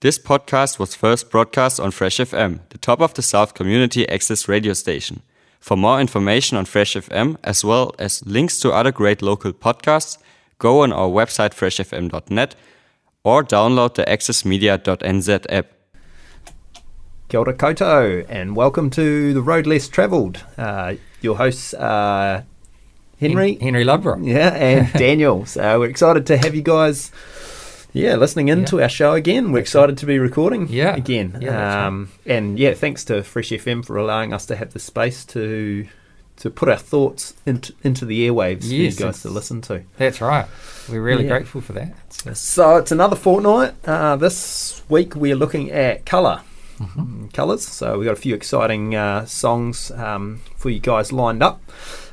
This 0.00 0.16
podcast 0.16 0.78
was 0.78 0.94
first 0.94 1.28
broadcast 1.28 1.80
on 1.80 1.90
Fresh 1.90 2.18
FM, 2.18 2.60
the 2.68 2.78
top 2.78 3.00
of 3.00 3.14
the 3.14 3.22
South 3.22 3.54
community 3.54 4.08
access 4.08 4.46
radio 4.48 4.72
station. 4.72 5.22
For 5.58 5.76
more 5.76 6.00
information 6.00 6.56
on 6.56 6.66
Fresh 6.66 6.94
FM, 6.94 7.36
as 7.42 7.64
well 7.64 7.92
as 7.98 8.24
links 8.24 8.60
to 8.60 8.70
other 8.70 8.92
great 8.92 9.22
local 9.22 9.52
podcasts, 9.52 10.16
go 10.58 10.82
on 10.82 10.92
our 10.92 11.08
website 11.08 11.50
freshfm.net 11.52 12.54
or 13.24 13.42
download 13.42 13.94
the 13.94 14.04
accessmedia.nz 14.04 15.46
app. 15.48 15.66
Kia 17.28 17.40
ora 17.40 17.54
koutou, 17.54 18.24
and 18.28 18.54
welcome 18.54 18.90
to 18.90 19.34
The 19.34 19.42
Road 19.42 19.66
Less 19.66 19.88
Travelled. 19.88 20.44
Uh, 20.56 20.94
your 21.20 21.36
hosts 21.36 21.74
are 21.74 22.44
Henry, 23.18 23.58
Henry 23.60 23.84
Ludbrook. 23.84 24.24
yeah, 24.24 24.54
and 24.54 24.92
Daniel. 24.92 25.44
So 25.44 25.80
we're 25.80 25.88
excited 25.90 26.24
to 26.26 26.36
have 26.38 26.54
you 26.54 26.62
guys, 26.62 27.10
yeah, 27.92 28.16
listening 28.16 28.48
in 28.48 28.64
to 28.66 28.80
our 28.82 28.88
show 28.88 29.12
again. 29.14 29.52
We're 29.52 29.60
excited 29.60 29.98
to 29.98 30.06
be 30.06 30.18
recording 30.18 30.68
Yeah. 30.68 30.94
again. 30.94 31.38
Yeah, 31.40 31.50
that's 31.50 31.74
right. 31.76 31.86
um, 31.86 32.08
And 32.26 32.58
yeah, 32.58 32.74
thanks 32.74 33.04
to 33.06 33.22
Fresh 33.22 33.50
FM 33.50 33.84
for 33.84 33.96
allowing 33.96 34.32
us 34.32 34.46
to 34.46 34.56
have 34.56 34.72
the 34.72 34.78
space 34.80 35.24
to 35.26 35.86
to 36.36 36.50
put 36.50 36.68
our 36.68 36.76
thoughts 36.76 37.34
into, 37.46 37.74
into 37.82 38.04
the 38.04 38.28
airwaves 38.28 38.60
Yes, 38.62 38.68
for 38.68 39.02
you 39.02 39.08
guys 39.08 39.22
to 39.22 39.28
listen 39.28 39.60
to. 39.62 39.82
That's 39.96 40.20
right. 40.20 40.46
We're 40.88 41.02
really 41.02 41.24
Yeah. 41.24 41.30
grateful 41.30 41.60
for 41.60 41.72
that. 41.72 41.96
So, 42.10 42.32
So 42.34 42.76
it's 42.76 42.92
another 42.92 43.16
fortnight. 43.16 43.74
Uh, 43.84 44.14
this 44.14 44.82
week 44.88 45.16
we're 45.16 45.34
looking 45.34 45.72
at 45.72 46.06
colour. 46.06 46.42
Mm-hmm. 46.78 47.26
Colours. 47.32 47.66
So 47.66 47.98
we've 47.98 48.04
got 48.06 48.12
a 48.12 48.20
few 48.20 48.36
exciting 48.36 48.94
uh, 48.94 49.24
songs 49.26 49.90
um, 49.90 50.40
for 50.56 50.70
you 50.70 50.78
guys 50.78 51.10
lined 51.12 51.42
up. 51.42 51.60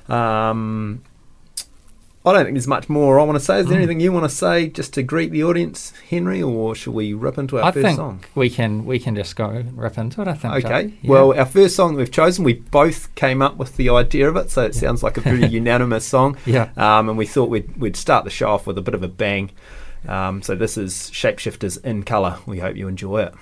Um, 0.09 1.03
I 2.25 2.33
don't 2.33 2.43
think 2.45 2.55
there's 2.55 2.67
much 2.67 2.89
more 2.89 3.19
I 3.19 3.23
want 3.23 3.37
to 3.37 3.43
say. 3.45 3.59
Is 3.59 3.67
there 3.67 3.75
Mm. 3.75 3.83
anything 3.83 3.99
you 3.99 4.11
want 4.11 4.23
to 4.29 4.35
say 4.35 4.67
just 4.67 4.93
to 4.95 5.03
greet 5.03 5.31
the 5.31 5.43
audience, 5.43 5.93
Henry, 6.09 6.41
or 6.41 6.73
should 6.73 6.93
we 6.93 7.13
rip 7.13 7.37
into 7.37 7.59
our 7.59 7.65
I 7.65 7.71
first 7.71 7.85
think 7.85 7.97
song? 7.97 8.23
we 8.33 8.49
can 8.49 8.85
we 8.85 8.97
can 8.97 9.15
just 9.15 9.35
go 9.35 9.49
and 9.49 9.77
rip 9.77 9.97
into 9.97 10.21
it. 10.21 10.27
I 10.27 10.33
think. 10.33 10.53
Okay. 10.65 10.93
Yeah. 11.03 11.11
Well, 11.11 11.37
our 11.37 11.45
first 11.45 11.75
song 11.75 11.93
that 11.93 11.99
we've 11.99 12.11
chosen, 12.11 12.43
we 12.43 12.53
both 12.53 13.13
came 13.15 13.41
up 13.43 13.57
with 13.57 13.77
the 13.77 13.89
idea 13.89 14.27
of 14.27 14.35
it, 14.37 14.49
so 14.49 14.63
it 14.63 14.73
sounds 14.73 15.03
like 15.03 15.17
a 15.17 15.21
pretty 15.29 15.47
unanimous 15.47 16.05
song. 16.05 16.35
yeah. 16.45 16.69
Um, 16.77 17.09
and 17.09 17.17
we 17.17 17.27
thought 17.27 17.49
we'd, 17.49 17.77
we'd 17.77 17.95
start 17.95 18.23
the 18.25 18.31
show 18.31 18.49
off 18.49 18.65
with 18.65 18.77
a 18.77 18.81
bit 18.81 18.95
of 18.95 19.03
a 19.03 19.07
bang. 19.07 19.51
Um, 20.07 20.41
so 20.41 20.55
this 20.55 20.77
is 20.77 21.11
Shapeshifters 21.11 21.83
in 21.85 22.03
Colour. 22.03 22.37
We 22.45 22.59
hope 22.59 22.75
you 22.75 22.87
enjoy 22.87 23.21
it. 23.23 23.33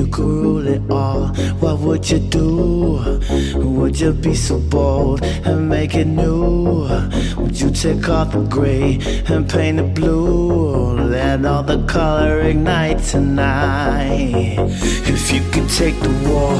You 0.00 0.06
could 0.06 0.24
rule 0.24 0.66
it 0.66 0.90
all, 0.90 1.26
what 1.62 1.78
would 1.80 2.10
you 2.10 2.18
do? 2.18 3.20
Would 3.54 4.00
you 4.00 4.12
be 4.12 4.34
so 4.34 4.58
bold 4.58 5.22
and 5.22 5.68
make 5.68 5.94
it 5.94 6.06
new? 6.06 6.88
Would 7.36 7.60
you 7.60 7.70
take 7.70 8.08
off 8.08 8.32
the 8.32 8.40
gray 8.56 8.98
and 9.28 9.48
paint 9.48 9.78
it 9.78 9.94
blue? 9.94 10.94
Let 11.14 11.44
all 11.44 11.62
the 11.62 11.84
color 11.86 12.40
ignite 12.40 13.00
tonight. 13.12 14.56
If 15.14 15.32
you 15.32 15.42
could 15.52 15.68
take 15.68 15.98
the 16.00 16.14
war 16.28 16.54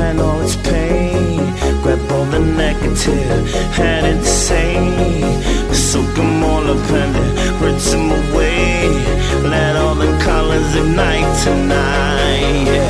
and 0.00 0.18
all 0.18 0.40
its 0.40 0.56
pain, 0.56 1.36
grab 1.82 2.10
all 2.12 2.24
the 2.36 2.40
negative 2.40 3.44
and 3.78 4.06
insane, 4.06 5.74
soak 5.74 6.14
them 6.14 6.42
all 6.42 6.64
up 6.72 6.90
and 7.02 7.14
then 7.14 7.62
rinse 7.62 7.90
them 7.92 8.10
away. 8.20 8.88
Let 9.52 9.76
all 9.76 9.94
the 9.94 10.12
colors 10.24 10.74
ignite 10.74 11.30
tonight. 11.44 12.85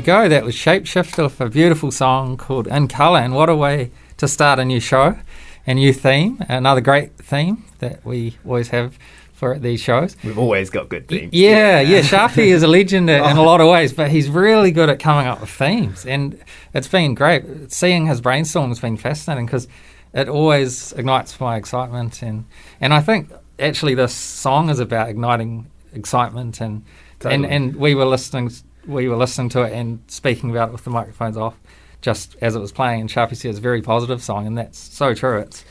You 0.00 0.06
go. 0.06 0.28
That 0.30 0.44
was 0.44 0.54
Shapeshifter 0.54 1.24
with 1.24 1.40
a 1.42 1.50
beautiful 1.50 1.90
song 1.90 2.38
called 2.38 2.66
In 2.66 2.88
Colour. 2.88 3.18
And 3.18 3.34
what 3.34 3.50
a 3.50 3.54
way 3.54 3.90
to 4.16 4.26
start 4.26 4.58
a 4.58 4.64
new 4.64 4.80
show, 4.80 5.18
a 5.66 5.74
new 5.74 5.92
theme, 5.92 6.38
another 6.48 6.80
great 6.80 7.18
theme 7.18 7.64
that 7.80 8.02
we 8.04 8.38
always 8.46 8.68
have 8.68 8.98
for 9.34 9.58
these 9.58 9.78
shows. 9.78 10.16
We've 10.24 10.38
always 10.38 10.70
got 10.70 10.88
good 10.88 11.06
themes. 11.06 11.34
Yeah, 11.34 11.80
yeah. 11.80 12.00
Sharpie 12.00 12.46
is 12.46 12.62
a 12.62 12.66
legend 12.78 13.10
in 13.10 13.36
a 13.36 13.42
lot 13.42 13.60
of 13.60 13.66
oh. 13.66 13.72
ways, 13.72 13.92
but 13.92 14.10
he's 14.10 14.30
really 14.30 14.70
good 14.70 14.88
at 14.88 15.00
coming 15.00 15.26
up 15.26 15.42
with 15.42 15.50
themes, 15.50 16.06
and 16.06 16.42
it's 16.72 16.88
been 16.88 17.14
great. 17.14 17.70
Seeing 17.70 18.06
his 18.06 18.22
brainstorm 18.22 18.70
has 18.70 18.80
been 18.80 18.96
fascinating 18.96 19.44
because 19.44 19.68
it 20.14 20.30
always 20.30 20.92
ignites 20.94 21.38
my 21.38 21.56
excitement, 21.56 22.22
and 22.22 22.46
and 22.80 22.94
I 22.94 23.02
think 23.02 23.30
actually 23.58 23.94
this 23.94 24.14
song 24.14 24.70
is 24.70 24.78
about 24.78 25.10
igniting 25.10 25.70
excitement, 25.92 26.60
and 26.62 26.84
Totally. 27.18 27.34
and 27.34 27.46
and 27.46 27.76
we 27.76 27.94
were 27.94 28.06
listening, 28.06 28.50
we 28.90 29.08
were 29.08 29.16
listening 29.16 29.48
to 29.50 29.62
it 29.62 29.72
and 29.72 30.00
speaking 30.08 30.50
about 30.50 30.68
it 30.68 30.72
with 30.72 30.84
the 30.84 30.90
microphones 30.90 31.36
off, 31.36 31.56
just 32.00 32.36
as 32.40 32.56
it 32.56 32.60
was 32.60 32.72
playing, 32.72 33.00
and 33.02 33.10
Sharpie 33.10 33.36
said 33.36 33.50
it's 33.50 33.58
a 33.58 33.62
very 33.62 33.82
positive 33.82 34.22
song, 34.22 34.46
and 34.46 34.56
that's 34.58 34.78
so 34.78 35.14
true. 35.14 35.38
It's 35.38 35.64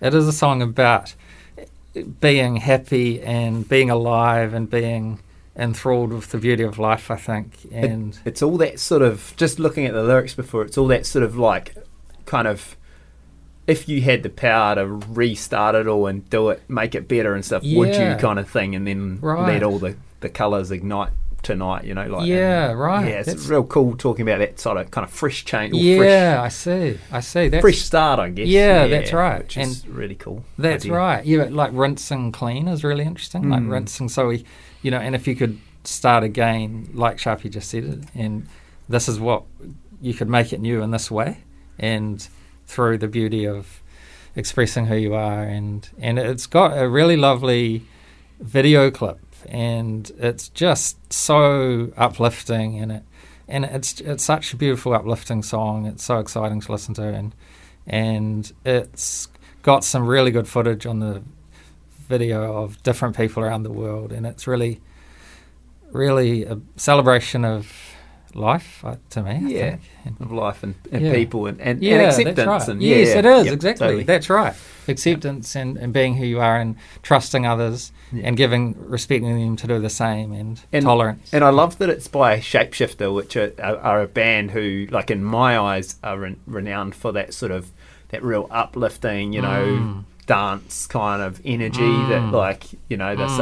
it 0.00 0.12
is 0.14 0.28
a 0.28 0.32
song 0.32 0.62
about 0.62 1.14
being 2.20 2.56
happy 2.56 3.22
and 3.22 3.66
being 3.68 3.88
alive 3.90 4.52
and 4.52 4.68
being 4.68 5.18
enthralled 5.56 6.12
with 6.12 6.30
the 6.30 6.38
beauty 6.38 6.62
of 6.62 6.78
life, 6.78 7.10
I 7.10 7.16
think. 7.16 7.52
And 7.72 8.18
It's 8.26 8.42
all 8.42 8.58
that 8.58 8.78
sort 8.78 9.00
of 9.02 9.32
just 9.36 9.58
looking 9.58 9.86
at 9.86 9.94
the 9.94 10.02
lyrics 10.02 10.34
before. 10.34 10.62
It's 10.62 10.76
all 10.76 10.86
that 10.88 11.06
sort 11.06 11.22
of 11.24 11.38
like 11.38 11.74
kind 12.26 12.46
of 12.46 12.76
if 13.66 13.88
you 13.88 14.02
had 14.02 14.22
the 14.22 14.28
power 14.28 14.74
to 14.76 14.86
restart 14.86 15.74
it 15.74 15.86
all 15.88 16.06
and 16.06 16.28
do 16.30 16.50
it, 16.50 16.62
make 16.68 16.94
it 16.94 17.08
better 17.08 17.34
and 17.34 17.44
stuff, 17.44 17.62
would 17.64 17.94
you 17.96 18.14
kind 18.16 18.38
of 18.38 18.48
thing, 18.48 18.74
and 18.76 18.86
then 18.86 19.18
Right. 19.20 19.54
let 19.54 19.62
all 19.62 19.78
the 19.78 19.96
the 20.20 20.28
colors 20.28 20.70
ignite 20.70 21.10
tonight. 21.46 21.84
You 21.84 21.94
know, 21.94 22.06
like 22.06 22.26
Yeah, 22.26 22.70
and- 22.70 22.78
right. 22.78 23.06
Yeah, 23.08 23.18
it's 23.20 23.26
That's- 23.26 23.46
real 23.48 23.64
cool 23.64 23.96
talking 23.96 24.28
about 24.28 24.38
that 24.40 24.58
sort 24.60 24.76
of 24.76 24.90
kind 24.90 25.04
of 25.04 25.10
fresh 25.12 25.44
change. 25.44 25.72
Or 25.72 25.76
yeah, 25.76 26.40
I 26.42 26.48
see. 26.48 26.98
I 27.12 27.20
see. 27.20 27.48
fresh, 27.48 27.50
That's, 27.50 27.60
fresh 27.62 27.78
start, 27.78 28.18
I 28.20 28.30
guess. 28.30 28.46
Yeah, 28.48 28.86
that's 28.88 29.12
right. 29.12 29.38
Which 29.38 29.56
is 29.56 29.86
really 29.86 30.14
cool. 30.16 30.44
That's 30.58 30.84
idea. 30.84 30.96
right. 30.96 31.24
Yeah, 31.24 31.46
like 31.50 31.70
rinsing 31.72 32.32
clean 32.32 32.68
is 32.68 32.82
really 32.84 33.04
interesting. 33.04 33.48
Like 33.48 33.62
Mm. 33.62 33.70
rinsing, 33.70 34.08
so 34.08 34.28
we, 34.28 34.44
you 34.82 34.90
know, 34.90 34.98
and 34.98 35.14
if 35.14 35.26
you 35.28 35.34
could 35.36 35.58
start 35.84 36.24
again, 36.24 36.88
like 36.94 37.16
Sharpie 37.18 37.50
just 37.50 37.70
said 37.70 37.84
it, 37.84 38.00
and 38.14 38.46
this 38.88 39.08
is 39.08 39.18
what 39.20 39.44
you 40.02 40.12
could 40.14 40.28
make 40.28 40.52
it 40.52 40.60
new 40.60 40.82
in 40.82 40.90
this 40.90 41.10
way, 41.10 41.38
and 41.78 42.26
through 42.66 42.98
the 42.98 43.08
beauty 43.08 43.46
of 43.46 43.80
expressing 44.34 44.86
who 44.86 44.96
you 44.96 45.14
are, 45.14 45.42
and 45.44 45.88
and 46.00 46.18
it's 46.18 46.46
got 46.46 46.76
a 46.76 46.88
really 46.88 47.16
lovely 47.16 47.82
video 48.40 48.90
clip, 48.90 49.18
and 49.48 50.10
it's 50.18 50.48
just 50.48 51.12
so 51.12 51.92
uplifting, 51.96 52.78
and 52.78 52.92
it 52.92 53.02
and 53.48 53.64
it's 53.64 54.00
it's 54.00 54.24
such 54.24 54.52
a 54.52 54.56
beautiful 54.56 54.92
uplifting 54.92 55.42
song. 55.42 55.86
It's 55.86 56.04
so 56.04 56.18
exciting 56.18 56.60
to 56.60 56.72
listen 56.72 56.94
to, 56.94 57.04
and 57.04 57.34
and 57.86 58.52
it's 58.64 59.28
got 59.62 59.84
some 59.84 60.06
really 60.06 60.30
good 60.30 60.48
footage 60.48 60.86
on 60.86 61.00
the 61.00 61.22
video 62.08 62.62
of 62.62 62.82
different 62.82 63.16
people 63.16 63.42
around 63.42 63.62
the 63.64 63.72
world, 63.72 64.12
and 64.12 64.26
it's 64.26 64.46
really, 64.46 64.80
really 65.90 66.44
a 66.44 66.58
celebration 66.76 67.44
of 67.44 67.85
life 68.34 68.84
uh, 68.84 68.96
to 69.10 69.22
me. 69.22 69.30
I 69.30 69.38
Yeah. 69.48 69.76
And- 70.04 70.16
Of 70.20 70.32
life 70.32 70.62
and, 70.62 70.74
and 70.92 71.02
Yeah. 71.06 71.12
people 71.14 71.46
and, 71.46 71.60
and, 71.60 71.82
yeah, 71.82 71.92
and 71.94 72.00
that's 72.04 72.18
acceptance. 72.18 72.46
right. 72.46 72.68
And 72.68 72.82
yes, 72.82 73.08
yeah, 73.08 73.18
it 73.18 73.24
is 73.26 73.46
yeah, 73.46 73.52
exactly. 73.52 73.86
totally. 73.86 74.04
That's 74.04 74.28
right. 74.30 74.54
Acceptance 74.88 75.56
and, 75.56 75.76
and 75.76 75.92
being 75.92 76.14
who 76.16 76.24
you 76.24 76.40
are, 76.40 76.56
and 76.60 76.76
trusting 77.02 77.44
others, 77.46 77.90
Yeah. 78.12 78.28
and 78.28 78.36
giving, 78.36 78.76
respecting 78.78 79.36
them 79.38 79.56
to 79.56 79.66
do 79.66 79.80
the 79.80 79.90
same, 79.90 80.32
and, 80.32 80.60
And- 80.72 80.84
tolerance. 80.84 81.32
And 81.34 81.42
I 81.42 81.48
love 81.50 81.78
that 81.78 81.88
it's 81.90 82.06
by 82.08 82.38
Shapeshifter, 82.38 83.12
which 83.12 83.36
are, 83.36 83.52
are, 83.60 84.00
a 84.02 84.06
band 84.06 84.52
who, 84.52 84.86
like 84.90 85.10
in 85.10 85.24
my 85.24 85.58
eyes, 85.58 85.96
are 86.04 86.18
re- 86.18 86.36
renowned 86.46 86.94
for 86.94 87.12
that 87.12 87.34
sort 87.34 87.50
of 87.52 87.72
that 88.10 88.22
real 88.22 88.46
uplifting, 88.52 89.32
you 89.32 89.42
know, 89.42 89.64
Mm. 89.66 90.04
dance 90.26 90.86
kind 90.86 91.20
of 91.20 91.40
energy 91.44 91.80
that, 91.80 92.22
Mm. 92.22 92.32
like, 92.32 92.66
you 92.88 92.96
know, 92.96 93.16
they're 93.16 93.26
Mm. 93.26 93.36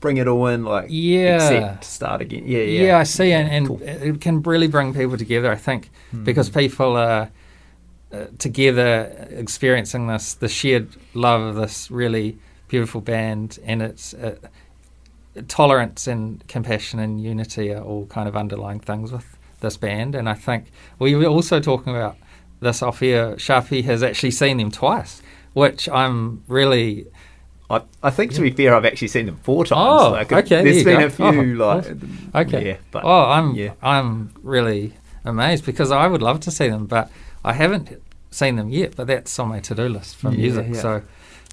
Bring 0.00 0.16
it 0.18 0.28
all 0.28 0.46
in, 0.46 0.64
like, 0.64 0.86
Yeah. 0.88 1.36
accept, 1.36 1.84
start 1.84 2.20
again. 2.20 2.44
Yeah, 2.46 2.60
yeah. 2.60 2.82
Yeah, 2.86 2.98
I 2.98 3.02
see, 3.04 3.32
and, 3.32 3.48
and 3.50 3.66
Cool. 3.66 3.80
it 3.82 4.20
can 4.20 4.42
really 4.42 4.68
bring 4.68 4.94
people 4.94 5.16
together. 5.18 5.50
I 5.50 5.56
think 5.56 5.90
Mm. 6.14 6.24
because 6.24 6.48
people 6.50 6.96
are 6.96 7.30
uh, 8.12 8.24
together 8.38 9.28
experiencing 9.30 10.06
this, 10.06 10.34
the 10.34 10.48
shared 10.48 10.88
love 11.14 11.42
of 11.42 11.56
this 11.56 11.90
really 11.90 12.38
beautiful 12.68 13.00
band, 13.02 13.58
and 13.66 13.82
it's 13.82 14.14
uh, 14.14 14.36
tolerance 15.46 16.06
and 16.06 16.46
compassion 16.48 16.98
and 16.98 17.20
unity 17.22 17.72
are 17.72 17.82
all 17.82 18.06
kind 18.06 18.28
of 18.28 18.36
underlying 18.36 18.80
things 18.80 19.12
with 19.12 19.36
this 19.60 19.76
band. 19.76 20.14
And 20.14 20.28
I 20.28 20.34
think 20.34 20.66
we 20.98 21.14
were 21.14 21.26
also 21.26 21.60
talking 21.60 21.94
about 21.94 22.16
this 22.60 22.82
off 22.82 23.00
here. 23.00 23.34
Sharpie 23.36 23.84
has 23.84 24.02
actually 24.02 24.30
seen 24.32 24.56
them 24.56 24.70
twice, 24.70 25.22
which 25.52 25.88
I'm 25.88 26.42
really 26.48 27.06
I, 27.70 27.82
I 28.02 28.10
think, 28.10 28.32
to 28.34 28.40
be 28.40 28.50
fair, 28.50 28.74
I've 28.74 28.84
actually 28.86 29.08
seen 29.08 29.26
them 29.26 29.36
four 29.42 29.64
times. 29.66 30.02
Oh, 30.02 30.10
like, 30.12 30.32
okay, 30.32 30.48
there 30.48 30.62
There's 30.64 30.78
you 30.78 30.84
been 30.84 31.00
go. 31.00 31.06
a 31.06 31.10
few, 31.10 31.26
Oh, 31.62 31.66
like, 31.66 31.78
awesome. 31.84 32.30
Um, 32.34 32.46
okay. 32.46 32.66
Yeah, 32.68 32.76
but, 32.90 33.04
oh, 33.04 33.24
I'm 33.30 33.54
yeah. 33.54 33.72
I'm 33.82 34.32
really 34.42 34.94
amazed 35.24 35.66
because 35.66 35.90
I 35.90 36.06
would 36.06 36.22
love 36.22 36.40
to 36.40 36.50
see 36.50 36.68
them, 36.68 36.86
but 36.86 37.10
I 37.44 37.52
haven't 37.52 38.00
seen 38.30 38.56
them 38.56 38.70
yet. 38.70 38.96
But 38.96 39.06
that's 39.08 39.38
on 39.38 39.48
my 39.48 39.60
to 39.60 39.74
do 39.74 39.86
list 39.88 40.16
for 40.16 40.30
Yeah, 40.30 40.36
music. 40.38 40.66
yeah. 40.70 40.80
So, 40.80 41.02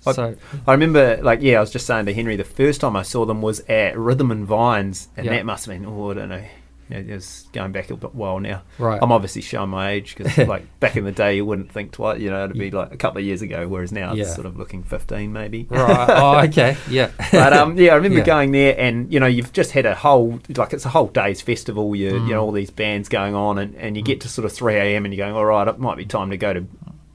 I- 0.08 0.12
so 0.14 0.36
I 0.68 0.72
remember, 0.72 1.18
like, 1.22 1.42
yeah, 1.42 1.58
I 1.58 1.60
was 1.60 1.72
just 1.72 1.86
saying 1.88 2.06
to 2.06 2.14
Henry, 2.14 2.36
the 2.38 2.44
first 2.46 2.80
time 2.80 2.96
I 2.96 3.02
saw 3.02 3.26
them 3.26 3.42
was 3.42 3.60
at 3.68 3.98
Rhythm 3.98 4.32
and 4.32 4.46
Vines, 4.46 5.10
and 5.18 5.28
that 5.28 5.46
must 5.46 5.66
have 5.66 5.76
been, 5.76 5.86
oh, 5.86 6.12
I 6.12 6.14
don't 6.14 6.30
know, 6.30 6.44
you 6.90 6.96
know, 6.96 7.02
it 7.02 7.14
was 7.16 7.48
going 7.52 7.72
back 7.72 7.90
a 7.90 7.96
bit 7.96 8.14
while 8.14 8.40
now. 8.40 8.62
right. 8.78 9.00
I'm 9.02 9.12
obviously 9.12 9.42
showing 9.42 9.70
my 9.70 9.92
age 9.92 10.16
because, 10.16 10.38
like, 10.48 10.80
back 10.80 10.96
in 10.96 11.04
the 11.04 11.12
day, 11.12 11.36
you 11.38 11.46
wouldn't 11.46 11.72
think 11.72 11.92
twice, 11.92 12.20
you 12.22 12.30
know, 12.30 12.46
it'd 12.46 12.58
be 12.58 12.70
like 12.72 12.94
a 12.94 12.98
couple 12.98 13.20
of 13.20 13.26
years 13.26 13.42
ago, 13.42 13.68
whereas 13.68 13.92
now 13.92 14.14
Yeah. 14.14 14.24
it's 14.24 14.36
sort 14.36 14.46
of 14.46 14.58
looking 14.58 14.84
15 14.84 15.34
maybe. 15.34 15.66
right. 15.70 16.10
Oh, 16.10 16.40
okay. 16.48 16.78
Yeah. 16.90 17.10
But 17.32 17.54
um, 17.54 17.78
yeah, 17.78 17.94
I 17.94 17.96
remember 17.96 18.20
Yeah. 18.20 18.26
going 18.26 18.52
there, 18.52 18.76
and 18.78 19.12
you 19.12 19.20
know, 19.20 19.26
you've 19.26 19.52
just 19.54 19.72
had 19.72 19.86
a 19.86 19.96
whole 19.96 20.40
like 20.56 20.74
it's 20.74 20.86
a 20.86 20.90
whole 20.90 21.08
day's 21.08 21.42
festival. 21.42 21.96
You 21.96 22.12
Mm. 22.12 22.28
you 22.28 22.34
know 22.36 22.42
all 22.44 22.52
these 22.52 22.70
bands 22.72 23.10
going 23.10 23.34
on, 23.36 23.58
and, 23.58 23.76
and 23.76 23.98
you 23.98 24.04
get 24.04 24.22
to 24.22 24.28
sort 24.30 24.46
of 24.46 24.52
three 24.54 24.76
a.m. 24.76 25.06
and 25.06 25.14
you're 25.14 25.26
going, 25.26 25.36
all 25.36 25.46
right, 25.46 25.68
it 25.68 25.80
might 25.80 25.98
be 25.98 26.06
time 26.06 26.30
to 26.30 26.38
go 26.38 26.54
to 26.54 26.60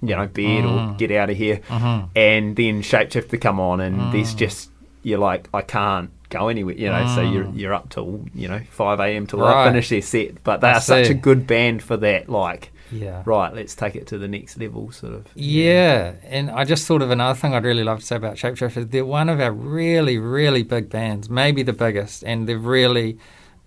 you 0.02 0.16
know 0.16 0.26
bed 0.26 0.64
or 0.64 0.78
Mm. 0.78 0.98
get 0.98 1.10
out 1.12 1.30
of 1.30 1.36
here. 1.36 1.60
Mhm. 1.68 2.08
And 2.16 2.56
then 2.56 2.82
Shapeshifter 2.82 3.40
come 3.40 3.60
on, 3.60 3.80
and 3.80 3.96
Mm. 4.00 4.12
there's 4.12 4.34
just 4.34 4.70
you're 5.02 5.18
like, 5.18 5.48
I 5.54 5.62
can't 5.62 6.10
go 6.30 6.48
anywhere, 6.48 6.74
you 6.74 6.88
know. 6.88 7.06
So 7.14 7.20
you're 7.20 7.44
Mm. 7.44 7.58
you're 7.58 7.74
up 7.74 7.90
till 7.90 8.24
you 8.34 8.48
know 8.48 8.60
five 8.70 8.98
a.m. 9.00 9.26
till 9.26 9.40
Right. 9.40 9.64
they 9.64 9.70
finish 9.70 9.88
their 9.90 10.02
set. 10.02 10.42
But 10.42 10.60
they 10.62 10.68
I 10.68 10.74
are 10.76 10.80
such 10.80 11.08
a 11.10 11.14
good 11.14 11.46
band 11.46 11.82
for 11.82 11.96
that. 11.98 12.28
Like, 12.28 12.72
Yeah. 12.92 13.22
right, 13.26 13.54
let's 13.54 13.74
take 13.74 13.94
it 13.96 14.06
to 14.08 14.18
the 14.18 14.26
next 14.28 14.58
level, 14.58 14.90
sort 14.90 15.12
of. 15.14 15.26
Yeah, 15.34 16.12
and 16.24 16.50
I 16.50 16.64
just 16.64 16.86
thought 16.86 17.02
of 17.02 17.10
another 17.10 17.38
thing 17.38 17.54
I'd 17.54 17.64
really 17.64 17.84
love 17.84 18.00
to 18.00 18.06
say 18.06 18.16
about 18.16 18.36
Shapeshifter. 18.36 18.90
They're 18.90 19.04
one 19.04 19.28
of 19.28 19.38
our 19.40 19.52
really, 19.52 20.18
really 20.18 20.62
big 20.62 20.88
bands, 20.88 21.28
maybe 21.30 21.62
the 21.62 21.72
biggest, 21.72 22.24
and 22.24 22.48
they 22.48 22.54
really 22.56 23.18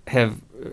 have 0.07 0.41
uh, 0.65 0.69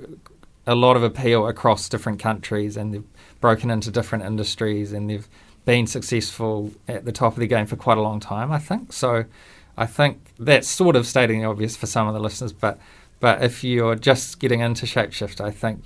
a 0.67 0.75
lot 0.75 0.97
of 0.97 1.03
appeal 1.03 1.47
across 1.47 1.89
different 1.89 2.19
countries, 2.21 2.77
and 2.77 2.93
they've 2.95 3.05
broken 3.41 3.71
into 3.71 3.91
different 3.91 4.25
industries, 4.25 4.93
and 4.93 5.09
they've 5.11 5.29
been 5.65 5.87
successful 5.87 6.73
at 6.89 7.05
the 7.05 7.13
top 7.13 7.35
of 7.35 7.41
the 7.41 7.47
game 7.47 7.67
for 7.67 7.77
quite 7.77 7.99
a 7.99 8.03
long 8.03 8.19
time. 8.19 8.51
I 8.51 8.59
think 8.59 8.93
so. 8.93 9.25
I 9.77 9.87
think 9.87 10.33
that's 10.39 10.69
sort 10.69 10.97
of 10.97 11.07
stating 11.07 11.41
the 11.41 11.47
obvious 11.49 11.77
for 11.77 11.87
some 11.87 12.09
of 12.09 12.15
the 12.15 12.21
listeners, 12.21 12.53
but 12.53 12.79
but 13.21 13.45
if 13.45 13.63
you're 13.63 13.97
just 13.97 14.41
getting 14.41 14.61
into 14.61 14.87
Shapeshifter, 14.87 15.43
I 15.43 15.51
think 15.51 15.85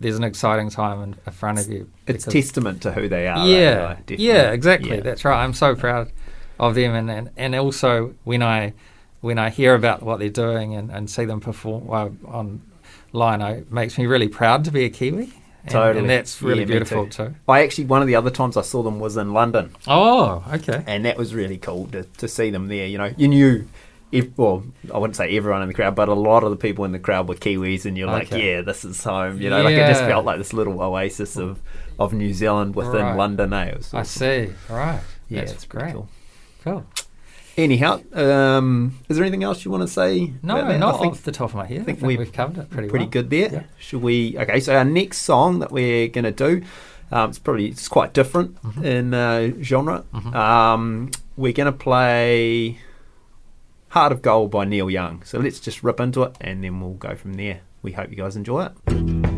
there's 0.00 0.16
an 0.16 0.24
exciting 0.24 0.70
time 0.70 1.02
in, 1.02 1.16
in 1.24 1.32
front 1.32 1.58
of 1.60 1.68
you. 1.68 1.90
It's 2.06 2.24
testament 2.24 2.82
to 2.82 2.92
who 2.92 3.08
they 3.08 3.28
are. 3.28 3.46
yeah, 3.46 3.96
yeah, 4.08 4.50
exactly. 4.50 4.96
Yeah. 4.96 5.00
That's 5.00 5.24
right. 5.24 5.42
I'm 5.42 5.54
so 5.54 5.74
proud 5.74 6.12
of 6.58 6.74
them, 6.74 6.94
and, 6.94 7.10
and, 7.10 7.30
and 7.36 7.54
also 7.54 8.14
when 8.24 8.42
I 8.42 8.74
when 9.20 9.38
I 9.38 9.48
hear 9.50 9.74
about 9.74 10.02
what 10.02 10.18
they're 10.18 10.28
doing 10.28 10.74
and, 10.74 10.90
and 10.90 11.08
see 11.08 11.24
them 11.24 11.40
perform 11.40 11.86
well, 11.86 12.14
online, 12.24 13.40
it 13.40 13.72
makes 13.72 13.96
me 13.96 14.04
really 14.04 14.28
proud 14.28 14.64
to 14.66 14.70
be 14.70 14.84
a 14.84 14.90
Kiwi. 14.90 15.32
And, 15.64 15.72
Totally. 15.72 16.00
and 16.00 16.10
that's 16.10 16.42
really 16.42 16.60
Yeah, 16.60 16.66
beautiful 16.66 17.04
too. 17.06 17.28
too. 17.28 17.34
I 17.48 17.62
actually 17.62 17.86
one 17.86 18.02
of 18.02 18.06
the 18.06 18.16
other 18.16 18.28
times 18.30 18.56
I 18.58 18.62
saw 18.62 18.82
them 18.82 19.00
was 19.00 19.16
in 19.16 19.32
London, 19.32 19.74
Oh, 19.88 20.44
okay. 20.52 20.84
and 20.86 21.06
that 21.06 21.16
was 21.16 21.34
really 21.34 21.56
cool 21.56 21.86
to, 21.92 22.02
to 22.04 22.28
see 22.28 22.50
them 22.50 22.68
there. 22.68 22.86
You 22.86 22.98
know, 22.98 23.14
you 23.16 23.28
knew, 23.28 23.66
if, 24.12 24.28
well, 24.36 24.62
I 24.92 24.98
wouldn't 24.98 25.16
say 25.16 25.34
everyone 25.34 25.62
in 25.62 25.68
the 25.68 25.74
crowd, 25.74 25.94
but 25.94 26.10
a 26.10 26.14
lot 26.14 26.44
of 26.44 26.50
the 26.50 26.56
people 26.56 26.84
in 26.84 26.92
the 26.92 26.98
crowd 26.98 27.28
were 27.28 27.34
Kiwis, 27.34 27.86
and 27.86 27.96
you're 27.96 28.06
like, 28.08 28.30
yeah, 28.30 28.60
this 28.60 28.84
is 28.84 29.02
home. 29.02 29.40
You 29.40 29.48
know, 29.48 29.62
like 29.62 29.74
it 29.74 29.86
just 29.88 30.02
felt 30.02 30.26
like 30.26 30.36
this 30.36 30.52
little 30.52 30.80
oasis 30.82 31.36
of, 31.36 31.60
of 31.98 32.12
New 32.12 32.34
Zealand 32.34 32.74
within 32.76 33.00
Right. 33.00 33.16
London. 33.16 33.52
Eh? 33.54 33.74
Was 33.74 33.94
I 33.94 34.02
see. 34.02 34.50
Right. 34.68 35.00
Yeah, 35.30 35.40
that's 35.40 35.52
it's 35.52 35.64
great. 35.64 35.94
cool. 35.94 36.08
Cool. 36.62 36.84
Anyhow, 37.56 38.00
um, 38.12 38.98
is 39.08 39.16
there 39.16 39.24
anything 39.24 39.44
else 39.44 39.64
you 39.64 39.70
want 39.70 39.82
to 39.82 39.88
say? 39.88 40.32
No, 40.42 40.56
not 40.76 40.96
I 40.96 40.98
think 40.98 41.12
off 41.12 41.22
the 41.22 41.30
top 41.32 41.50
of 41.50 41.54
my 41.56 41.66
head. 41.66 41.82
I 41.82 41.84
think 41.84 41.98
think, 42.00 42.08
we've 42.08 42.18
we've, 42.18 42.32
covered 42.32 42.58
it 42.58 42.70
pretty, 42.70 42.88
pretty 42.88 43.04
well. 43.04 43.10
good 43.12 43.30
there. 43.30 43.52
Yeah. 43.52 43.62
Should 43.78 44.02
we? 44.02 44.36
Okay, 44.38 44.58
so 44.60 44.74
our 44.74 44.84
next 44.84 45.18
song 45.18 45.60
that 45.60 45.70
we're 45.70 46.08
going 46.08 46.24
to 46.24 46.32
do, 46.32 46.62
um, 47.12 47.30
it's 47.30 47.38
probably 47.38 47.66
it's 47.68 47.86
quite 47.86 48.12
different 48.12 48.60
Mhm. 48.62 48.84
in 48.84 49.14
uh, 49.14 49.52
genre. 49.62 50.04
Mhm. 50.12 50.34
Um, 50.34 51.10
we're 51.36 51.52
going 51.52 51.66
to 51.66 51.72
play 51.72 52.78
"Heart 53.90 54.10
of 54.10 54.22
Gold" 54.22 54.50
by 54.50 54.64
Neil 54.64 54.90
Young. 54.90 55.22
So 55.24 55.38
let's 55.38 55.60
just 55.60 55.84
rip 55.84 56.00
into 56.00 56.22
it, 56.24 56.36
and 56.40 56.64
then 56.64 56.80
we'll 56.80 56.94
go 56.94 57.14
from 57.14 57.34
there. 57.34 57.60
We 57.82 57.92
hope 57.92 58.10
you 58.10 58.16
guys 58.16 58.34
enjoy 58.34 58.66
it. 58.66 59.33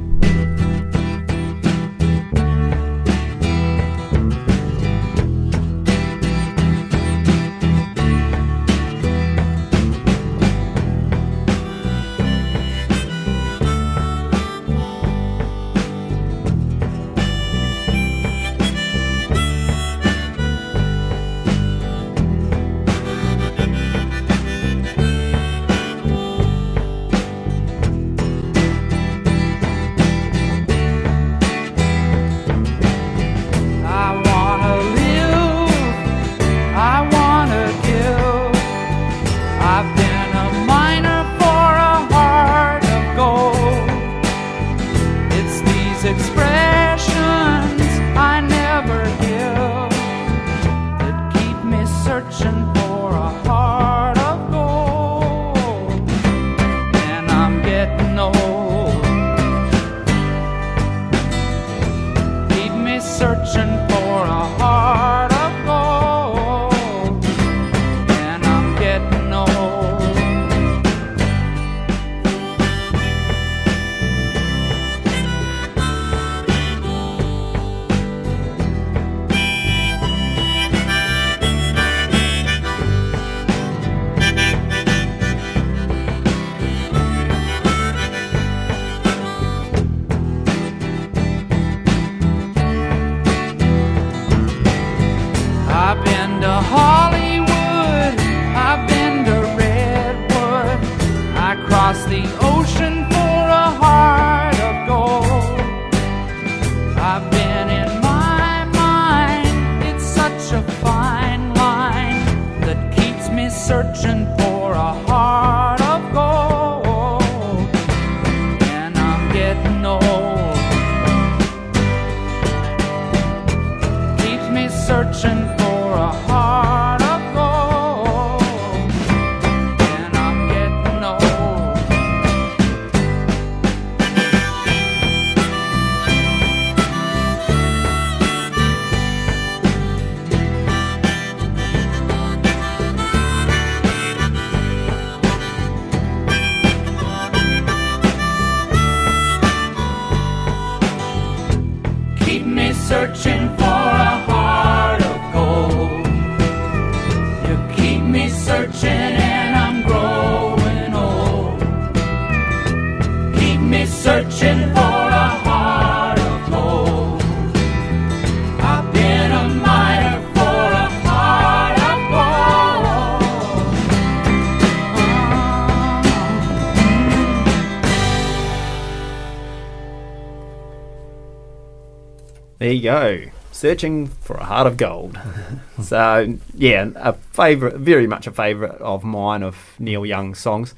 There 182.58 182.72
you 182.72 182.82
go. 182.82 183.22
Searching 183.52 184.06
for 184.08 184.36
a 184.36 184.44
heart 184.44 184.66
of 184.66 184.76
gold. 184.76 185.18
so 185.82 186.36
yeah, 186.54 186.90
a 186.96 187.12
favorite, 187.14 187.76
very 187.76 188.06
much 188.06 188.26
a 188.26 188.30
favorite 188.32 188.72
of 188.80 189.02
mine 189.04 189.42
of 189.42 189.56
Neil 189.78 190.04
Young's 190.04 190.38
songs. 190.38 190.74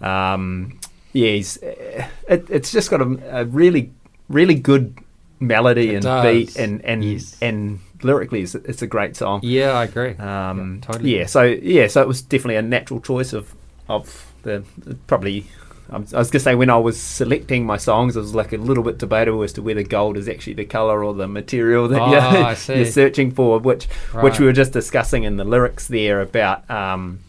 Um, 0.00 0.78
yeah, 1.12 1.30
he's, 1.32 1.62
uh, 1.62 2.06
it, 2.28 2.46
it's 2.50 2.70
just 2.72 2.90
got 2.90 3.00
a, 3.00 3.40
a 3.40 3.44
really, 3.46 3.90
really 4.28 4.54
good 4.54 4.96
melody 5.40 5.90
It 5.90 5.94
and 5.96 6.02
does. 6.04 6.24
beat, 6.24 6.56
and 6.56 6.84
and 6.84 7.04
Yes. 7.04 7.36
and 7.42 7.80
lyrically, 8.02 8.42
it's, 8.42 8.54
it's 8.54 8.82
a 8.82 8.86
great 8.86 9.16
song. 9.16 9.40
Yeah, 9.42 9.72
I 9.72 9.84
agree. 9.84 10.14
Um, 10.16 10.76
Yeah, 10.82 10.86
totally. 10.92 11.16
yeah, 11.18 11.26
so 11.26 11.42
yeah, 11.42 11.86
so 11.88 12.02
it 12.02 12.08
was 12.08 12.22
definitely 12.22 12.56
a 12.56 12.62
natural 12.62 13.00
choice 13.00 13.32
of 13.32 13.54
of 13.88 14.26
the 14.42 14.62
probably. 15.06 15.46
I 15.90 15.98
was 16.18 16.30
gonna 16.30 16.40
say 16.40 16.54
when 16.54 16.70
I 16.70 16.76
was 16.76 17.00
selecting 17.00 17.66
my 17.66 17.76
songs, 17.76 18.16
it 18.16 18.20
was 18.20 18.34
like 18.34 18.52
a 18.52 18.56
little 18.56 18.84
bit 18.84 18.98
debatable 18.98 19.42
as 19.42 19.52
to 19.54 19.62
whether 19.62 19.82
gold 19.82 20.16
is 20.16 20.28
actually 20.28 20.54
the 20.54 20.64
color 20.64 21.04
or 21.04 21.14
the 21.14 21.26
material 21.26 21.88
that 21.88 22.00
Oh, 22.00 22.10
you're, 22.12 22.76
you're 22.76 22.86
searching 22.86 23.30
for, 23.32 23.58
which 23.58 23.86
which 24.22 24.38
we 24.38 24.46
were 24.46 24.52
just 24.52 24.72
discussing 24.72 25.24
in 25.24 25.36
the 25.36 25.44
lyrics 25.44 25.88
there 25.88 26.20
about 26.20 26.68
um, 26.70 27.20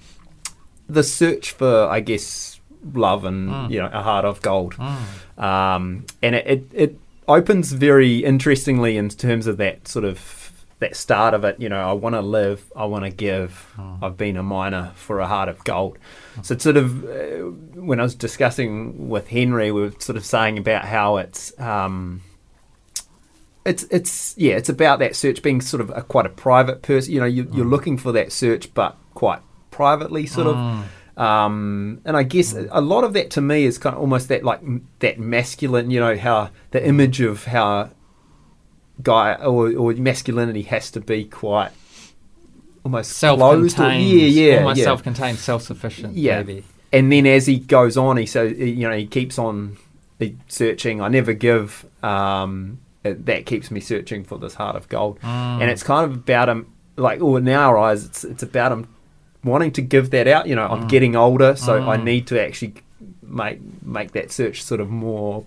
the 0.87 1.03
search 1.03 1.51
for, 1.51 1.85
I 1.87 1.99
guess, 2.01 2.59
love 2.93 3.25
and 3.25 3.49
Mm. 3.49 3.71
you 3.71 3.79
know 3.79 3.89
a 3.91 4.01
heart 4.03 4.25
of 4.25 4.41
gold. 4.41 4.75
Mm. 4.75 5.41
Um, 5.43 6.05
and 6.21 6.35
it, 6.35 6.47
it, 6.47 6.63
it 6.73 6.95
opens 7.27 7.71
very 7.71 8.17
interestingly 8.23 8.97
in 8.97 9.09
terms 9.09 9.47
of 9.47 9.57
that 9.57 9.87
sort 9.87 10.05
of 10.05 10.51
that 10.79 10.95
start 10.95 11.33
of 11.33 11.43
it. 11.45 11.59
You 11.59 11.69
know, 11.69 11.79
I 11.89 11.93
want 11.93 12.15
to 12.15 12.21
live, 12.21 12.71
I 12.75 12.85
want 12.85 13.05
to 13.05 13.11
give. 13.11 13.73
I've 14.01 14.17
been 14.17 14.35
a 14.37 14.43
miner 14.43 14.91
for 14.95 15.19
a 15.19 15.27
heart 15.27 15.47
of 15.49 15.63
gold. 15.63 15.97
So 16.43 16.53
it's 16.53 16.63
sort 16.63 16.77
of 16.77 17.03
uh, 17.03 17.51
when 17.79 17.99
I 17.99 18.03
was 18.03 18.15
discussing 18.15 19.09
with 19.09 19.27
Henry, 19.27 19.71
we 19.71 19.81
were 19.81 19.93
sort 19.99 20.17
of 20.17 20.25
saying 20.25 20.57
about 20.57 20.85
how 20.85 21.17
it's. 21.17 21.57
Um, 21.59 22.21
it's 23.63 23.83
it's 23.91 24.35
yeah 24.39 24.55
it's 24.55 24.69
about 24.69 24.97
that 24.97 25.15
search 25.15 25.43
being 25.43 25.61
sort 25.61 25.81
of 25.81 25.91
a, 25.91 26.01
quite 26.01 26.25
a 26.25 26.29
private 26.29 26.81
person 26.81 27.13
you 27.13 27.19
know 27.19 27.27
you, 27.27 27.47
you're 27.53 27.63
looking 27.63 27.95
for 27.95 28.11
that 28.11 28.31
search 28.31 28.73
but 28.73 28.97
quite 29.13 29.39
privately 29.69 30.25
sort 30.25 30.47
of. 30.47 30.85
Um, 31.17 32.01
and 32.05 32.15
I 32.17 32.23
guess 32.23 32.55
a 32.71 32.81
lot 32.81 33.03
of 33.03 33.13
that 33.13 33.29
to 33.31 33.41
me 33.41 33.65
is 33.65 33.77
kind 33.77 33.95
of 33.95 34.01
almost 34.01 34.29
that 34.29 34.43
like 34.43 34.61
that 34.99 35.19
masculine, 35.19 35.91
you 35.91 35.99
know, 35.99 36.17
how 36.17 36.49
the 36.71 36.85
image 36.85 37.21
of 37.21 37.45
how 37.45 37.91
guy 39.03 39.35
or, 39.35 39.75
or 39.75 39.93
masculinity 39.93 40.63
has 40.63 40.89
to 40.91 40.99
be 40.99 41.25
quite 41.25 41.71
almost 42.83 43.11
Self-contained. 43.13 44.03
yeah, 44.07 44.25
yeah, 44.51 44.57
Almost 44.57 44.77
yeah. 44.79 44.83
self-contained, 44.85 45.37
self-sufficient. 45.37 46.15
Yeah. 46.15 46.37
Maybe. 46.43 46.63
And 46.93 47.11
then 47.11 47.25
as 47.25 47.45
he 47.45 47.57
goes 47.59 47.95
on, 47.97 48.17
he 48.17 48.25
so 48.25 48.43
you 48.43 48.87
know 48.89 48.95
he 48.95 49.05
keeps 49.05 49.39
on 49.39 49.77
searching. 50.47 51.01
I 51.01 51.07
never 51.07 51.33
give. 51.33 51.85
Um, 52.03 52.79
it- 53.03 53.25
that 53.25 53.45
keeps 53.45 53.71
me 53.71 53.79
searching 53.79 54.23
for 54.23 54.37
this 54.37 54.53
heart 54.55 54.75
of 54.75 54.87
gold, 54.89 55.19
Mm. 55.21 55.61
and 55.61 55.71
it's 55.71 55.83
kind 55.83 56.05
of 56.05 56.13
about 56.17 56.49
him. 56.49 56.67
Like, 56.97 57.21
oh, 57.21 57.37
in 57.37 57.47
our 57.47 57.77
eyes, 57.77 58.03
it's 58.05 58.23
it's 58.23 58.43
about 58.43 58.71
him 58.73 58.87
wanting 59.43 59.71
to 59.71 59.81
give 59.81 60.11
that 60.11 60.27
out. 60.27 60.47
You 60.47 60.55
know, 60.55 60.67
I'm 60.67 60.87
getting 60.87 61.15
older, 61.15 61.55
so 61.55 61.81
I 61.89 61.97
Mm. 61.97 62.03
need 62.03 62.27
to 62.27 62.39
actually 62.43 62.73
make 63.23 63.59
make 63.83 64.11
that 64.11 64.31
search 64.31 64.61
sort 64.61 64.81
of 64.81 64.89
more 64.89 65.45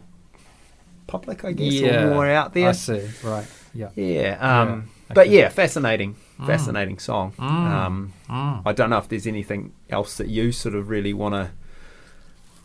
public, 1.06 1.44
I 1.44 1.52
guess, 1.52 1.80
or 1.82 2.08
more 2.14 2.26
out 2.26 2.54
there. 2.54 2.70
I 2.70 2.72
see. 2.72 3.02
Right. 3.22 3.46
Yeah. 3.74 3.88
Yeah. 3.96 4.36
Um, 4.40 4.68
Yeah, 5.08 5.14
But 5.14 5.28
yeah, 5.28 5.48
fascinating, 5.50 6.16
Mm. 6.40 6.46
fascinating 6.46 6.98
song. 6.98 7.32
Mm. 7.38 7.42
Um, 7.48 8.12
Mm. 8.28 8.62
I 8.64 8.72
don't 8.72 8.88
know 8.90 8.98
if 8.98 9.08
there's 9.08 9.26
anything 9.26 9.72
else 9.90 10.16
that 10.16 10.28
you 10.28 10.50
sort 10.52 10.74
of 10.74 10.88
really 10.88 11.12
want 11.12 11.34
to 11.34 11.50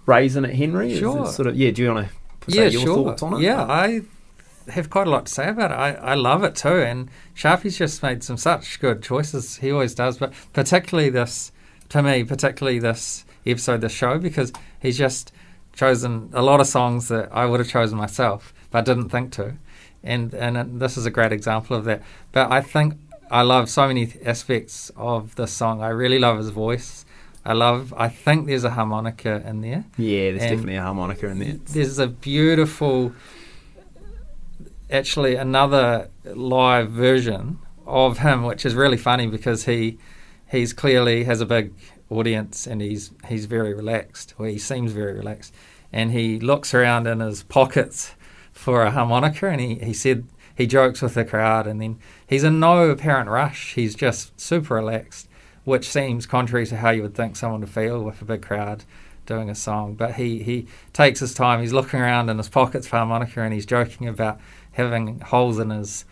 raise 0.06 0.36
in 0.36 0.46
it, 0.46 0.56
Henry. 0.56 0.94
It 0.94 1.00
Sure. 1.00 1.28
sort 1.28 1.48
of 1.48 1.56
yeah. 1.56 1.72
Do 1.72 1.84
you 1.84 1.94
want 1.94 2.08
to 2.42 2.52
say 2.52 2.58
yeah, 2.64 2.68
your 2.70 2.82
sure. 2.82 2.96
thoughts 2.96 3.24
on 3.24 3.34
it? 3.36 3.42
Yeah, 3.42 3.64
I 3.64 4.02
have 4.72 4.90
quite 4.90 5.08
a 5.08 5.10
lot 5.10 5.26
to 5.28 5.34
say 5.34 5.50
about 5.50 5.72
it. 5.72 5.76
I, 5.76 5.94
I 5.94 6.14
love 6.16 6.44
it 6.44 6.56
too, 6.56 6.80
and 6.82 7.10
Sharpie's 7.34 7.78
just 7.78 8.02
made 8.04 8.24
some 8.24 8.38
such 8.38 8.80
good 8.80 9.02
choices. 9.04 9.58
He 9.58 9.72
always 9.72 9.94
does, 9.96 10.18
but 10.18 10.32
particularly 10.54 11.10
this, 11.10 11.52
to 11.90 12.02
me, 12.04 12.24
particularly 12.24 12.80
this 12.80 13.26
episode, 13.46 13.82
this 13.82 13.92
show, 13.92 14.18
because 14.20 14.52
he's 14.80 14.98
just 14.98 15.32
chosen 15.74 16.30
a 16.34 16.42
lot 16.42 16.60
of 16.60 16.68
songs 16.68 17.08
that 17.08 17.30
I 17.32 17.46
would 17.46 17.60
have 17.60 17.70
chosen 17.70 17.98
myself, 17.98 18.54
but 18.72 18.86
didn't 18.86 19.10
think 19.10 19.32
to, 19.34 19.54
and 20.04 20.34
and 20.34 20.80
this 20.80 20.98
is 20.98 21.06
a 21.06 21.12
great 21.12 21.32
example 21.32 21.76
of 21.76 21.86
that. 21.86 22.02
But 22.32 22.52
I 22.52 22.62
think 22.62 22.96
I 23.32 23.42
love 23.44 23.70
so 23.70 23.88
many 23.88 24.14
aspects 24.26 24.92
of 24.96 25.36
this 25.36 25.52
song. 25.52 25.82
I 25.82 25.90
really 25.90 26.20
love 26.20 26.38
his 26.38 26.50
voice. 26.50 27.06
I 27.46 27.54
love. 27.54 27.94
I 27.98 28.10
think 28.10 28.48
there's 28.48 28.64
a 28.64 28.72
harmonica 28.72 29.42
in 29.46 29.62
there. 29.62 29.86
yeah. 29.98 30.32
There's 30.32 30.42
And 30.44 30.52
definitely 30.52 30.76
a 30.76 30.82
harmonica 30.84 31.28
in 31.28 31.40
there. 31.40 31.54
There's 31.66 32.00
a 32.00 32.08
beautiful, 32.08 33.14
actually, 34.92 35.36
another 35.36 36.10
live 36.26 36.90
version 36.92 37.60
of 37.86 38.20
him, 38.20 38.44
which 38.44 38.66
is 38.66 38.76
really 38.76 38.98
funny 38.98 39.28
because 39.28 39.66
he 39.66 39.98
he's 40.52 40.74
clearly 40.74 41.24
has 41.26 41.42
a 41.42 41.46
big 41.46 41.74
audience 42.10 42.68
and 42.68 42.82
he's 42.82 43.12
he's 43.28 43.46
very 43.46 43.74
relaxed, 43.74 44.34
or 44.38 44.48
he 44.48 44.58
seems 44.58 44.92
very 44.92 45.14
relaxed, 45.14 45.54
and 45.94 46.12
he 46.12 46.40
looks 46.40 46.74
around 46.74 47.08
in 47.08 47.20
his 47.20 47.44
pockets 47.44 48.16
for 48.60 48.84
a 48.84 48.92
harmonica, 48.92 49.48
and 49.48 49.62
he, 49.62 49.76
he 49.76 49.94
said 49.94 50.26
he 50.54 50.68
jokes 50.68 51.02
with 51.02 51.14
the 51.14 51.24
crowd, 51.24 51.66
and 51.66 51.82
then 51.82 51.98
he's 52.28 52.44
in 52.44 52.60
no 52.60 52.90
apparent 52.90 53.30
rush. 53.30 53.74
He's 53.76 53.96
just 53.96 54.38
super 54.38 54.76
relaxed, 54.76 55.30
which 55.64 55.88
seems 55.88 56.26
contrary 56.26 56.66
to 56.68 56.76
how 56.76 56.90
you 56.90 57.02
would 57.02 57.16
think 57.16 57.38
someone 57.38 57.62
would 57.62 57.70
feel 57.70 58.04
with 58.04 58.22
a 58.22 58.26
big 58.26 58.42
crowd 58.42 58.84
doing 59.26 59.50
a 59.50 59.56
song, 59.56 59.94
but 59.94 60.16
he, 60.16 60.44
he 60.44 60.68
takes 60.92 61.22
his 61.22 61.34
time. 61.34 61.62
He's 61.62 61.72
looking 61.72 62.02
around 62.02 62.30
in 62.30 62.38
his 62.38 62.50
pockets 62.50 62.86
for 62.86 62.98
harmonica 62.98 63.42
and 63.42 63.54
he's 63.54 63.66
joking 63.66 64.10
about 64.10 64.42
having 64.74 65.22
holes 65.22 65.58
in 65.58 65.70
his, 65.70 66.04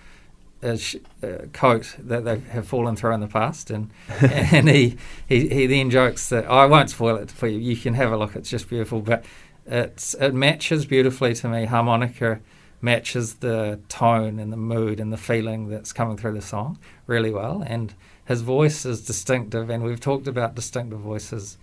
his 0.62 0.96
uh, 1.22 1.48
coat 1.52 1.96
that 2.00 2.24
they 2.24 2.40
have 2.40 2.66
fallen 2.68 2.96
through 2.96 3.14
in 3.16 3.20
the 3.20 3.28
past. 3.28 3.72
And 3.72 3.90
and 4.22 4.70
he, 4.70 4.98
he, 5.28 5.50
he 5.50 5.68
then 5.68 5.90
jokes 5.90 6.30
that, 6.30 6.50
I 6.50 6.66
won't 6.66 6.92
spoil 6.92 7.18
it 7.18 7.32
for 7.32 7.48
you, 7.48 7.58
you 7.58 7.76
can 7.76 7.96
have 7.96 8.12
a 8.12 8.18
look, 8.18 8.36
it's 8.36 8.50
just 8.50 8.70
beautiful. 8.70 9.02
But 9.02 9.26
it's, 9.68 10.14
it 10.16 10.34
matches 10.34 10.86
beautifully 10.86 11.34
to 11.36 11.48
me. 11.48 11.66
Harmonica 11.66 12.40
matches 12.82 13.36
the 13.36 13.80
tone 13.90 14.40
and 14.40 14.52
the 14.52 14.58
mood 14.58 15.00
and 15.00 15.12
the 15.12 15.18
feeling 15.18 15.70
that's 15.70 15.92
coming 15.92 16.16
through 16.16 16.34
the 16.34 16.42
song 16.42 16.80
really 17.06 17.32
well. 17.32 17.64
And 17.66 17.94
his 18.26 18.42
voice 18.42 18.86
is 18.86 19.06
distinctive, 19.06 19.70
and 19.70 19.84
we've 19.84 20.00
talked 20.00 20.28
about 20.28 20.56
distinctive 20.56 21.00
voices 21.00 21.58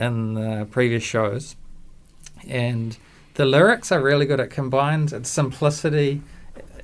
in 0.00 0.34
the 0.34 0.66
previous 0.70 1.02
shows. 1.02 1.56
And 2.46 2.96
the 3.34 3.44
lyrics 3.44 3.90
are 3.90 4.00
really 4.00 4.26
good. 4.26 4.40
It 4.40 4.50
combines 4.50 5.12
its 5.12 5.30
simplicity 5.30 6.22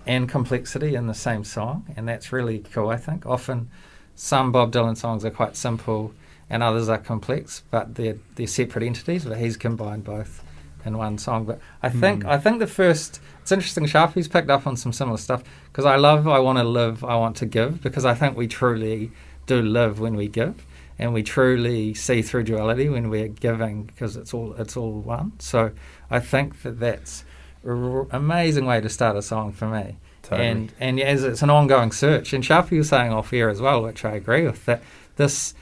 and 0.07 0.29
complexity 0.29 0.95
in 0.95 1.07
the 1.07 1.15
same 1.15 1.45
song, 1.45 1.85
and 1.97 2.09
that's 2.09 2.33
really 2.33 2.61
cool, 2.73 2.89
I 2.89 2.97
think. 2.97 3.27
Often 3.27 3.69
some 4.15 4.53
Bob 4.53 4.73
Dylan 4.73 4.97
songs 4.97 5.25
are 5.25 5.31
quite 5.31 5.57
simple 5.57 6.15
and 6.51 6.63
others 6.63 6.89
are 6.89 6.99
complex, 6.99 7.63
but 7.71 7.95
they're, 7.95 8.19
they're 8.35 8.47
separate 8.47 8.85
entities, 8.85 9.25
but 9.25 9.39
he's 9.39 9.57
combined 9.57 10.05
both 10.05 10.43
in 10.85 10.99
one 10.99 11.17
song. 11.17 11.45
But 11.45 11.61
I 11.83 11.89
hmm. 11.89 12.01
think 12.01 12.25
I 12.25 12.39
think 12.39 12.59
the 12.59 12.67
first 12.67 13.21
it's 13.41 13.53
interesting. 13.53 13.85
Sharpie's 13.85 14.29
picked 14.29 14.51
up 14.51 14.67
on 14.67 14.77
some 14.77 14.93
similar 14.93 15.19
stuff 15.19 15.43
because 15.71 15.87
I 15.87 15.97
love 15.97 16.27
I 16.29 16.39
want 16.41 16.59
to 16.59 16.65
live, 16.65 17.05
I 17.05 17.17
want 17.17 17.37
to 17.37 17.47
give 17.47 17.83
because 17.83 18.05
I 18.05 18.15
think 18.15 18.37
we 18.37 18.47
truly 18.47 19.13
do 19.47 19.63
live 19.63 20.01
when 20.01 20.17
we 20.17 20.29
give, 20.29 20.67
and 20.99 21.15
we 21.15 21.23
truly 21.23 21.95
see 21.95 22.23
through 22.23 22.45
duality 22.45 22.89
when 22.89 23.11
we're 23.11 23.29
giving 23.29 23.85
because 23.85 24.17
it's 24.17 24.35
all 24.35 24.55
it's 24.55 24.77
all 24.77 25.01
one. 25.01 25.33
So 25.39 25.73
I 26.11 26.21
think 26.21 26.63
that 26.63 26.81
that's 26.81 27.25
an 27.63 28.07
amazing 28.11 28.67
way 28.67 28.81
to 28.81 28.89
start 28.89 29.17
a 29.17 29.23
song 29.23 29.53
for 29.53 29.69
me. 29.69 29.99
Totally. 30.23 30.49
And 30.49 30.73
and 30.81 31.01
as 31.01 31.25
it's 31.25 31.43
an 31.43 31.51
ongoing 31.51 31.93
search, 31.93 32.33
and 32.33 32.45
Sharpie 32.45 32.79
was 32.79 32.89
saying 32.89 33.13
off 33.13 33.33
air 33.33 33.49
as 33.49 33.61
well, 33.61 33.83
which 33.83 34.05
I 34.05 34.13
agree 34.13 34.45
with 34.45 34.65
that 34.67 34.83
this 35.17 35.55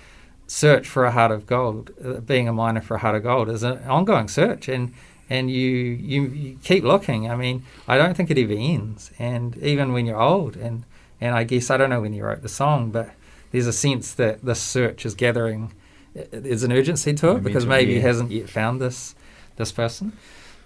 search 0.48 0.88
for 0.88 1.04
a 1.04 1.10
heart 1.12 1.30
of 1.30 1.46
gold, 1.46 1.92
uh, 2.04 2.14
being 2.20 2.48
a 2.48 2.52
miner 2.52 2.80
for 2.80 2.96
a 2.96 2.98
heart 2.98 3.14
of 3.14 3.22
gold, 3.22 3.48
is 3.48 3.62
an 3.62 3.78
ongoing 3.84 4.26
search, 4.28 4.68
and 4.68 4.92
and 5.30 5.50
you, 5.50 5.68
you 5.68 6.22
you 6.24 6.58
keep 6.64 6.82
looking. 6.82 7.30
I 7.30 7.36
mean, 7.36 7.62
I 7.86 7.96
don't 7.98 8.16
think 8.16 8.30
it 8.30 8.38
ever 8.38 8.54
ends, 8.56 9.10
and 9.18 9.56
even 9.58 9.92
when 9.92 10.06
you're 10.06 10.20
old, 10.20 10.56
and 10.56 10.84
and 11.20 11.34
I 11.36 11.44
guess 11.44 11.70
I 11.70 11.76
don't 11.76 11.90
know 11.90 12.00
when 12.00 12.12
you 12.14 12.24
wrote 12.24 12.42
the 12.42 12.48
song, 12.48 12.90
but 12.90 13.10
there's 13.52 13.66
a 13.66 13.72
sense 13.72 14.12
that 14.14 14.42
this 14.44 14.60
search 14.60 15.04
is 15.06 15.14
gathering. 15.14 15.72
uh, 16.18 16.22
There's 16.30 16.62
an 16.64 16.72
urgency 16.72 17.12
to 17.14 17.36
it 17.36 17.42
because 17.44 17.64
maybe 17.66 17.94
he 17.94 18.00
hasn't 18.00 18.30
yet 18.30 18.48
found 18.48 18.80
this 18.80 19.14
this 19.56 19.70
person. 19.72 20.12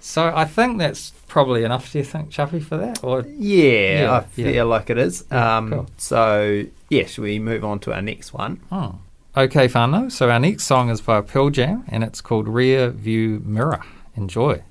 So 0.00 0.32
I 0.34 0.44
think 0.46 0.78
that's 0.78 1.10
probably 1.28 1.62
enough. 1.62 1.92
Do 1.92 1.98
you 1.98 2.04
think, 2.04 2.30
Sharpie, 2.30 2.60
for 2.62 2.76
that? 2.76 3.04
Or 3.04 3.24
Yeah, 3.24 4.02
Yeah, 4.02 4.16
I 4.16 4.20
feel 4.24 4.50
yeah. 4.52 4.64
like 4.64 4.90
it 4.90 4.98
is. 4.98 5.24
Um, 5.30 5.70
cool. 5.70 5.86
So, 5.96 6.64
yeah, 6.90 7.06
should 7.06 7.22
we 7.22 7.38
move 7.38 7.64
on 7.64 7.78
to 7.80 7.92
our 7.94 8.02
next 8.02 8.34
one? 8.34 8.58
Oh. 8.72 8.98
Okay, 9.34 9.66
whānau. 9.66 10.12
So 10.12 10.28
our 10.28 10.38
next 10.38 10.64
song 10.64 10.90
is 10.90 11.00
by 11.00 11.22
Pearl 11.22 11.48
Jam, 11.48 11.84
and 11.88 12.04
it's 12.04 12.20
called 12.20 12.46
Rear 12.46 12.90
View 12.90 13.40
Mirror. 13.46 13.80
Enjoy. 14.14 14.62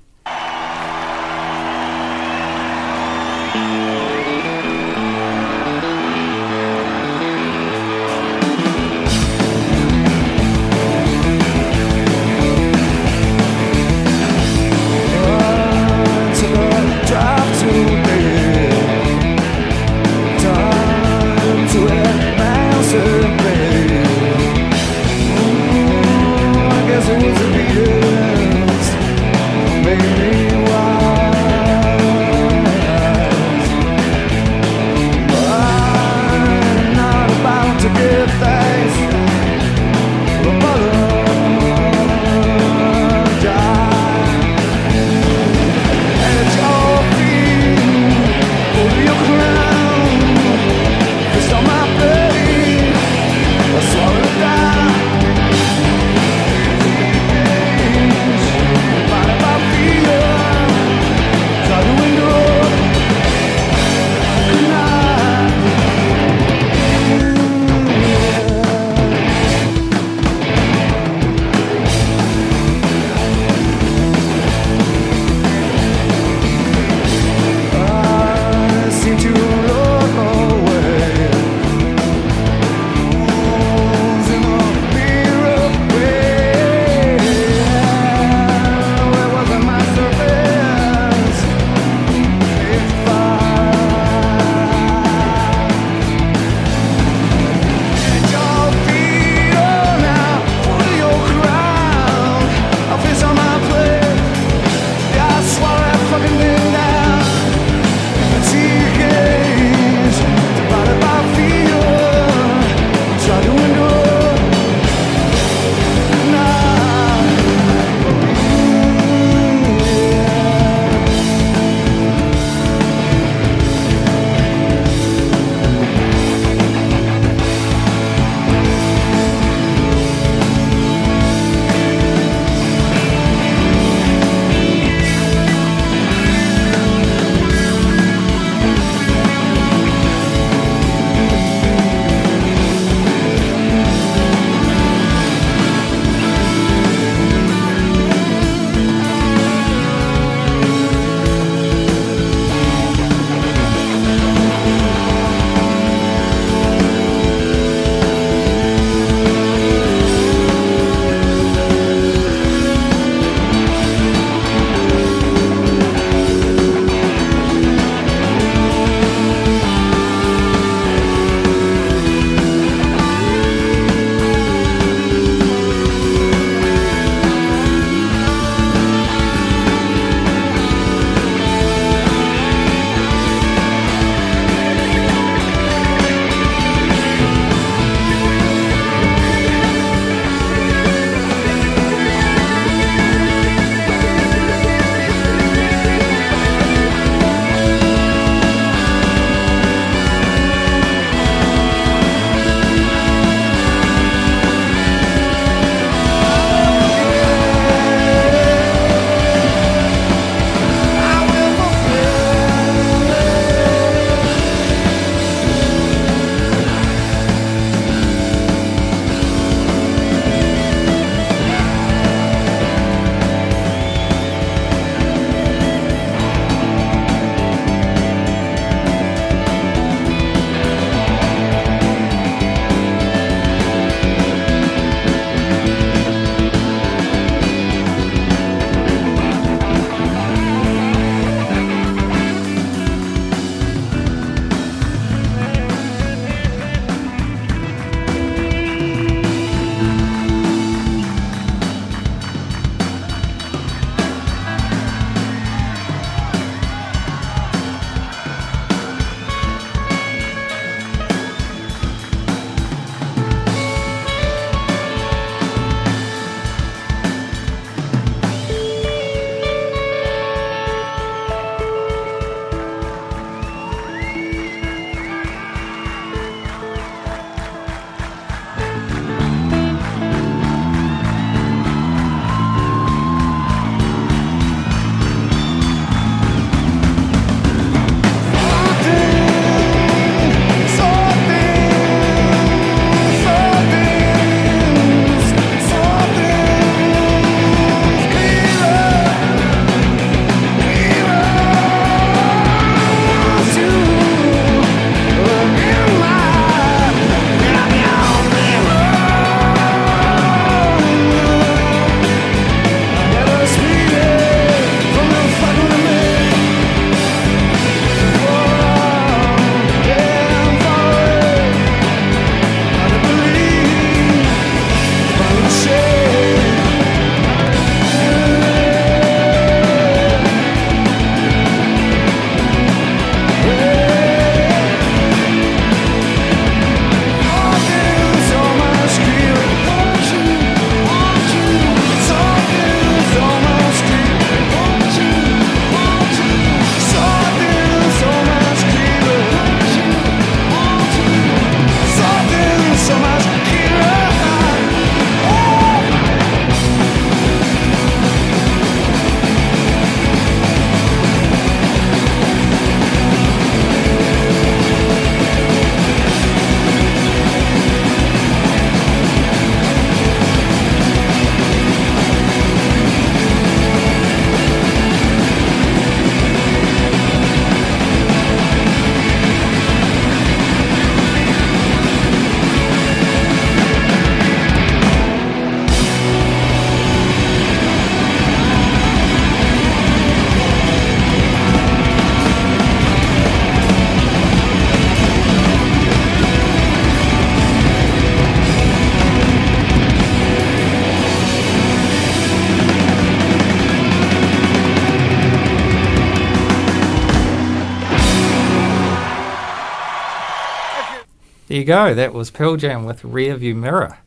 There 411.52 411.58
you 411.58 411.66
go. 411.66 411.92
That 411.92 412.14
was 412.14 412.30
Pearl 412.30 412.56
Jam 412.56 412.86
with 412.86 413.02
Rearview 413.02 413.54
Mirror. 413.54 413.98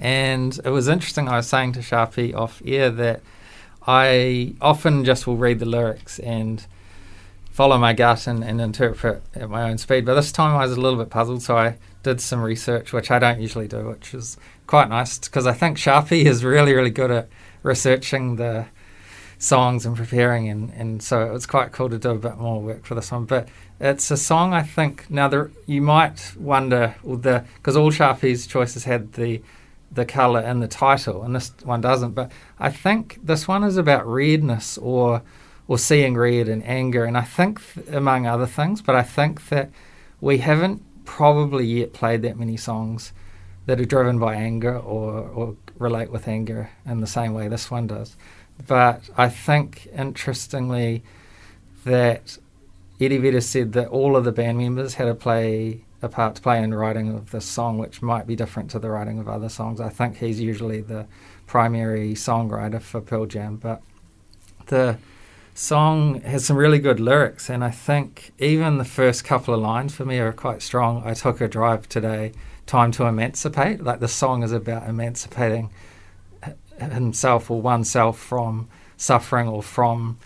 And 0.00 0.58
it 0.64 0.70
was 0.70 0.88
interesting. 0.88 1.28
I 1.28 1.36
was 1.36 1.46
saying 1.46 1.74
to 1.74 1.78
Sharpie 1.78 2.34
off 2.34 2.60
air 2.64 2.90
that 2.90 3.20
I 3.86 4.54
often 4.60 5.04
just 5.04 5.24
will 5.24 5.36
read 5.36 5.60
the 5.60 5.64
lyrics 5.64 6.18
and 6.18 6.66
follow 7.52 7.78
my 7.78 7.92
gut 7.92 8.26
and, 8.26 8.42
and 8.42 8.60
interpret 8.60 9.22
at 9.36 9.48
my 9.48 9.70
own 9.70 9.78
speed. 9.78 10.06
But 10.06 10.16
this 10.16 10.32
time 10.32 10.56
I 10.56 10.64
was 10.66 10.76
a 10.76 10.80
little 10.80 10.98
bit 10.98 11.08
puzzled, 11.08 11.40
so 11.40 11.56
I 11.56 11.76
did 12.02 12.20
some 12.20 12.42
research, 12.42 12.92
which 12.92 13.12
I 13.12 13.20
don't 13.20 13.40
usually 13.40 13.68
do, 13.68 13.86
which 13.86 14.12
is 14.12 14.36
quite 14.66 14.88
nice 14.88 15.20
because 15.20 15.46
I 15.46 15.52
think 15.52 15.76
Sharpie 15.76 16.24
is 16.24 16.44
really, 16.44 16.72
really 16.72 16.90
good 16.90 17.12
at 17.12 17.28
researching 17.62 18.34
the 18.34 18.66
songs 19.38 19.86
and 19.86 19.96
preparing, 19.96 20.48
and, 20.48 20.72
and 20.74 21.02
so 21.02 21.24
it 21.24 21.32
was 21.32 21.46
quite 21.46 21.72
cool 21.72 21.88
to 21.88 21.98
do 21.98 22.10
a 22.10 22.18
bit 22.18 22.36
more 22.36 22.60
work 22.60 22.84
for 22.84 22.94
this 22.94 23.10
one. 23.12 23.24
But 23.24 23.48
it's 23.80 24.10
a 24.10 24.16
song 24.16 24.52
I 24.52 24.62
think 24.62 25.08
now 25.10 25.28
there 25.28 25.50
you 25.66 25.80
might 25.80 26.34
wonder 26.36 26.96
well, 27.02 27.16
the 27.16 27.44
because 27.56 27.76
all 27.76 27.90
Sharpie's 27.90 28.46
choices 28.46 28.84
had 28.84 29.12
the 29.14 29.40
the 29.90 30.04
color 30.04 30.40
in 30.40 30.60
the 30.60 30.68
title, 30.68 31.22
and 31.22 31.34
this 31.34 31.52
one 31.62 31.80
doesn't. 31.80 32.12
But 32.12 32.30
I 32.58 32.70
think 32.70 33.18
this 33.22 33.48
one 33.48 33.64
is 33.64 33.76
about 33.76 34.06
redness 34.06 34.76
or 34.78 35.22
or 35.68 35.78
seeing 35.78 36.16
red 36.16 36.48
and 36.48 36.64
anger, 36.64 37.04
and 37.04 37.16
I 37.16 37.22
think 37.22 37.60
th- 37.74 37.88
among 37.88 38.26
other 38.26 38.46
things. 38.46 38.82
But 38.82 38.96
I 38.96 39.02
think 39.02 39.48
that 39.48 39.70
we 40.20 40.38
haven't 40.38 40.82
probably 41.04 41.64
yet 41.64 41.92
played 41.92 42.22
that 42.22 42.38
many 42.38 42.56
songs 42.56 43.12
that 43.66 43.80
are 43.80 43.84
driven 43.84 44.18
by 44.18 44.34
anger 44.34 44.78
or, 44.78 45.20
or 45.20 45.56
relate 45.78 46.10
with 46.10 46.26
anger 46.26 46.70
in 46.86 47.00
the 47.00 47.06
same 47.06 47.34
way 47.34 47.48
this 47.48 47.70
one 47.70 47.86
does. 47.86 48.16
But 48.66 49.08
I 49.16 49.28
think 49.28 49.88
interestingly 49.96 51.02
that 51.84 52.38
Eddie 53.00 53.18
Vedder 53.18 53.40
said 53.40 53.72
that 53.74 53.88
all 53.88 54.16
of 54.16 54.24
the 54.24 54.32
band 54.32 54.58
members 54.58 54.94
had 54.94 55.04
to 55.04 55.14
play 55.14 55.84
a 56.02 56.08
part 56.08 56.36
to 56.36 56.42
play 56.42 56.62
in 56.62 56.74
writing 56.74 57.14
of 57.14 57.30
this 57.30 57.44
song, 57.44 57.78
which 57.78 58.02
might 58.02 58.26
be 58.26 58.36
different 58.36 58.70
to 58.70 58.78
the 58.78 58.90
writing 58.90 59.18
of 59.18 59.28
other 59.28 59.48
songs. 59.48 59.80
I 59.80 59.88
think 59.88 60.18
he's 60.18 60.40
usually 60.40 60.80
the 60.80 61.06
primary 61.46 62.14
songwriter 62.14 62.80
for 62.80 63.00
Pearl 63.00 63.26
Jam, 63.26 63.56
but 63.56 63.82
the 64.66 64.98
song 65.54 66.20
has 66.20 66.44
some 66.44 66.56
really 66.56 66.78
good 66.78 67.00
lyrics, 67.00 67.50
and 67.50 67.64
I 67.64 67.70
think 67.70 68.32
even 68.38 68.78
the 68.78 68.84
first 68.84 69.24
couple 69.24 69.54
of 69.54 69.60
lines 69.60 69.94
for 69.94 70.04
me 70.04 70.18
are 70.18 70.32
quite 70.32 70.62
strong. 70.62 71.02
I 71.04 71.14
took 71.14 71.40
a 71.40 71.48
drive 71.48 71.88
today, 71.88 72.32
time 72.66 72.92
to 72.92 73.06
emancipate. 73.06 73.82
Like 73.82 73.98
the 73.98 74.08
song 74.08 74.44
is 74.44 74.52
about 74.52 74.88
emancipating 74.88 75.70
himself 76.80 77.50
or 77.50 77.60
oneself 77.60 78.18
from 78.18 78.68
suffering 78.96 79.48
or 79.48 79.62
from 79.62 80.18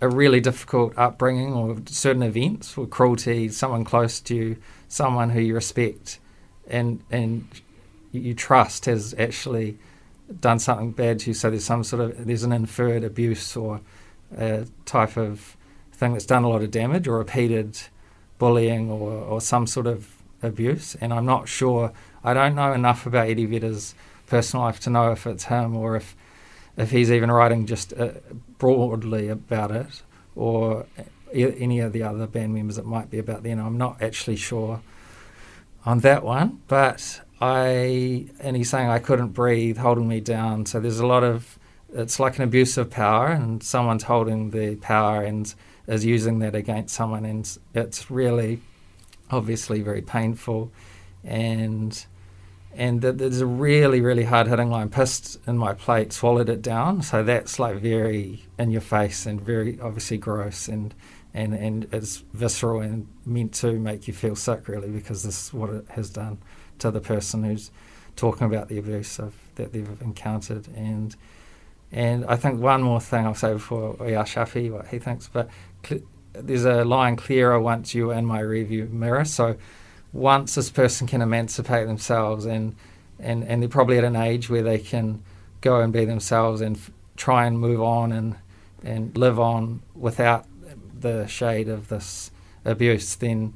a 0.00 0.08
really 0.08 0.40
difficult 0.40 0.96
upbringing 0.96 1.52
or 1.52 1.76
certain 1.86 2.22
events 2.22 2.76
or 2.76 2.86
cruelty, 2.86 3.48
someone 3.48 3.84
close 3.84 4.20
to 4.20 4.34
you, 4.34 4.56
someone 4.88 5.30
who 5.30 5.40
you 5.40 5.54
respect 5.54 6.18
and 6.68 7.02
and 7.10 7.46
you 8.12 8.34
trust 8.34 8.84
has 8.84 9.14
actually 9.18 9.78
done 10.40 10.58
something 10.58 10.92
bad 10.92 11.18
to 11.20 11.30
you. 11.30 11.34
So 11.34 11.50
there's 11.50 11.64
some 11.64 11.84
sort 11.84 12.02
of 12.02 12.26
there's 12.26 12.44
an 12.44 12.52
inferred 12.52 13.04
abuse 13.04 13.56
or 13.56 13.80
a 14.36 14.66
type 14.84 15.16
of 15.16 15.56
thing 15.92 16.12
that's 16.12 16.26
done 16.26 16.44
a 16.44 16.48
lot 16.48 16.62
of 16.62 16.70
damage 16.70 17.06
or 17.08 17.18
repeated 17.18 17.78
bullying 18.38 18.90
or, 18.90 19.12
or 19.12 19.40
some 19.40 19.66
sort 19.66 19.86
of 19.86 20.08
abuse. 20.42 20.96
And 21.00 21.12
I'm 21.12 21.26
not 21.26 21.48
sure. 21.48 21.92
I 22.24 22.34
don't 22.34 22.54
know 22.54 22.72
enough 22.72 23.06
about 23.06 23.28
Eddie 23.28 23.46
Vedder's 23.46 23.94
personal 24.26 24.64
life 24.64 24.80
to 24.80 24.90
know 24.90 25.12
if 25.12 25.26
it's 25.26 25.44
him 25.44 25.76
or 25.76 25.96
if 25.96 26.16
if 26.76 26.90
he's 26.90 27.10
even 27.10 27.30
writing 27.30 27.66
just 27.66 27.92
uh, 27.92 28.12
broadly 28.58 29.28
about 29.28 29.70
it 29.70 30.02
or 30.34 30.86
any 31.34 31.80
of 31.80 31.92
the 31.92 32.02
other 32.02 32.26
band 32.26 32.54
members 32.54 32.78
it 32.78 32.86
might 32.86 33.10
be 33.10 33.18
about 33.18 33.42
then. 33.42 33.58
I'm 33.58 33.78
not 33.78 34.00
actually 34.00 34.36
sure 34.36 34.80
on 35.84 36.00
that 36.00 36.24
one, 36.24 36.62
but 36.68 37.20
I 37.40 38.26
and 38.40 38.56
he's 38.56 38.70
saying 38.70 38.88
I 38.88 38.98
couldn't 38.98 39.28
breathe, 39.30 39.78
holding 39.78 40.08
me 40.08 40.20
down. 40.20 40.66
So 40.66 40.80
there's 40.80 41.00
a 41.00 41.06
lot 41.06 41.24
of 41.24 41.58
it's 41.92 42.18
like 42.18 42.36
an 42.36 42.44
abuse 42.44 42.78
of 42.78 42.90
power, 42.90 43.26
and 43.28 43.62
someone's 43.62 44.04
holding 44.04 44.50
the 44.50 44.76
power 44.76 45.22
and 45.22 45.52
is 45.86 46.04
using 46.04 46.38
that 46.38 46.54
against 46.54 46.94
someone, 46.94 47.24
and 47.24 47.58
it's 47.74 48.10
really 48.10 48.60
obviously 49.30 49.82
very 49.82 50.02
painful, 50.02 50.70
and 51.24 52.06
and 52.74 53.02
there's 53.02 53.40
a 53.40 53.46
really 53.46 54.00
really 54.00 54.24
hard 54.24 54.46
hitting 54.46 54.70
line. 54.70 54.88
Pissed 54.88 55.38
in 55.46 55.58
my 55.58 55.74
plate, 55.74 56.12
swallowed 56.12 56.48
it 56.48 56.62
down. 56.62 57.02
So 57.02 57.22
that's 57.22 57.58
like 57.58 57.76
very 57.76 58.44
in 58.58 58.70
your 58.70 58.80
face 58.80 59.26
and 59.26 59.40
very 59.40 59.78
obviously 59.80 60.18
gross 60.18 60.68
and. 60.68 60.94
And, 61.34 61.54
and 61.54 61.88
it's 61.94 62.18
visceral 62.34 62.82
and 62.82 63.06
meant 63.24 63.54
to 63.54 63.78
make 63.78 64.06
you 64.06 64.12
feel 64.12 64.36
sick, 64.36 64.68
really, 64.68 64.90
because 64.90 65.22
this 65.22 65.46
is 65.46 65.54
what 65.54 65.70
it 65.70 65.86
has 65.88 66.10
done 66.10 66.36
to 66.80 66.90
the 66.90 67.00
person 67.00 67.42
who's 67.42 67.70
talking 68.16 68.46
about 68.46 68.68
the 68.68 68.76
abuse 68.76 69.18
of, 69.18 69.34
that 69.54 69.72
they've 69.72 70.02
encountered. 70.02 70.68
And 70.76 71.16
and 71.90 72.26
I 72.26 72.36
think 72.36 72.60
one 72.60 72.82
more 72.82 73.00
thing 73.00 73.24
I'll 73.24 73.34
say 73.34 73.54
before 73.54 73.96
we 73.98 74.14
ask 74.14 74.34
Sharpie 74.34 74.70
what 74.70 74.88
he 74.88 74.98
thinks, 74.98 75.26
but 75.26 75.48
cl- 75.86 76.02
there's 76.34 76.66
a 76.66 76.84
line 76.84 77.16
clearer 77.16 77.58
once 77.58 77.94
you're 77.94 78.12
in 78.12 78.26
my 78.26 78.42
rearview 78.42 78.90
mirror. 78.90 79.24
So 79.24 79.56
once 80.12 80.54
this 80.54 80.70
person 80.70 81.06
can 81.06 81.22
emancipate 81.22 81.86
themselves 81.86 82.44
and, 82.44 82.74
and, 83.18 83.44
and 83.44 83.62
they're 83.62 83.68
probably 83.68 83.98
at 83.98 84.04
an 84.04 84.16
age 84.16 84.50
where 84.50 84.62
they 84.62 84.78
can 84.78 85.22
go 85.60 85.80
and 85.80 85.92
be 85.92 86.04
themselves 86.04 86.60
and 86.60 86.76
f- 86.76 86.90
try 87.16 87.46
and 87.46 87.58
move 87.58 87.80
on 87.80 88.12
and, 88.12 88.36
and 88.84 89.16
live 89.16 89.38
on 89.40 89.80
without 89.94 90.44
the 90.98 91.26
shade 91.26 91.68
of 91.68 91.88
this 91.88 92.30
abuse, 92.64 93.14
then 93.16 93.54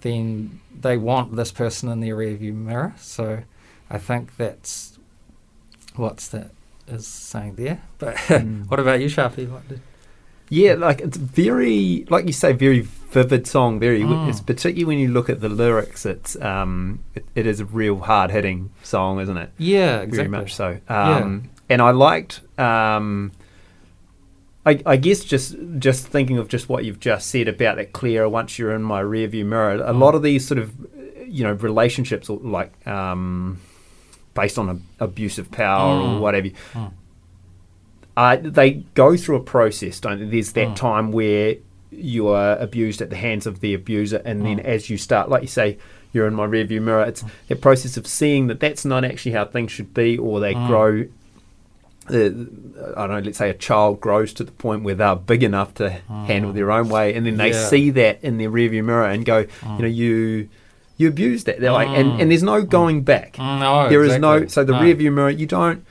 then 0.00 0.60
they 0.80 0.96
want 0.96 1.34
this 1.34 1.50
person 1.50 1.88
in 1.88 1.98
their 2.00 2.16
rearview 2.16 2.54
mirror. 2.54 2.94
So 2.98 3.42
I 3.90 3.98
think 3.98 4.36
that's 4.36 4.96
what's 5.96 6.28
that 6.28 6.52
is 6.86 7.04
saying 7.06 7.56
there. 7.56 7.82
But 7.98 8.14
Mm. 8.28 8.68
what 8.70 8.78
about 8.78 9.00
you, 9.00 9.06
Sharpie? 9.08 9.50
What 9.50 9.68
did, 9.68 9.80
Yeah, 10.48 10.74
like 10.74 11.00
it's 11.00 11.16
very, 11.16 12.06
like 12.08 12.26
you 12.26 12.32
say, 12.32 12.52
very 12.52 12.86
vivid 13.10 13.46
song. 13.46 13.78
Very, 13.80 14.02
Mm. 14.02 14.28
it's 14.28 14.40
particularly 14.40 14.84
when 14.84 14.98
you 14.98 15.08
look 15.08 15.28
at 15.30 15.40
the 15.40 15.48
lyrics. 15.48 16.04
It's 16.06 16.36
um, 16.42 17.00
it, 17.14 17.24
it 17.34 17.46
is 17.46 17.60
a 17.60 17.64
real 17.64 17.98
hard 18.00 18.30
hitting 18.30 18.70
song, 18.82 19.20
isn't 19.20 19.36
it? 19.36 19.50
yeah, 19.58 20.00
exactly. 20.00 20.16
Very 20.16 20.28
much 20.28 20.54
so. 20.54 20.78
Um, 20.88 21.50
And 21.70 21.82
I 21.82 21.90
liked, 21.90 22.40
um, 22.58 23.32
I, 24.64 24.80
I 24.86 24.96
guess, 24.96 25.22
just 25.24 25.54
just 25.78 26.06
thinking 26.06 26.38
of 26.38 26.48
just 26.48 26.68
what 26.68 26.84
you've 26.84 27.00
just 27.00 27.28
said 27.30 27.46
about 27.48 27.76
that 27.76 27.92
clearer 27.92 28.28
once 28.28 28.58
you're 28.58 28.72
in 28.74 28.82
my 28.82 29.02
rearview 29.02 29.44
mirror. 29.46 29.74
A 29.82 29.92
Mm. 29.92 29.98
lot 29.98 30.14
of 30.14 30.22
these 30.22 30.46
sort 30.46 30.58
of, 30.58 30.72
you 31.26 31.44
know, 31.44 31.52
relationships, 31.52 32.28
like 32.28 32.72
um, 32.86 33.58
based 34.34 34.58
on 34.58 34.68
a, 35.00 35.04
abusive 35.04 35.50
power 35.50 35.94
Mm. 36.00 36.16
or 36.16 36.20
whatever. 36.20 36.48
Mm. 36.74 36.92
Uh, 38.16 38.36
they 38.42 38.70
go 38.94 39.16
through 39.16 39.36
a 39.36 39.40
process, 39.42 40.00
don't 40.00 40.18
they? 40.18 40.26
There's 40.26 40.52
that 40.52 40.68
Mm. 40.68 40.76
time 40.76 41.12
where 41.12 41.56
you 41.90 42.28
are 42.28 42.56
abused 42.58 43.00
at 43.00 43.10
the 43.10 43.16
hands 43.16 43.46
of 43.46 43.60
the 43.60 43.74
abuser, 43.74 44.20
and 44.24 44.44
then 44.44 44.58
Mm. 44.58 44.64
as 44.64 44.90
you 44.90 44.96
start, 44.98 45.28
like 45.30 45.42
you 45.42 45.48
say, 45.48 45.78
you're 46.12 46.26
in 46.26 46.34
my 46.34 46.46
rearview 46.46 46.80
mirror. 46.82 47.02
It's 47.04 47.24
that 47.48 47.60
process 47.60 47.96
of 47.96 48.06
seeing 48.06 48.46
that 48.48 48.60
that's 48.60 48.84
not 48.84 49.04
actually 49.04 49.32
how 49.32 49.44
things 49.44 49.72
should 49.72 49.92
be, 49.94 50.16
or 50.18 50.40
they 50.40 50.54
Mm. 50.54 50.66
grow. 50.66 51.04
Uh, 52.10 52.94
I 52.96 53.06
don't 53.06 53.10
know. 53.10 53.18
Let's 53.24 53.36
say 53.38 53.50
a 53.50 53.54
child 53.54 54.00
grows 54.00 54.32
to 54.34 54.44
the 54.44 54.52
point 54.52 54.82
where 54.82 54.94
they're 54.94 55.14
big 55.14 55.42
enough 55.42 55.74
to 55.74 55.90
handle 56.08 56.52
their 56.52 56.70
own 56.72 56.88
way, 56.88 57.12
and 57.14 57.26
then 57.26 57.36
they 57.36 57.50
Mm. 57.50 57.52
Yeah. 57.54 57.68
see 57.68 57.90
that 57.90 58.18
in 58.22 58.38
their 58.38 58.50
rearview 58.50 58.82
mirror 58.84 59.04
and 59.06 59.24
go, 59.26 59.38
you 59.76 59.82
know, 59.82 59.86
you 59.86 60.48
you 60.96 61.06
abused 61.06 61.46
that. 61.46 61.60
They're 61.60 61.70
like, 61.70 61.86
and, 61.90 62.20
and 62.20 62.28
there's 62.28 62.42
no 62.42 62.60
going 62.62 63.02
back. 63.02 63.34
Mm, 63.36 63.60
no, 63.60 63.88
There 63.88 64.02
is 64.02 64.18
no 64.18 64.46
so 64.48 64.64
the 64.64 64.72
No. 64.72 64.80
rear 64.82 64.94
view 64.96 65.12
mirror. 65.12 65.30
You 65.30 65.46
don't. 65.46 65.84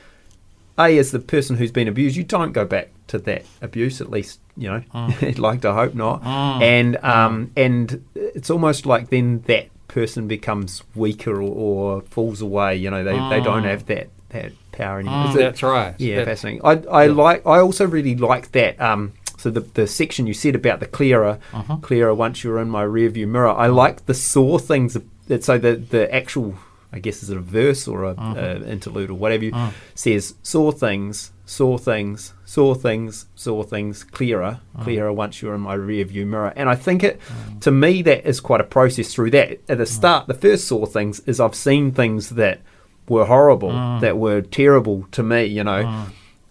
A 0.78 0.98
as 0.98 1.12
the 1.12 1.20
person 1.20 1.56
who's 1.56 1.72
been 1.72 1.88
abused, 1.88 2.18
you 2.18 2.24
don't 2.24 2.52
go 2.52 2.66
back 2.66 2.90
to 3.08 3.18
that 3.20 3.46
abuse. 3.62 4.02
At 4.02 4.10
least 4.10 4.40
you 4.56 4.70
know. 4.70 4.84
I'd 4.94 5.40
like 5.40 5.62
to 5.62 5.74
hope 5.74 5.94
not. 5.96 6.24
Mm. 6.24 6.62
And 6.62 6.98
um 7.04 7.52
and 7.56 8.04
it's 8.16 8.50
almost 8.50 8.86
like 8.86 9.10
then 9.10 9.44
that 9.48 9.68
person 9.88 10.28
becomes 10.28 10.84
weaker 10.96 11.42
or, 11.42 11.50
or 11.98 12.02
falls 12.02 12.42
away. 12.42 12.76
You 12.76 12.90
know, 12.92 13.04
they 13.04 13.14
they 13.30 13.42
don't 13.44 13.64
Mm. 13.64 13.70
have 13.70 13.86
that 13.88 14.10
that 14.30 14.52
power 14.74 15.00
anymore. 15.00 15.28
Mm, 15.28 15.36
that's 15.36 15.64
right. 15.64 15.96
yeah, 16.00 16.18
That- 16.18 16.26
fascinating. 16.26 16.62
I 16.64 16.72
I 16.92 17.06
Yeah. 17.06 17.14
like. 17.14 17.48
I 17.48 17.60
also 17.60 17.88
really 17.88 18.16
like 18.16 18.52
that. 18.52 18.80
Um, 18.82 19.14
so 19.38 19.50
the 19.50 19.62
the 19.62 19.88
section 19.88 20.28
you 20.28 20.34
said 20.34 20.56
about 20.56 20.80
the 20.80 20.86
clearer, 20.88 21.40
Uh-huh. 21.54 21.78
clearer 21.78 22.14
once 22.14 22.44
you're 22.44 22.60
in 22.60 22.70
my 22.70 22.84
rearview 22.86 23.28
mirror. 23.28 23.50
I 23.52 23.68
like 23.68 24.06
the 24.06 24.14
saw 24.14 24.58
things. 24.58 24.98
That 25.28 25.44
so 25.44 25.58
the 25.58 25.76
the 25.76 26.14
actual. 26.14 26.56
I 26.94 27.00
guess 27.00 27.22
is 27.22 27.30
it 27.30 27.38
a 27.38 27.42
verse 27.42 27.88
or 27.88 28.06
a, 28.06 28.16
Mhm. 28.16 28.38
a 28.38 28.72
interlude 28.72 29.10
or 29.10 29.16
whatever 29.16 29.44
you 29.46 29.52
Mm. 29.52 29.72
says 29.94 30.36
saw 30.42 30.72
things, 30.72 31.32
saw 31.46 31.78
things, 31.78 32.34
saw 32.46 32.74
things, 32.74 33.26
saw 33.36 33.64
things 33.64 34.04
clearer, 34.04 34.60
Mm. 34.78 34.84
clearer 34.84 35.12
once 35.14 35.42
you're 35.42 35.54
in 35.56 35.62
my 35.62 35.74
rear 35.74 36.06
view 36.06 36.26
mirror. 36.26 36.54
And 36.56 36.70
I 36.70 36.76
think 36.76 37.04
it, 37.04 37.20
to 37.62 37.72
me, 37.72 38.02
that 38.04 38.26
is 38.28 38.40
quite 38.40 38.62
a 38.62 38.66
process 38.66 39.14
through 39.14 39.32
that. 39.32 39.60
At 39.70 39.78
the 39.80 39.84
Mm. 39.84 39.88
start, 39.88 40.28
the 40.28 40.34
first 40.34 40.66
saw 40.68 40.86
things 40.86 41.20
is 41.26 41.40
I've 41.40 41.56
seen 41.56 41.92
things 41.92 42.30
that 42.32 42.62
were 43.10 43.26
horrible, 43.26 43.72
Mm. 43.72 44.02
that 44.02 44.18
were 44.18 44.42
terrible 44.42 45.06
to 45.12 45.24
me, 45.24 45.46
you 45.46 45.64
know 45.64 45.84
Mm. 45.84 46.06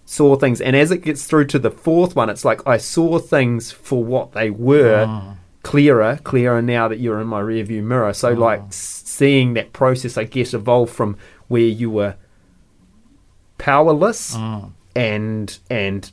saw 0.08 0.36
things 0.36 0.60
and 0.60 0.76
as 0.76 0.92
it 0.92 0.98
gets 1.02 1.24
through 1.24 1.44
to 1.44 1.58
the 1.58 1.70
fourth 1.70 2.14
one 2.14 2.30
it's 2.30 2.44
like 2.44 2.60
i 2.64 2.76
saw 2.76 3.18
things 3.18 3.72
for 3.72 4.04
what 4.04 4.30
they 4.34 4.48
were 4.50 5.04
Mm. 5.04 5.36
clearer, 5.64 6.20
clearer 6.22 6.62
now 6.62 6.86
that 6.86 7.00
you're 7.00 7.18
in 7.20 7.26
my 7.26 7.40
rearview 7.42 7.82
mirror. 7.82 8.12
So 8.12 8.30
like 8.32 8.60
seeing 9.16 9.54
that 9.54 9.72
process, 9.72 10.18
I 10.18 10.24
guess, 10.24 10.52
evolve 10.54 10.90
from 10.90 11.16
where 11.48 11.62
you 11.82 11.90
were 11.90 12.14
powerless 13.58 14.36
Mm. 14.36 14.70
and 14.94 15.58
and 15.70 16.10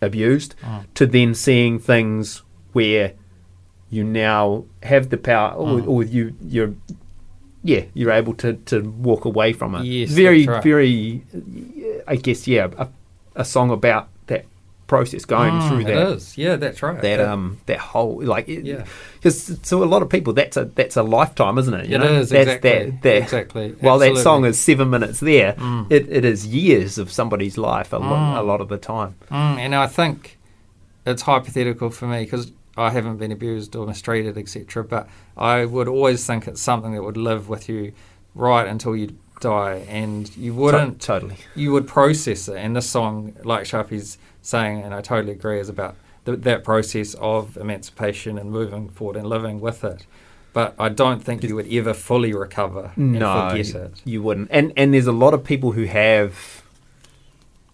abused 0.00 0.54
to 0.94 1.06
then 1.06 1.34
seeing 1.34 1.78
things 1.78 2.42
where 2.72 3.12
you 3.90 4.04
now 4.04 4.64
have 4.82 5.08
the 5.10 5.16
power 5.16 5.52
or, 5.54 5.78
Mm. 5.80 5.88
or 5.88 6.02
you 6.04 6.34
you're 6.46 6.74
yeah 7.62 7.84
you're 7.94 8.12
able 8.12 8.34
to 8.34 8.54
to 8.66 8.80
walk 9.08 9.24
away 9.24 9.52
from 9.52 9.74
it 9.74 9.84
Yes, 9.84 10.10
very 10.10 10.46
right. 10.46 10.62
very 10.62 11.22
i 12.06 12.16
guess 12.16 12.46
yeah 12.46 12.68
a, 12.78 12.88
a 13.36 13.44
song 13.44 13.70
about 13.70 14.08
process 14.86 15.24
going 15.24 15.52
Mm, 15.54 15.68
through 15.68 15.78
it 15.80 15.84
that 15.84 16.08
is. 16.12 16.36
Yeah, 16.36 16.56
that's 16.56 16.82
right. 16.82 17.00
that 17.00 17.16
That- 17.16 17.28
um 17.28 17.58
that 17.66 17.78
whole 17.78 18.22
like 18.22 18.46
Yeah. 18.48 18.84
because 19.14 19.58
so 19.62 19.82
a 19.82 19.86
lot 19.86 20.02
of 20.02 20.08
people 20.10 20.32
that's 20.34 20.56
a 20.56 20.66
that's 20.66 20.96
a 20.96 21.02
lifetime 21.02 21.56
isn't 21.58 21.72
it 21.74 21.86
you 21.88 21.96
It 21.96 21.98
know 22.00 22.12
is, 22.20 22.28
that's 22.30 22.42
exactly, 22.50 22.70
that, 22.90 23.02
that 23.02 23.16
exactly, 23.22 23.74
while 23.80 23.98
that 23.98 24.16
song 24.18 24.44
is 24.44 24.58
seven 24.58 24.90
minutes 24.90 25.20
there 25.20 25.54
Mm. 25.54 25.86
it, 25.90 26.06
it 26.10 26.24
is 26.24 26.46
years 26.46 26.98
of 26.98 27.10
somebody's 27.10 27.56
life 27.56 27.92
a, 27.92 27.96
lot, 27.98 28.36
Mm. 28.36 28.38
a 28.38 28.42
lot 28.42 28.60
of 28.60 28.68
the 28.68 28.76
time 28.78 29.14
Mm, 29.30 29.56
and 29.58 29.74
I 29.74 29.86
think 29.86 30.38
it's 31.06 31.22
hypothetical 31.22 31.90
for 31.90 32.06
me 32.06 32.24
because 32.24 32.52
I 32.76 32.90
haven't 32.90 33.18
been 33.18 33.30
abused 33.32 33.76
or 33.76 33.86
mistreated, 33.86 34.36
etc. 34.36 34.82
But 34.82 35.08
I 35.36 35.64
would 35.64 35.86
always 35.86 36.26
think 36.26 36.48
it's 36.48 36.60
something 36.60 36.92
that 36.94 37.02
would 37.04 37.16
live 37.16 37.48
with 37.48 37.68
you 37.68 37.92
right 38.34 38.66
until 38.66 38.96
you 38.96 39.14
die, 39.44 39.84
and 39.88 40.34
you 40.36 40.52
wouldn't. 40.54 41.00
totally 41.00 41.36
You 41.54 41.72
would 41.72 41.86
process 41.86 42.48
it, 42.48 42.56
and 42.56 42.74
this 42.76 42.88
song, 42.88 43.34
like 43.44 43.64
Sharpie's 43.66 44.18
saying, 44.42 44.82
and 44.82 44.92
I 44.94 45.00
totally 45.00 45.32
agree, 45.32 45.60
is 45.60 45.68
about 45.68 45.94
th- 46.26 46.40
that 46.40 46.64
process 46.64 47.14
of 47.20 47.56
emancipation 47.56 48.38
and 48.38 48.50
moving 48.50 48.88
forward 48.88 49.16
and 49.16 49.26
living 49.28 49.60
with 49.60 49.84
it. 49.84 50.06
But 50.52 50.74
I 50.78 50.88
don't 50.88 51.22
think 51.22 51.42
you 51.42 51.54
would 51.56 51.70
ever 51.72 51.92
fully 51.94 52.32
recover 52.32 52.92
and 52.96 53.12
no 53.12 53.48
forget 53.50 53.66
you, 53.68 53.80
it. 53.80 53.92
you 54.04 54.22
wouldn't 54.22 54.48
and 54.52 54.72
and 54.76 54.94
there's 54.94 55.08
a 55.16 55.18
lot 55.24 55.34
of 55.34 55.42
people 55.42 55.72
who 55.72 55.84
have 55.84 56.62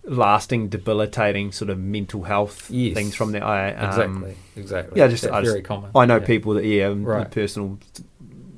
lasting 0.05 0.69
debilitating 0.71 1.53
sort 1.53 1.69
of 1.71 1.79
mental 1.79 2.23
health 2.23 2.71
Yes. 2.71 2.95
things 2.95 3.15
from 3.15 3.33
that 3.33 3.43
i 3.43 3.71
um, 3.75 4.25
Exactly, 4.25 4.37
exactly. 4.57 4.99
yeah 4.99 5.09
just 5.09 5.27
I 5.27 5.41
just- 5.41 5.51
very 5.53 5.63
common. 5.63 5.91
i 5.95 6.07
know 6.07 6.17
Yeah. 6.21 6.27
people 6.27 6.55
that 6.55 6.65
yeah 6.65 6.93
Right. 6.97 7.31
personal 7.31 7.79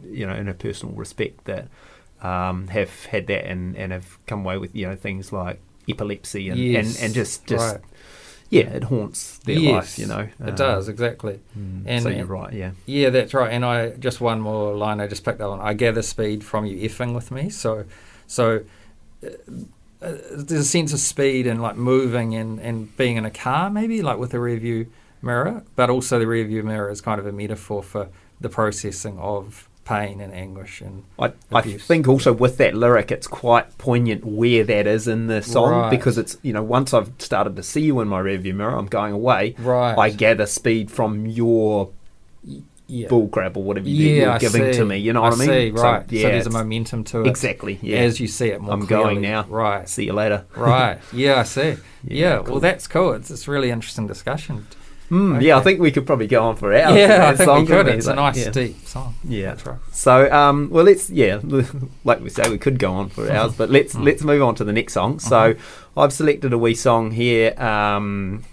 you 0.08 0.24
know 0.26 0.34
in 0.34 0.46
a 0.48 0.54
personal 0.54 0.94
respect 0.94 1.44
that 1.46 1.66
um, 2.22 2.68
have 2.68 3.06
had 3.06 3.26
that 3.26 3.46
and, 3.50 3.76
and 3.76 3.92
have 3.92 4.18
come 4.26 4.40
away 4.40 4.58
with 4.58 4.74
you 4.74 4.86
know 4.88 4.96
things 4.96 5.32
like 5.32 5.60
epilepsy 5.88 6.48
and, 6.48 6.58
Yes, 6.60 6.96
and, 6.96 7.04
and 7.06 7.14
just 7.14 7.46
just 7.46 7.74
right. 7.74 7.80
yeah 8.50 8.62
it 8.78 8.84
haunts 8.84 9.38
their 9.40 9.58
Yes, 9.58 9.72
life 9.72 9.98
you 9.98 10.06
know 10.06 10.28
it 10.40 10.48
Um, 10.50 10.54
does 10.54 10.88
exactly. 10.88 11.40
mm, 11.58 11.82
And- 11.86 12.02
so 12.02 12.08
you're 12.08 12.26
right 12.26 12.52
yeah 12.52 12.70
Yeah, 12.86 13.10
that's 13.10 13.34
right. 13.34 13.50
And 13.52 13.64
I 13.64 13.90
just 13.90 14.20
one 14.20 14.40
more 14.40 14.74
line 14.76 15.00
I 15.00 15.06
just 15.08 15.24
picked 15.24 15.40
up 15.40 15.50
on. 15.50 15.60
I 15.60 15.74
gather 15.74 16.02
speed 16.02 16.44
from 16.44 16.64
you 16.66 16.76
effing 16.88 17.14
with 17.14 17.30
me. 17.30 17.50
So, 17.50 17.84
so 18.26 18.60
uh, 19.24 19.28
uh, 20.00 20.12
there's 20.32 20.60
a 20.60 20.64
sense 20.64 20.92
of 20.92 20.98
speed 21.00 21.46
and 21.46 21.60
like 21.62 21.76
moving 21.76 22.34
and 22.34 22.58
and 22.60 22.96
being 22.96 23.16
in 23.16 23.24
a 23.24 23.30
car 23.30 23.70
maybe 23.70 24.02
like 24.02 24.18
with 24.18 24.34
a 24.34 24.40
rear 24.40 24.58
view 24.58 24.86
mirror, 25.22 25.62
but 25.76 25.88
also 25.90 26.18
the 26.18 26.26
rear 26.26 26.44
view 26.44 26.62
mirror 26.62 26.90
is 26.90 27.00
kind 27.00 27.20
of 27.20 27.26
a 27.26 27.32
metaphor 27.32 27.82
for 27.82 28.08
the 28.40 28.48
processing 28.48 29.18
of 29.18 29.68
pain 29.84 30.20
and 30.20 30.32
anguish 30.32 30.80
and 30.80 31.02
I, 31.18 31.32
I 31.52 31.60
think 31.62 32.06
also 32.06 32.32
with 32.32 32.56
that 32.58 32.74
lyric, 32.74 33.10
it's 33.10 33.26
quite 33.26 33.76
poignant 33.78 34.24
where 34.24 34.62
that 34.62 34.86
is 34.86 35.08
in 35.08 35.26
the 35.26 35.42
song 35.42 35.70
Right. 35.72 35.90
because 35.90 36.18
it's 36.18 36.36
you 36.42 36.52
know 36.52 36.62
once 36.62 36.94
I've 36.94 37.10
started 37.18 37.56
to 37.56 37.62
see 37.64 37.80
you 37.82 38.00
in 38.00 38.06
my 38.08 38.20
rearview 38.22 38.54
mirror, 38.54 38.76
I'm 38.76 38.86
going 38.86 39.12
away. 39.12 39.54
right. 39.58 39.98
I 39.98 40.10
gather 40.10 40.46
speed 40.46 40.90
from 40.90 41.26
your 41.26 41.90
yeah. 42.86 43.08
bull 43.08 43.28
crap 43.28 43.56
or 43.56 43.62
whatever 43.62 43.88
you, 43.88 44.08
yeah, 44.08 44.30
you're 44.30 44.38
giving 44.38 44.72
see. 44.72 44.78
to 44.78 44.84
me. 44.84 44.98
You 44.98 45.12
know 45.14 45.22
what 45.22 45.32
I 45.34 45.36
mean? 45.36 45.48
See, 45.48 45.76
So, 45.76 45.82
right. 45.82 46.12
yeah, 46.12 46.22
so 46.22 46.28
there's 46.28 46.46
a 46.46 46.50
momentum 46.50 47.04
to 47.04 47.22
it. 47.22 47.26
exactly. 47.26 47.78
Yeah. 47.82 47.98
As 47.98 48.20
you 48.20 48.28
see 48.28 48.48
it 48.48 48.60
more 48.60 48.74
I'm 48.74 48.86
clearly. 48.86 49.04
going 49.14 49.20
now. 49.22 49.44
Right. 49.48 49.88
See 49.88 50.04
you 50.04 50.12
later. 50.12 50.44
right. 50.56 50.98
Yeah, 51.12 51.40
I 51.40 51.42
see. 51.44 51.76
Yeah, 52.04 52.36
Yeah, 52.36 52.36
cool. 52.42 52.52
well, 52.54 52.60
that's 52.60 52.86
cool. 52.88 53.12
It's 53.14 53.30
it's 53.30 53.46
really 53.48 53.70
interesting 53.70 54.06
discussion. 54.08 54.66
Mm, 55.12 55.42
Yeah, 55.42 55.58
I 55.58 55.60
think 55.60 55.78
we 55.78 55.90
could 55.90 56.06
probably 56.06 56.26
go 56.26 56.42
on 56.44 56.56
for 56.56 56.72
hours. 56.74 56.96
yeah, 56.96 57.28
I 57.28 57.36
think 57.36 57.46
song, 57.46 57.60
we 57.60 57.66
could. 57.66 57.86
It's 57.88 58.06
a 58.06 58.14
nice 58.14 58.38
yeah. 58.38 58.50
deep 58.50 58.86
song. 58.86 59.14
Yeah. 59.24 59.50
That's 59.50 59.66
right. 59.66 59.78
So, 59.92 60.32
um, 60.32 60.70
well, 60.70 60.84
let's 60.84 61.10
yeah, 61.10 61.38
like 62.04 62.20
we 62.20 62.30
say, 62.30 62.48
we 62.48 62.56
could 62.56 62.78
go 62.78 62.92
on 62.94 63.10
for 63.10 63.30
hours, 63.30 63.54
but 63.54 63.68
let's 63.68 63.94
Mm. 63.94 64.04
let's 64.04 64.22
move 64.24 64.40
on 64.42 64.54
to 64.54 64.64
the 64.64 64.72
next 64.72 64.94
song. 64.94 65.18
So, 65.18 65.54
I've 65.96 66.12
selected 66.14 66.52
a 66.54 66.58
wee 66.58 66.74
song 66.74 67.10
here. 67.10 67.52
Um, 67.60 68.44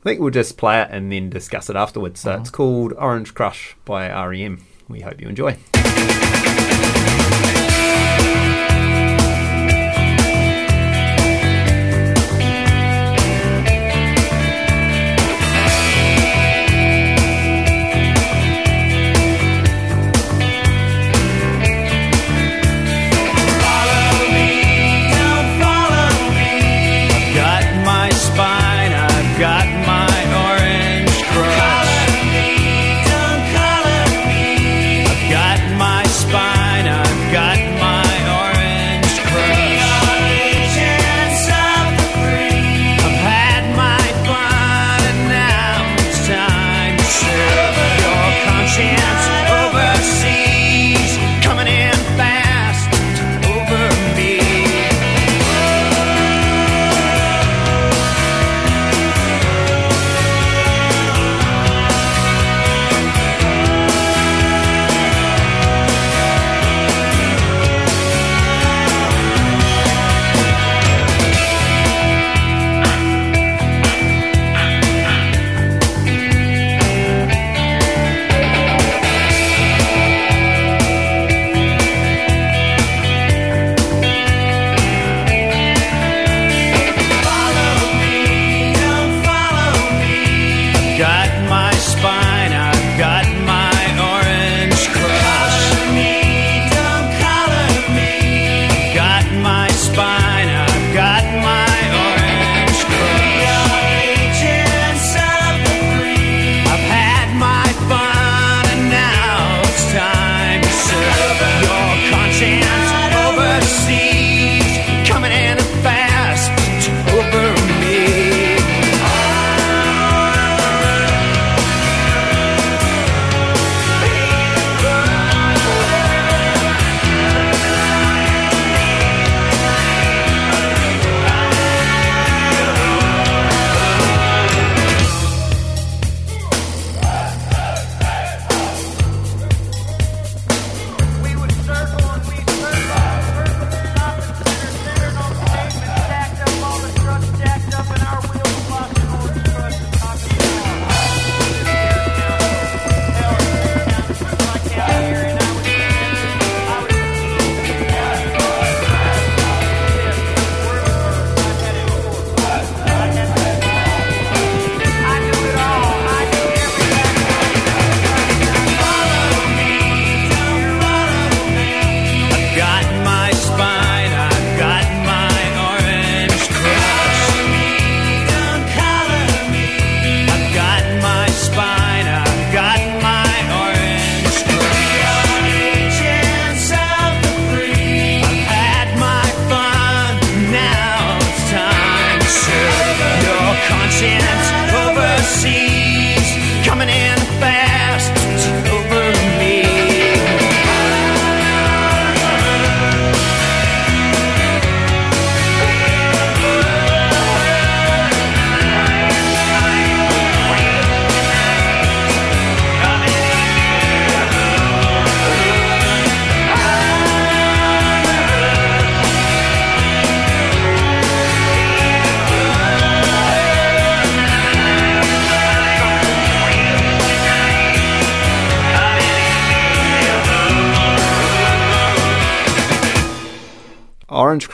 I 0.00 0.10
think 0.10 0.20
we'll 0.20 0.30
just 0.30 0.56
play 0.56 0.80
it 0.82 0.88
and 0.92 1.10
then 1.10 1.28
discuss 1.30 1.68
it 1.68 1.74
afterwards. 1.74 2.20
So 2.20 2.30
Mhm. 2.30 2.40
it's 2.40 2.50
called 2.50 2.92
Orange 2.96 3.34
Crush 3.34 3.74
by 3.84 4.08
REM. 4.08 4.60
We 4.88 5.00
hope 5.00 5.20
you 5.20 5.28
enjoy. 5.28 5.56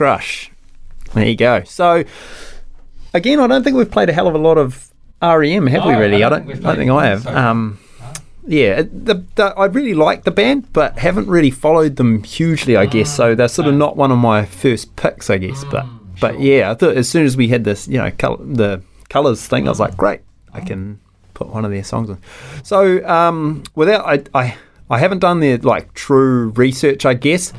Crush. 0.04 0.50
There 1.14 1.26
you 1.26 1.34
go. 1.34 1.64
So, 1.64 2.04
again, 3.14 3.40
I 3.40 3.46
don't 3.46 3.64
think 3.64 3.74
we've 3.74 3.90
played 3.90 4.10
a 4.10 4.12
hell 4.12 4.28
of 4.28 4.34
a 4.34 4.38
lot 4.38 4.58
of 4.58 4.92
REM, 5.22 5.66
have 5.68 5.86
we? 5.86 5.94
Really, 5.94 6.22
I 6.22 6.26
I 6.26 6.28
don't 6.28 6.50
I 6.50 6.54
don't 6.60 6.76
think 6.76 6.90
I 6.90 7.06
have. 7.06 7.22
so. 7.22 7.34
Um, 7.34 7.78
yeah, 8.46 8.82
the, 8.82 9.24
the, 9.36 9.54
I 9.56 9.64
really 9.64 9.94
like 9.94 10.24
the 10.24 10.30
band, 10.30 10.70
but 10.74 10.98
haven't 10.98 11.26
really 11.28 11.50
followed 11.50 11.96
them 11.96 12.22
hugely. 12.22 12.76
I 12.76 12.84
guess 12.84 13.16
so. 13.16 13.34
They're 13.34 13.48
sort 13.48 13.66
of 13.66 13.76
not 13.76 13.96
one 13.96 14.12
of 14.12 14.18
my 14.18 14.44
first 14.44 14.94
picks, 14.96 15.30
I 15.30 15.38
guess. 15.38 15.64
But 15.70 15.86
but 16.20 16.38
yeah, 16.38 16.70
I 16.70 16.74
thought 16.74 16.98
as 16.98 17.08
soon 17.08 17.24
as 17.24 17.34
we 17.34 17.48
had 17.48 17.64
this, 17.64 17.88
you 17.88 17.96
know, 17.96 18.10
col- 18.10 18.36
the 18.36 18.82
colors 19.08 19.46
thing, 19.46 19.66
I 19.66 19.70
was 19.70 19.80
like, 19.80 19.96
great, 19.96 20.20
I 20.52 20.60
can 20.60 21.00
put 21.32 21.46
one 21.48 21.64
of 21.64 21.70
their 21.70 21.82
songs 21.82 22.10
on. 22.10 22.18
So 22.62 23.02
um, 23.08 23.62
without 23.74 24.04
I, 24.06 24.22
I 24.38 24.56
I 24.90 24.98
haven't 24.98 25.20
done 25.20 25.40
the 25.40 25.56
like 25.56 25.94
true 25.94 26.50
research, 26.50 27.06
I 27.06 27.14
guess. 27.14 27.54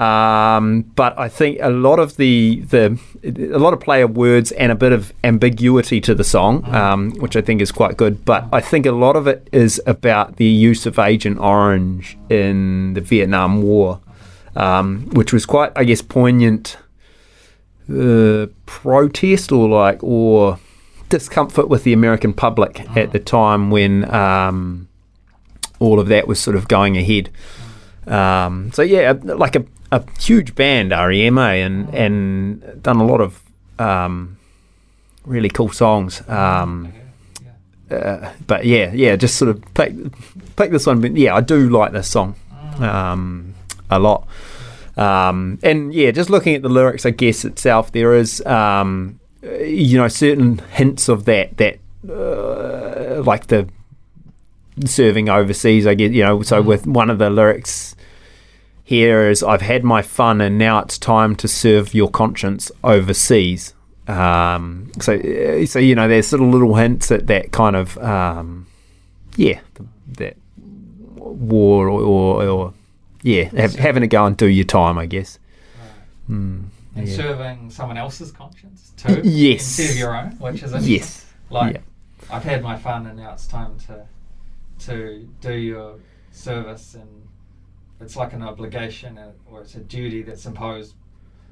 Um, 0.00 0.82
but 0.96 1.18
I 1.18 1.28
think 1.28 1.58
a 1.60 1.68
lot 1.68 1.98
of 1.98 2.16
the 2.16 2.60
the 2.60 2.98
a 3.22 3.58
lot 3.58 3.74
of 3.74 3.80
player 3.80 4.06
words 4.06 4.50
and 4.52 4.72
a 4.72 4.74
bit 4.74 4.92
of 4.92 5.12
ambiguity 5.22 6.00
to 6.00 6.14
the 6.14 6.24
song, 6.24 6.64
um, 6.74 7.10
which 7.18 7.36
I 7.36 7.42
think 7.42 7.60
is 7.60 7.70
quite 7.70 7.98
good. 7.98 8.24
But 8.24 8.46
I 8.50 8.62
think 8.62 8.86
a 8.86 8.92
lot 8.92 9.14
of 9.14 9.26
it 9.26 9.46
is 9.52 9.78
about 9.86 10.36
the 10.36 10.46
use 10.46 10.86
of 10.86 10.98
Agent 10.98 11.38
Orange 11.38 12.16
in 12.30 12.94
the 12.94 13.02
Vietnam 13.02 13.60
War, 13.60 14.00
um, 14.56 15.06
which 15.12 15.34
was 15.34 15.44
quite, 15.44 15.70
I 15.76 15.84
guess, 15.84 16.00
poignant 16.00 16.78
uh, 17.92 18.46
protest 18.64 19.52
or 19.52 19.68
like 19.68 20.02
or 20.02 20.58
discomfort 21.10 21.68
with 21.68 21.84
the 21.84 21.92
American 21.92 22.32
public 22.32 22.86
at 22.96 23.12
the 23.12 23.18
time 23.18 23.70
when 23.70 24.10
um, 24.14 24.88
all 25.78 26.00
of 26.00 26.08
that 26.08 26.26
was 26.26 26.40
sort 26.40 26.56
of 26.56 26.68
going 26.68 26.96
ahead. 26.96 27.28
Um, 28.06 28.72
so 28.72 28.80
yeah, 28.80 29.12
like 29.22 29.56
a, 29.56 29.66
a 29.92 30.04
huge 30.20 30.54
band, 30.54 30.92
REMA, 30.92 31.64
and 31.64 31.94
and 31.94 32.82
done 32.82 32.96
a 32.98 33.04
lot 33.04 33.20
of 33.20 33.42
um, 33.78 34.38
really 35.24 35.48
cool 35.48 35.70
songs. 35.70 36.26
Um, 36.28 36.92
uh, 37.90 38.32
but 38.46 38.64
yeah, 38.64 38.92
yeah, 38.92 39.16
just 39.16 39.36
sort 39.36 39.50
of 39.50 39.62
pick 39.74 39.94
pick 40.56 40.70
this 40.70 40.86
one. 40.86 41.00
But 41.00 41.16
yeah, 41.16 41.34
I 41.34 41.40
do 41.40 41.68
like 41.68 41.92
this 41.92 42.08
song 42.08 42.34
um, 42.78 43.54
a 43.90 43.98
lot. 43.98 44.26
Um, 44.96 45.58
and 45.62 45.92
yeah, 45.94 46.10
just 46.10 46.30
looking 46.30 46.54
at 46.54 46.62
the 46.62 46.68
lyrics, 46.68 47.06
I 47.06 47.10
guess 47.10 47.44
itself, 47.44 47.92
there 47.92 48.14
is 48.14 48.44
um, 48.46 49.18
you 49.42 49.96
know 49.96 50.08
certain 50.08 50.58
hints 50.72 51.08
of 51.08 51.24
that 51.24 51.56
that 51.56 51.78
uh, 52.08 53.22
like 53.22 53.48
the 53.48 53.68
serving 54.84 55.28
overseas. 55.28 55.86
I 55.86 55.94
get 55.94 56.12
you 56.12 56.22
know 56.22 56.42
so 56.42 56.62
with 56.62 56.86
one 56.86 57.10
of 57.10 57.18
the 57.18 57.30
lyrics 57.30 57.96
here 58.90 59.30
is 59.30 59.44
I've 59.44 59.60
had 59.60 59.84
my 59.84 60.02
fun 60.02 60.40
and 60.40 60.58
now 60.58 60.80
it's 60.80 60.98
time 60.98 61.36
to 61.36 61.46
serve 61.46 61.94
your 61.94 62.10
conscience 62.10 62.72
overseas. 62.82 63.72
Um, 64.08 64.90
so 65.00 65.14
uh, 65.14 65.64
so 65.64 65.78
you 65.78 65.94
know 65.94 66.08
there's 66.08 66.26
sort 66.26 66.42
of 66.42 66.48
little 66.48 66.74
hints 66.74 67.12
at 67.12 67.28
that 67.28 67.52
kind 67.52 67.76
of 67.76 67.96
um, 67.98 68.66
yeah 69.36 69.60
that 70.18 70.36
war 71.16 71.88
or, 71.88 72.00
or, 72.02 72.42
or 72.42 72.74
yeah 73.22 73.44
have, 73.56 73.76
having 73.76 74.00
to 74.00 74.08
go 74.08 74.26
and 74.26 74.36
do 74.36 74.48
your 74.48 74.64
time 74.64 74.98
I 74.98 75.06
guess. 75.06 75.38
Mm, 76.28 76.64
and 76.96 77.06
yeah. 77.06 77.14
serving 77.14 77.70
someone 77.70 77.96
else's 77.96 78.32
conscience 78.32 78.92
too. 78.96 79.20
Yes. 79.24 79.78
Instead 79.78 79.90
of 79.92 79.98
your 79.98 80.16
own, 80.16 80.30
which 80.40 80.64
is. 80.64 80.88
Yes. 80.88 81.26
Like 81.48 81.74
Yeah. 81.74 81.80
I've 82.36 82.42
had 82.42 82.60
my 82.60 82.76
fun 82.76 83.06
and 83.06 83.20
now 83.20 83.34
it's 83.34 83.46
time 83.46 83.78
to 83.86 84.04
to 84.86 85.28
do 85.40 85.52
your 85.52 85.94
service 86.32 86.94
and 86.94 87.19
it's 88.00 88.16
like 88.16 88.32
an 88.32 88.42
obligation 88.42 89.18
or 89.50 89.60
it's 89.60 89.74
a 89.74 89.80
duty 89.80 90.22
that's 90.22 90.46
imposed 90.46 90.94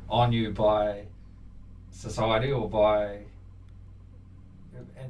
on 0.08 0.32
you 0.32 0.50
by 0.50 1.04
society 1.90 2.50
or 2.50 2.68
by 2.68 3.18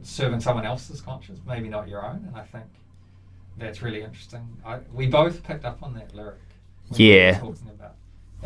serving 0.03 0.41
someone 0.41 0.65
else's 0.65 1.01
conscience, 1.01 1.41
maybe 1.47 1.69
not 1.69 1.89
your 1.89 2.05
own. 2.05 2.25
And 2.27 2.37
I 2.37 2.43
think 2.43 2.65
that's 3.57 3.83
really 3.83 4.03
interesting. 4.03 4.49
I, 4.65 4.79
we 4.93 5.07
both 5.07 5.43
picked 5.43 5.65
up 5.65 5.83
on 5.83 5.95
that 5.95 6.15
lyric. 6.15 6.39
we 6.91 7.13
Yeah. 7.13 7.39
talking 7.39 7.71
about 7.71 7.95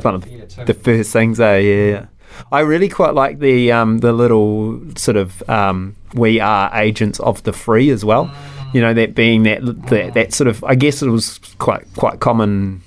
one 0.00 0.14
of 0.14 0.24
the 0.66 0.74
first 0.74 1.12
things 1.12 1.38
are 1.38 1.60
yeah. 1.60 2.06
I 2.50 2.60
really 2.60 2.88
quite 2.88 3.14
like 3.14 3.40
the 3.40 3.70
um, 3.72 3.98
the 3.98 4.12
little 4.12 4.80
sort 4.96 5.18
of 5.18 5.48
um, 5.50 5.96
we 6.14 6.40
are 6.40 6.70
agents 6.74 7.20
of 7.20 7.42
the 7.42 7.52
free 7.52 7.90
as 7.90 8.04
well. 8.04 8.34
You 8.72 8.80
know 8.80 8.94
that 8.94 9.14
being 9.14 9.42
that 9.44 9.64
that, 9.88 10.14
that 10.14 10.32
sort 10.32 10.48
of 10.48 10.64
I 10.64 10.74
guess 10.74 11.02
it 11.02 11.08
was 11.08 11.38
quite 11.58 11.86
quite 11.94 12.20
common 12.20 12.82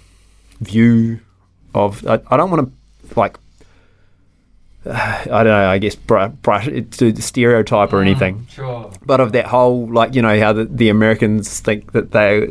view 0.61 1.19
of 1.73 2.05
I, 2.07 2.19
I 2.27 2.37
don't 2.37 2.49
want 2.49 2.69
to 2.69 3.19
like 3.19 3.37
I 4.87 5.25
don't 5.25 5.45
know 5.45 5.69
I 5.69 5.77
guess 5.79 5.95
brush, 5.95 6.31
brush 6.41 6.67
it 6.67 6.91
to 6.93 7.21
stereotype 7.21 7.91
or 7.91 7.97
mm, 7.97 8.07
anything. 8.07 8.47
Sure. 8.51 8.91
but 9.05 9.19
of 9.19 9.31
that 9.31 9.47
whole 9.47 9.91
like 9.91 10.13
you 10.13 10.21
know 10.21 10.39
how 10.39 10.53
the, 10.53 10.65
the 10.65 10.89
Americans 10.89 11.59
think 11.59 11.91
that 11.93 12.11
they 12.11 12.43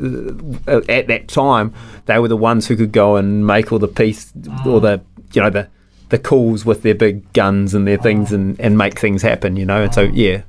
uh, 0.73 0.81
at 0.89 1.07
that 1.07 1.29
time 1.29 1.73
they 2.07 2.19
were 2.19 2.29
the 2.29 2.37
ones 2.37 2.67
who 2.67 2.77
could 2.77 2.93
go 2.93 3.17
and 3.17 3.47
make 3.47 3.73
all 3.73 3.79
the 3.79 3.89
peace 3.89 4.33
mm. 4.33 4.67
or 4.67 4.81
the 4.81 5.01
you 5.33 5.43
know 5.43 5.51
the 5.51 5.69
the 6.09 6.19
calls 6.19 6.65
with 6.65 6.83
their 6.83 6.95
big 6.95 7.33
guns 7.33 7.73
and 7.73 7.87
their 7.87 7.97
things 7.99 8.31
mm. 8.31 8.35
and, 8.35 8.61
and 8.61 8.77
make 8.77 8.99
things 8.99 9.23
happen 9.23 9.57
you 9.57 9.65
know? 9.65 9.85
And 9.85 9.95
so 9.95 10.03
yeah 10.03 10.43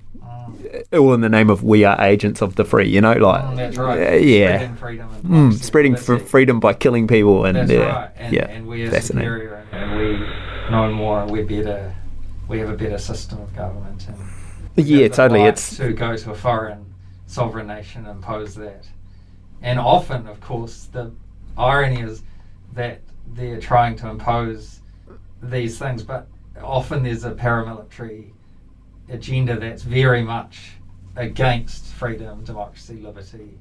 all 0.94 1.14
in 1.14 1.22
the 1.22 1.30
name 1.30 1.50
of 1.50 1.64
we 1.64 1.84
are 1.84 2.00
agents 2.02 2.42
of 2.42 2.56
the 2.56 2.64
free 2.66 2.88
you 2.88 3.02
know 3.02 3.14
like 3.14 3.44
Mm, 3.44 3.56
that's 3.56 3.78
right. 3.78 4.22
yeah 4.24 4.58
Spreading 4.58 4.76
freedom 4.76 5.10
and 5.14 5.54
Mm, 5.54 5.64
spreading 5.64 5.96
fr- 5.96 6.18
freedom 6.18 6.60
by 6.60 6.74
killing 6.74 7.08
people 7.08 7.46
and 7.46 7.58
That's 7.58 7.72
yeah 7.72 7.80
right. 8.02 8.10
And, 8.18 8.34
yeah 8.34 8.48
and 8.50 8.68
we 8.68 8.84
are 8.84 9.02
superior 9.02 9.64
and, 9.72 9.98
we 9.98 10.18
know 10.72 10.92
more 10.94 11.22
and 11.22 11.32
we're 11.32 11.46
better. 11.46 11.94
We 12.48 12.60
have 12.60 12.70
a 12.70 12.78
better 12.78 12.98
system 12.98 13.42
of 13.42 13.56
government. 13.56 14.08
And 14.08 14.86
Yeah, 14.88 15.08
totally, 15.08 15.42
it's- 15.42 15.78
to 15.78 15.94
go 15.94 16.16
to 16.16 16.32
a 16.32 16.36
foreign 16.36 16.86
sovereign 17.28 17.68
nation 17.68 18.06
and 18.06 18.18
impose 18.18 18.56
that. 18.56 18.88
And 19.62 19.80
often, 19.80 20.28
of 20.28 20.40
course, 20.42 20.88
the 20.92 21.12
irony 21.58 22.02
is 22.02 22.22
that 22.74 23.00
they're 23.34 23.60
trying 23.60 23.96
to 23.98 24.10
impose 24.10 24.82
these 25.42 25.78
things, 25.80 26.04
but 26.04 26.28
often 26.62 27.02
there's 27.04 27.24
a 27.26 27.32
paramilitary 27.32 28.32
agenda 29.10 29.58
that's 29.58 29.84
very 29.84 30.24
much 30.24 30.74
against 31.16 31.86
freedom, 31.94 32.44
democracy, 32.44 32.96
liberty 32.96 33.58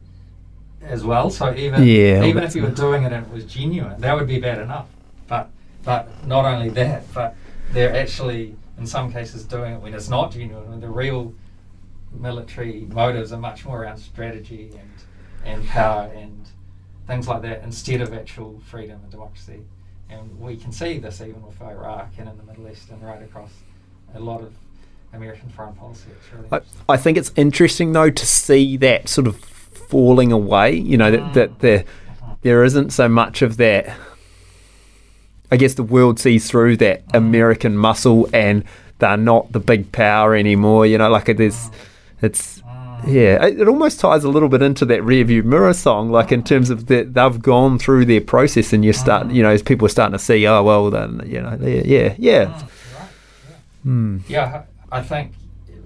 as 0.82 1.04
well. 1.04 1.30
So 1.30 1.54
even 1.54 1.82
Yeah, 1.82 2.24
even 2.24 2.42
if 2.42 2.54
you 2.54 2.62
were 2.62 2.70
doing 2.70 3.04
it 3.04 3.12
and 3.12 3.26
it 3.26 3.32
was 3.32 3.44
genuine, 3.44 4.00
that 4.00 4.14
would 4.14 4.26
be 4.26 4.38
bad 4.38 4.58
enough. 4.58 4.88
But 5.28 5.50
but 5.84 6.26
not 6.26 6.44
only 6.44 6.70
that, 6.70 7.12
but 7.12 7.36
they're 7.72 7.94
actually 7.94 8.56
in 8.78 8.86
some 8.86 9.12
cases 9.12 9.44
doing 9.44 9.74
it 9.74 9.80
when 9.80 9.94
it's 9.94 10.08
not 10.08 10.32
genuine, 10.32 10.68
when 10.70 10.80
the 10.80 10.88
real 10.88 11.32
military 12.12 12.86
motives 12.90 13.32
are 13.32 13.38
much 13.38 13.64
more 13.64 13.82
around 13.82 13.98
strategy 13.98 14.70
and 14.78 14.90
and 15.44 15.66
power 15.68 16.10
and 16.14 16.48
things 17.06 17.28
like 17.28 17.42
that 17.42 17.62
instead 17.62 18.00
of 18.00 18.12
actual 18.12 18.60
freedom 18.66 19.00
and 19.02 19.10
democracy. 19.10 19.60
And 20.08 20.38
we 20.40 20.56
can 20.56 20.72
see 20.72 20.98
this 20.98 21.20
even 21.20 21.42
with 21.42 21.60
Iraq 21.60 22.12
and 22.18 22.28
in 22.28 22.36
the 22.36 22.42
Middle 22.42 22.68
East 22.68 22.90
and 22.90 23.02
right 23.02 23.22
across 23.22 23.50
a 24.14 24.20
lot 24.20 24.42
of 24.42 24.54
American 25.14 25.48
foreign 25.50 25.74
policy. 25.74 26.10
It's 26.10 26.32
really 26.32 26.48
I, 26.88 26.92
I 26.92 26.96
think 26.96 27.18
it's 27.18 27.32
interesting 27.36 27.92
though 27.92 28.10
to 28.10 28.26
see 28.26 28.76
that 28.78 29.08
sort 29.08 29.26
of 29.26 29.36
falling 29.36 30.32
away. 30.32 30.72
You 30.72 30.96
know 30.96 31.10
that 31.10 31.20
mm. 31.20 31.34
that 31.34 31.58
there 31.60 31.78
mm-hmm. 31.80 32.32
there 32.42 32.64
isn't 32.64 32.90
so 32.90 33.08
much 33.08 33.42
of 33.42 33.56
that. 33.58 33.96
I 35.52 35.56
guess 35.56 35.74
the 35.74 35.82
world 35.82 36.18
sees 36.18 36.50
through 36.50 36.78
that 36.78 37.06
mm. 37.08 37.16
American 37.16 37.76
muscle, 37.76 38.28
and 38.32 38.64
they're 38.98 39.16
not 39.16 39.52
the 39.52 39.60
big 39.60 39.92
power 39.92 40.34
anymore. 40.34 40.86
You 40.86 40.98
know, 40.98 41.08
like 41.10 41.28
it 41.28 41.40
is. 41.40 41.54
Mm. 41.54 41.74
It's 42.22 42.62
yeah. 43.06 43.44
It, 43.44 43.60
it 43.60 43.68
almost 43.68 44.00
ties 44.00 44.24
a 44.24 44.28
little 44.28 44.48
bit 44.48 44.62
into 44.62 44.84
that 44.86 45.00
rearview 45.02 45.44
mirror 45.44 45.74
song, 45.74 46.10
like 46.10 46.32
in 46.32 46.42
terms 46.42 46.70
of 46.70 46.86
that 46.86 47.14
they've 47.14 47.42
gone 47.42 47.78
through 47.78 48.06
their 48.06 48.20
process, 48.20 48.72
and 48.72 48.84
you 48.84 48.92
start. 48.92 49.30
You 49.30 49.42
know, 49.42 49.50
as 49.50 49.62
people 49.62 49.86
are 49.86 49.90
starting 49.90 50.18
to 50.18 50.24
see, 50.24 50.46
oh 50.46 50.62
well, 50.62 50.90
then 50.90 51.22
you 51.26 51.40
know, 51.40 51.56
yeah, 51.60 51.82
yeah, 51.84 52.14
yeah. 52.18 52.62
Hmm. 53.82 54.18
Yeah, 54.26 54.62
I 54.94 55.02
think 55.02 55.32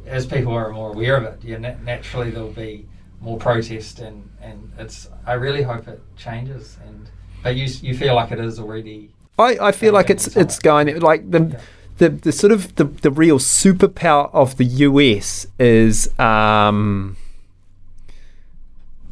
as 0.06 0.26
people 0.26 0.52
are 0.52 0.70
more 0.70 0.92
aware 0.92 1.16
of 1.16 1.24
it, 1.24 1.38
yeah, 1.42 1.56
na- 1.56 1.80
naturally 1.82 2.30
there'll 2.30 2.52
be 2.52 2.86
more 3.20 3.38
protest, 3.38 4.00
and, 4.00 4.28
and 4.42 4.70
it's. 4.78 5.08
I 5.26 5.32
really 5.32 5.62
hope 5.62 5.88
it 5.88 6.00
changes, 6.16 6.76
and 6.86 7.08
but 7.42 7.56
you 7.56 7.64
you 7.82 7.94
feel 7.96 8.14
like 8.14 8.30
it 8.32 8.38
is 8.40 8.58
already. 8.58 9.10
I, 9.38 9.50
I 9.68 9.72
feel 9.72 9.94
like 9.94 10.10
it's 10.10 10.36
it's 10.36 10.58
going 10.58 11.00
like 11.00 11.30
the 11.30 11.40
Yeah. 11.40 11.60
the, 11.98 12.08
the 12.10 12.32
sort 12.32 12.52
of 12.52 12.74
the, 12.76 12.84
the 12.84 13.10
real 13.10 13.38
superpower 13.38 14.28
of 14.34 14.56
the 14.56 14.64
US 14.88 15.46
is 15.58 15.96
um 16.18 17.16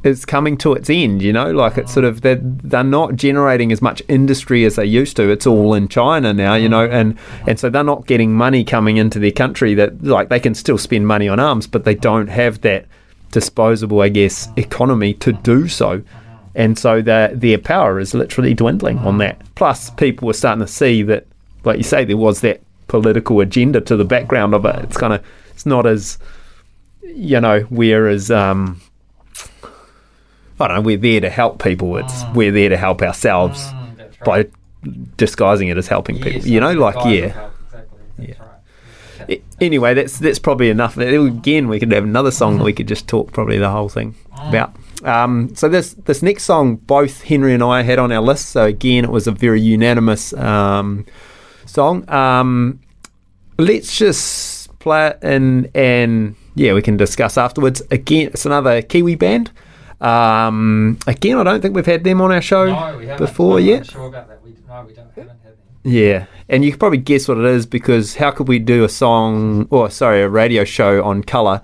is 0.07 0.25
coming 0.25 0.57
to 0.59 0.73
its 0.73 0.89
end. 0.89 1.23
You 1.23 1.33
know, 1.33 1.51
like 1.51 1.77
it's 1.77 1.93
sort 1.93 2.05
of 2.05 2.23
they're, 2.23 2.41
they're 2.41 2.85
not 2.85 3.17
generating 3.17 3.73
as 3.73 3.83
much 3.83 4.03
industry 4.09 4.65
as 4.65 4.77
they 4.77 4.85
used 4.87 5.17
to. 5.17 5.29
It's 5.29 5.47
all 5.47 5.75
in 5.75 5.89
China 5.89 6.33
now, 6.33 6.55
you 6.55 6.69
know, 6.69 6.87
and 6.87 7.19
and 7.47 7.59
so 7.59 7.69
they're 7.69 7.85
not 7.85 8.07
getting 8.07 8.33
money 8.33 8.65
coming 8.65 8.97
into 8.97 9.19
their 9.19 9.33
country 9.33 9.75
that 9.75 10.03
like 10.03 10.29
they 10.29 10.41
can 10.41 10.55
still 10.55 10.79
spend 10.79 11.07
money 11.07 11.29
on 11.29 11.41
arms, 11.41 11.67
but 11.67 11.85
they 11.85 11.95
don't 11.95 12.29
have 12.29 12.61
that 12.63 12.87
disposable, 13.33 14.01
I 14.01 14.09
guess, 14.09 14.49
economy 14.57 15.15
to 15.15 15.33
do 15.33 15.69
so. 15.69 16.03
And 16.55 16.79
so 16.79 17.03
their 17.03 17.35
their 17.35 17.59
power 17.59 18.01
is 18.01 18.15
literally 18.15 18.55
dwindling 18.55 18.99
on 19.01 19.19
that. 19.19 19.43
Plus, 19.57 19.91
people 19.91 20.31
are 20.31 20.35
starting 20.35 20.65
to 20.65 20.73
see 20.73 21.03
that, 21.03 21.27
like 21.65 21.77
you 21.77 21.83
say, 21.83 22.05
there 22.05 22.17
was 22.17 22.41
that 22.41 22.63
political 22.89 23.41
agenda 23.41 23.81
to 23.81 23.97
the 23.97 24.05
background 24.05 24.55
of 24.55 24.65
it. 24.65 24.77
It's 24.85 24.97
kind 24.97 25.13
of 25.13 25.25
it's 25.51 25.67
not 25.67 25.87
as 25.87 26.19
you 27.03 27.41
know, 27.41 27.61
whereas 27.69 28.31
um, 28.31 28.81
I 30.59 30.69
don't 30.69 30.77
know, 30.77 30.83
we're 30.83 30.97
there 30.97 31.21
to 31.21 31.31
help 31.31 31.63
people. 31.63 31.97
It's 31.97 32.13
mm. 32.13 32.35
we're 32.35 32.53
there 32.53 32.69
to 32.69 32.77
help 32.77 33.03
ourselves 33.03 33.63
mm, 33.63 34.27
right. 34.27 34.51
by 34.85 34.93
disguising 35.17 35.69
it 35.69 35.77
as 35.77 35.89
helping 35.89 36.17
yes, 36.17 36.25
people. 36.25 36.49
You 36.49 36.61
know, 36.61 36.73
like 36.73 36.95
yeah, 37.05 37.11
exactly. 37.11 37.99
Yeah. 38.19 38.35
Right. 39.29 39.45
Anyway, 39.61 39.95
that's 39.95 40.19
that's 40.19 40.39
probably 40.39 40.71
enough. 40.71 40.97
Again, 40.97 41.69
we 41.69 41.79
could 41.79 41.93
have 41.93 42.05
another 42.05 42.31
song 42.31 42.59
that 42.59 42.65
we 42.65 42.73
could 42.73 42.89
just 42.89 43.09
talk 43.09 43.33
probably 43.33 43.59
the 43.59 43.71
whole 43.71 43.89
thing 43.89 44.15
mm. 44.33 44.49
about. 44.49 44.75
Um, 45.05 45.55
so 45.55 45.69
this 45.69 45.95
this 45.95 46.23
next 46.23 46.45
song, 46.45 46.77
both 46.77 47.23
Henry 47.23 47.53
and 47.53 47.63
I 47.63 47.83
had 47.83 47.99
on 47.99 48.11
our 48.13 48.23
list. 48.23 48.51
So 48.51 48.65
again, 48.65 49.05
it 49.05 49.11
was 49.11 49.27
a 49.27 49.33
very 49.33 49.61
unanimous 49.61 50.33
um, 50.33 51.07
song. 51.67 52.09
Um, 52.09 52.81
let's 53.59 53.97
just 53.97 54.79
play 54.79 55.09
it 55.09 55.19
and 55.23 55.71
and 55.75 56.37
yeah, 56.55 56.73
we 56.73 56.83
can 56.83 56.97
discuss 56.97 57.37
afterwards. 57.37 57.83
Again, 57.91 58.29
it's 58.29 58.47
another 58.47 58.81
Kiwi 58.81 59.15
band. 59.15 59.51
Um, 60.01 60.99
again, 61.07 61.39
I 61.39 61.43
don't 61.43 61.61
think 61.61 61.75
we've 61.75 61.87
had 61.87 62.05
them 62.05 62.21
on 62.21 62.33
our 62.33 62.43
show 62.43 62.67
no, 62.67 63.17
before 63.17 63.61
yet. 63.61 63.89
Yeah, 65.83 66.27
and 66.49 66.65
you 66.65 66.73
can 66.73 66.79
probably 66.81 66.99
guess 66.99 67.29
what 67.29 67.39
it 67.39 67.45
is 67.45 67.65
because 67.65 68.17
how 68.17 68.33
could 68.33 68.49
we 68.49 68.59
do 68.59 68.85
a 68.85 68.89
song 68.89 69.69
or 69.71 69.89
sorry, 69.91 70.23
a 70.23 70.29
radio 70.29 70.65
show 70.65 71.03
on 71.05 71.23
colour 71.23 71.63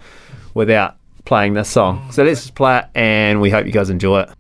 without 0.55 0.97
playing 1.25 1.55
this 1.55 1.69
song? 1.69 2.11
So 2.13 2.23
let's 2.23 2.43
just 2.43 2.55
play 2.55 2.79
it, 2.79 2.87
and 2.95 3.41
we 3.41 3.51
hope 3.51 3.67
you 3.67 3.73
guys 3.73 3.91
enjoy 3.91 4.21
it. 4.21 4.31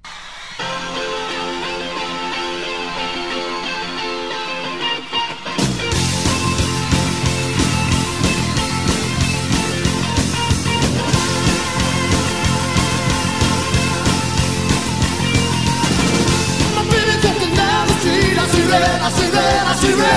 to 19.82 19.96
the 19.96 20.11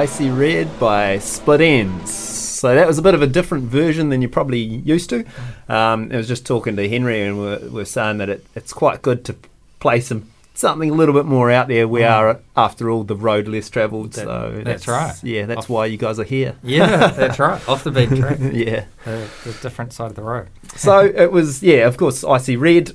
I 0.00 0.06
See 0.06 0.30
Red 0.30 0.80
by 0.80 1.18
Split 1.18 1.60
Enz. 1.60 2.08
So 2.08 2.74
that 2.74 2.86
was 2.86 2.96
a 2.96 3.02
bit 3.02 3.12
of 3.12 3.20
a 3.20 3.26
different 3.26 3.64
version 3.64 4.08
than 4.08 4.22
you're 4.22 4.30
probably 4.30 4.60
used 4.60 5.10
to. 5.10 5.26
Um, 5.68 6.10
I 6.10 6.16
was 6.16 6.26
just 6.26 6.46
talking 6.46 6.74
to 6.76 6.88
Henry 6.88 7.20
and 7.20 7.38
we're, 7.38 7.68
we're 7.68 7.84
saying 7.84 8.16
that 8.16 8.30
it, 8.30 8.46
it's 8.54 8.72
quite 8.72 9.02
good 9.02 9.26
to 9.26 9.36
play 9.78 10.00
some 10.00 10.30
something 10.54 10.88
a 10.88 10.94
little 10.94 11.14
bit 11.14 11.26
more 11.26 11.50
out 11.50 11.68
there. 11.68 11.86
We 11.86 12.02
are, 12.02 12.40
after 12.56 12.88
all, 12.88 13.04
the 13.04 13.14
road 13.14 13.46
less 13.46 13.68
travelled. 13.68 14.14
That- 14.14 14.24
so 14.24 14.62
that's 14.64 14.88
right. 14.88 15.22
Yeah, 15.22 15.44
that's 15.44 15.64
Off- 15.66 15.68
why 15.68 15.84
you 15.84 15.98
guys 15.98 16.18
are 16.18 16.24
here. 16.24 16.56
Yeah, 16.62 17.08
that's 17.08 17.38
right. 17.38 17.60
Off 17.68 17.84
the 17.84 17.90
beaten 17.90 18.16
track, 18.16 18.38
yeah. 18.40 18.86
the, 19.04 19.28
the 19.44 19.52
different 19.60 19.92
side 19.92 20.06
of 20.06 20.16
the 20.16 20.22
road. 20.22 20.48
So 20.76 21.04
it 21.04 21.30
was, 21.30 21.62
yeah, 21.62 21.86
of 21.86 21.98
course, 21.98 22.24
I 22.24 22.38
See 22.38 22.56
Red. 22.56 22.92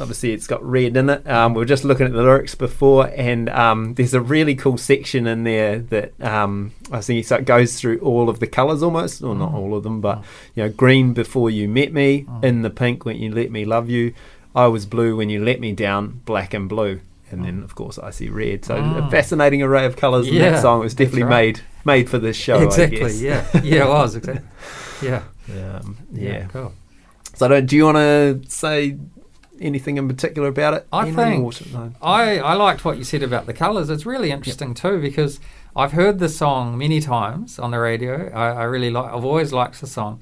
Obviously, 0.00 0.32
it's 0.32 0.46
got 0.46 0.62
red 0.64 0.96
in 0.96 1.10
it. 1.10 1.26
Um, 1.28 1.54
we 1.54 1.58
were 1.58 1.64
just 1.64 1.84
looking 1.84 2.06
at 2.06 2.12
the 2.12 2.22
lyrics 2.22 2.54
before, 2.54 3.10
and 3.16 3.48
um, 3.50 3.94
there's 3.94 4.14
a 4.14 4.20
really 4.20 4.54
cool 4.54 4.78
section 4.78 5.26
in 5.26 5.44
there 5.44 5.78
that 5.78 6.20
um, 6.22 6.72
I 6.92 7.00
think 7.00 7.24
so 7.26 7.36
it 7.36 7.44
goes 7.44 7.80
through 7.80 7.98
all 8.00 8.28
of 8.28 8.40
the 8.40 8.46
colours 8.46 8.82
almost, 8.82 9.22
or 9.22 9.34
not 9.34 9.52
all 9.54 9.74
of 9.74 9.82
them, 9.82 10.00
but 10.00 10.22
you 10.54 10.62
know, 10.64 10.68
green 10.70 11.12
before 11.14 11.50
you 11.50 11.68
met 11.68 11.92
me, 11.92 12.26
in 12.42 12.62
the 12.62 12.70
pink 12.70 13.04
when 13.04 13.16
you 13.16 13.32
let 13.34 13.50
me 13.50 13.64
love 13.64 13.88
you, 13.90 14.14
I 14.54 14.66
was 14.68 14.86
blue 14.86 15.16
when 15.16 15.30
you 15.30 15.44
let 15.44 15.60
me 15.60 15.72
down, 15.72 16.20
black 16.24 16.54
and 16.54 16.68
blue, 16.68 17.00
and 17.30 17.44
then 17.44 17.62
of 17.62 17.74
course 17.74 17.98
I 17.98 18.10
see 18.10 18.28
red. 18.28 18.64
So 18.64 18.76
a 18.76 18.80
Mm. 18.80 19.10
fascinating 19.10 19.62
array 19.62 19.84
of 19.84 19.96
colours 19.96 20.26
in 20.28 20.34
Yeah, 20.34 20.50
that 20.52 20.62
song. 20.62 20.80
It 20.80 20.84
was 20.84 20.94
definitely 20.94 21.24
right. 21.24 21.30
made 21.30 21.60
made 21.84 22.10
for 22.10 22.18
this 22.18 22.36
show. 22.36 22.56
I 22.58 22.64
exactly. 22.64 22.98
guess. 22.98 23.20
Yeah. 23.20 23.46
Yeah, 23.62 23.84
it 23.84 23.88
was 23.88 24.16
exactly. 24.16 24.44
Yeah. 25.02 25.22
Um, 25.48 25.96
yeah. 26.12 26.44
Cool. 26.48 26.74
So, 27.34 27.48
don't, 27.48 27.64
do 27.64 27.74
you 27.76 27.84
want 27.86 27.96
to 27.96 28.40
say 28.48 28.98
anything 29.60 29.96
in 29.96 30.08
particular 30.08 30.48
about 30.48 30.74
it? 30.74 30.86
I 30.92 31.06
Henry, 31.06 31.24
think 31.24 31.44
I- 32.00 32.38
I, 32.38 32.54
liked 32.54 32.84
what 32.84 32.98
you 32.98 33.04
said 33.04 33.22
about 33.22 33.46
the 33.46 33.52
colours. 33.52 33.90
It's 33.90 34.06
really 34.06 34.30
interesting 34.30 34.74
too 34.74 35.00
because 35.00 35.40
I've 35.76 35.92
heard 35.92 36.18
the 36.18 36.28
song 36.28 36.78
many 36.78 37.00
times 37.00 37.58
on 37.58 37.70
the 37.70 37.78
radio. 37.78 38.30
I, 38.32 38.50
I 38.50 38.62
really 38.64 38.90
like. 38.90 39.12
I've 39.12 39.24
always 39.24 39.52
liked 39.52 39.80
the 39.80 39.86
song, 39.86 40.20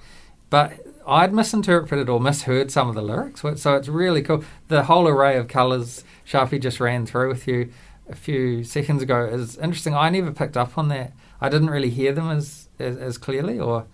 but 0.50 0.72
I'd 1.06 1.32
misinterpreted 1.32 2.08
or 2.08 2.20
misheard 2.20 2.70
some 2.70 2.88
of 2.88 2.94
the 2.94 3.02
lyrics. 3.02 3.42
So 3.56 3.74
it's 3.74 3.88
really 3.88 4.22
cool. 4.22 4.44
The 4.68 4.84
whole 4.84 5.06
array 5.06 5.36
of 5.36 5.48
colours 5.48 6.04
Sharpie 6.26 6.60
just 6.60 6.80
ran 6.80 7.06
through 7.06 7.28
with 7.28 7.46
you 7.46 7.72
a 8.08 8.14
few 8.14 8.64
seconds 8.64 9.02
ago 9.02 9.24
is 9.24 9.56
interesting. 9.58 9.94
I 9.94 10.10
never 10.10 10.32
picked 10.32 10.56
up 10.56 10.76
on 10.76 10.88
that. 10.88 11.12
I 11.40 11.48
didn't 11.48 11.70
really 11.70 11.90
hear 11.90 12.12
them 12.12 12.30
as 12.30 12.68
as, 12.78 12.96
as 12.96 13.18
clearly, 13.18 13.58
or 13.58 13.86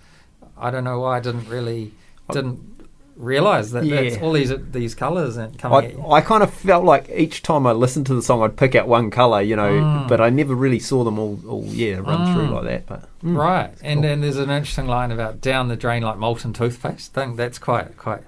I 0.56 0.70
don't 0.70 0.84
know 0.84 1.00
why 1.00 1.18
I 1.18 1.20
didn't 1.20 1.48
really 1.48 1.92
didn't 2.30 2.71
realize 3.16 3.70
that 3.72 3.88
that's 3.88 4.16
Yeah. 4.16 4.22
all 4.22 4.32
these 4.32 4.52
these 4.72 4.94
colours 4.94 5.36
and 5.36 5.58
coming. 5.58 5.84
at 5.84 5.92
you. 5.92 6.02
I, 6.02 6.18
I 6.18 6.20
kind 6.22 6.42
of 6.42 6.52
felt 6.52 6.84
like 6.84 7.10
each 7.14 7.42
time 7.42 7.66
I 7.66 7.72
listened 7.72 8.06
to 8.06 8.14
the 8.14 8.22
song, 8.22 8.42
I'd 8.42 8.56
pick 8.56 8.74
out 8.74 8.88
one 8.88 9.10
color, 9.10 9.40
you 9.42 9.54
know, 9.56 9.70
Mm. 9.70 10.08
but 10.08 10.20
I 10.20 10.30
never 10.30 10.54
really 10.54 10.78
saw 10.78 11.04
them 11.04 11.18
all, 11.18 11.38
all 11.46 11.64
yeah, 11.66 11.96
run 11.96 12.32
through 12.34 12.46
Mm. 12.48 12.52
like 12.54 12.64
that. 12.64 12.86
But 12.86 13.02
mm. 13.24 13.36
Right, 13.36 13.70
and 13.82 14.00
cool. 14.00 14.02
then 14.02 14.20
there's 14.22 14.38
an 14.38 14.50
interesting 14.50 14.86
line 14.86 15.10
about 15.12 15.40
down 15.40 15.68
the 15.68 15.76
drain 15.76 16.02
like 16.02 16.18
molten 16.18 16.52
toothpaste. 16.52 17.16
I 17.16 17.24
think 17.26 17.36
that's 17.36 17.58
quite 17.58 17.96
quite 17.96 18.22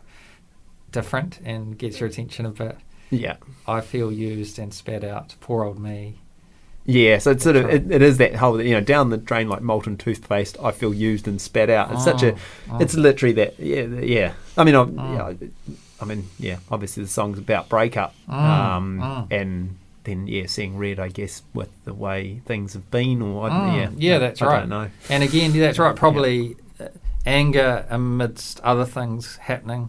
different 0.92 1.40
and 1.44 1.76
gets 1.76 1.98
your 2.00 2.08
attention 2.08 2.46
a 2.46 2.50
bit. 2.50 2.76
yeah, 3.10 3.36
I 3.66 3.80
feel 3.80 4.12
used 4.12 4.58
and 4.58 4.72
spat 4.72 5.02
out. 5.04 5.34
Poor 5.40 5.64
old 5.64 5.78
me. 5.78 6.20
Yeah. 6.86 7.18
So 7.18 7.30
it's 7.32 7.42
sort 7.44 7.56
of 7.56 7.68
it, 7.70 7.90
it 7.90 8.02
is 8.02 8.18
that 8.18 8.34
whole 8.36 8.60
you 8.60 8.72
know 8.72 8.80
down 8.80 9.10
the 9.10 9.16
drain 9.16 9.48
like 9.48 9.62
molten 9.62 9.96
toothpaste. 9.96 10.56
I 10.62 10.70
feel 10.72 10.92
used 10.94 11.26
and 11.28 11.40
spat 11.40 11.70
out. 11.70 11.92
It's 11.92 12.04
such 12.04 12.22
a 12.22 12.32
Oh, 12.32 12.38
oh. 12.72 12.78
it's 12.80 12.94
literally 12.94 13.32
that 13.34 13.58
yeah 13.58 13.82
yeah. 13.84 14.32
I 14.56 14.64
mean 14.64 14.74
I, 14.74 14.84
Mm. 14.84 15.38
yeah, 15.40 15.74
I 16.00 16.04
mean 16.04 16.28
yeah. 16.38 16.58
Obviously 16.70 17.02
the 17.02 17.08
song's 17.08 17.38
about 17.38 17.68
breakup, 17.68 18.14
Mm, 18.28 18.34
um, 18.34 19.00
mm. 19.00 19.26
and 19.32 19.76
then 20.04 20.26
yeah, 20.26 20.44
seeing 20.46 20.76
red, 20.76 21.00
I 21.00 21.08
guess, 21.08 21.40
with 21.54 21.70
the 21.86 21.94
way 21.94 22.42
things 22.44 22.74
have 22.74 22.90
been, 22.90 23.22
or 23.22 23.48
I, 23.48 23.76
yeah, 23.76 23.90
yeah, 23.96 24.18
that's 24.18 24.42
I 24.42 24.46
right. 24.46 24.60
don't 24.60 24.68
know. 24.68 24.90
And 25.08 25.22
again, 25.22 25.52
that's 25.58 25.78
right. 25.78 25.96
Probably 25.96 26.56
uh, 26.78 26.88
anger 27.24 27.86
amidst 27.88 28.60
other 28.60 28.84
things 28.84 29.36
happening, 29.36 29.88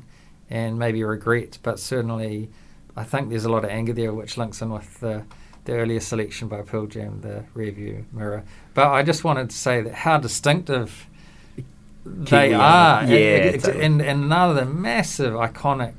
and 0.49 0.79
maybe 0.79 1.03
regret. 1.03 1.57
But 1.63 1.79
certainly, 1.81 2.47
I 2.95 3.03
think 3.03 3.29
there's 3.29 3.43
a 3.43 3.49
lot 3.49 3.65
of 3.65 3.71
anger 3.71 3.91
there, 3.91 4.13
which 4.13 4.37
links 4.37 4.61
in 4.61 4.69
with 4.69 5.01
the 5.01 5.23
the 5.65 5.73
earlier 5.73 5.99
selection 5.99 6.47
by 6.47 6.61
Pearl 6.61 6.85
Jam, 6.85 7.21
the 7.21 7.43
rearview 7.55 8.05
mirror. 8.13 8.43
But 8.73 8.87
I 8.91 9.03
just 9.03 9.23
wanted 9.23 9.49
to 9.49 9.55
say 9.55 9.81
that 9.81 9.93
how 9.93 10.17
distinctive 10.17 11.07
they 12.05 12.53
are, 12.53 13.03
yeah, 13.05 13.17
and, 13.17 13.65
and, 13.65 14.01
and 14.01 14.23
another 14.25 14.63
massive, 14.63 15.33
iconic, 15.33 15.95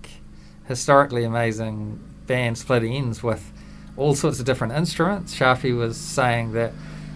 historically 0.67 1.25
amazing 1.25 2.01
band 2.27 2.59
Split 2.59 2.85
Enz 2.85 3.23
with 3.23 3.53
all 3.97 4.15
sorts 4.15 4.39
of 4.39 4.47
different 4.47 4.73
instruments. 4.75 5.35
Sharpie 5.35 5.77
was 5.77 5.97
saying 5.97 6.53
that 6.53 6.73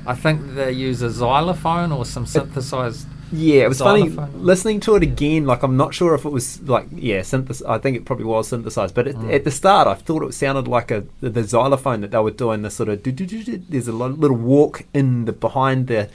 I 0.06 0.14
think 0.14 0.54
they 0.54 0.72
use 0.72 1.02
a 1.02 1.10
xylophone 1.10 1.92
or 1.92 2.04
some 2.04 2.26
synthesized. 2.26 3.06
Yeah, 3.32 3.62
it 3.64 3.68
was 3.68 3.78
funny 3.78 4.08
listening 4.34 4.80
to 4.80 4.96
it 4.96 5.02
again. 5.02 5.46
Like, 5.46 5.62
I'm 5.62 5.76
not 5.76 5.94
sure 5.94 6.14
if 6.14 6.24
it 6.24 6.30
was 6.30 6.60
like, 6.62 6.86
yeah, 6.92 7.22
synthesized. 7.22 7.68
I 7.68 7.78
think 7.78 7.96
it 7.96 8.04
probably 8.04 8.24
was 8.24 8.48
synthesized, 8.48 8.94
but 8.94 9.06
at, 9.06 9.14
Mm. 9.14 9.32
at 9.32 9.44
the 9.44 9.50
start, 9.50 9.86
I 9.86 9.94
thought 9.94 10.22
it 10.22 10.34
sounded 10.34 10.66
like 10.66 10.90
a 10.90 11.04
the, 11.20 11.30
the 11.30 11.44
xylophone 11.44 12.00
that 12.00 12.10
they 12.10 12.18
were 12.18 12.30
doing. 12.32 12.62
The 12.62 12.70
sort 12.70 12.88
of 12.88 13.02
there's 13.04 13.88
a 13.88 13.92
little 13.92 14.36
walk 14.36 14.84
in 14.92 15.26
the 15.26 15.32
behind 15.32 15.86
the 15.86 16.08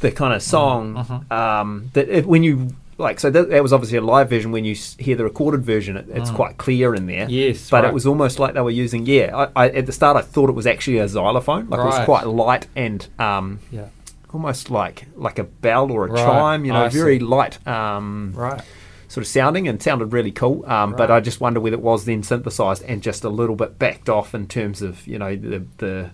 the 0.00 0.10
kind 0.10 0.32
of 0.34 0.42
song 0.42 0.94
mhm. 0.94 1.30
um, 1.32 1.90
that 1.92 2.08
if, 2.08 2.24
when 2.26 2.42
you 2.42 2.70
like. 2.98 3.20
So 3.20 3.30
that, 3.30 3.50
that 3.50 3.62
was 3.62 3.72
obviously 3.72 3.98
a 3.98 4.02
live 4.02 4.30
version. 4.30 4.50
When 4.50 4.64
you 4.64 4.74
hear 4.98 5.14
the 5.14 5.24
recorded 5.24 5.62
version, 5.64 5.96
it, 5.96 6.06
it's 6.10 6.30
Mm. 6.30 6.36
quite 6.36 6.56
clear 6.58 6.94
in 6.94 7.06
there. 7.06 7.26
Yes, 7.28 7.70
but 7.70 7.84
right. 7.84 7.90
it 7.90 7.94
was 7.94 8.06
almost 8.06 8.38
like 8.38 8.54
they 8.54 8.60
were 8.62 8.70
using. 8.70 9.06
Yeah, 9.06 9.48
I, 9.54 9.64
I, 9.66 9.68
at 9.70 9.86
the 9.86 9.92
start, 9.92 10.16
I 10.16 10.22
thought 10.22 10.48
it 10.48 10.54
was 10.56 10.66
actually 10.66 10.98
a 10.98 11.06
xylophone. 11.08 11.68
Like 11.68 11.80
it 11.80 11.84
was 11.84 12.04
quite 12.04 12.26
light 12.26 12.66
and. 12.74 13.06
Um, 13.18 13.60
Yeah, 13.70 13.86
almost 14.34 14.70
like 14.70 15.06
like 15.16 15.38
a 15.38 15.44
bell 15.44 15.90
or 15.90 16.06
a 16.06 16.10
Right. 16.12 16.24
chime, 16.24 16.64
you 16.64 16.72
know, 16.72 16.84
I 16.84 16.88
very 16.88 17.18
see. 17.18 17.24
light 17.24 17.66
um, 17.66 18.32
right. 18.36 18.62
sort 19.08 19.22
of 19.24 19.28
sounding 19.28 19.68
and 19.68 19.82
sounded 19.82 20.12
really 20.12 20.30
cool. 20.32 20.64
Um, 20.66 20.94
But 20.96 21.10
I 21.10 21.20
just 21.20 21.40
wonder 21.40 21.60
whether 21.60 21.74
it 21.76 21.82
was 21.82 22.04
then 22.04 22.22
synthesized 22.22 22.82
and 22.86 23.02
just 23.02 23.24
a 23.24 23.28
little 23.28 23.56
bit 23.56 23.78
backed 23.78 24.08
off 24.08 24.34
in 24.34 24.46
terms 24.46 24.82
of 24.82 25.06
you 25.06 25.18
know 25.18 25.34
the 25.36 25.64
the 25.78 26.10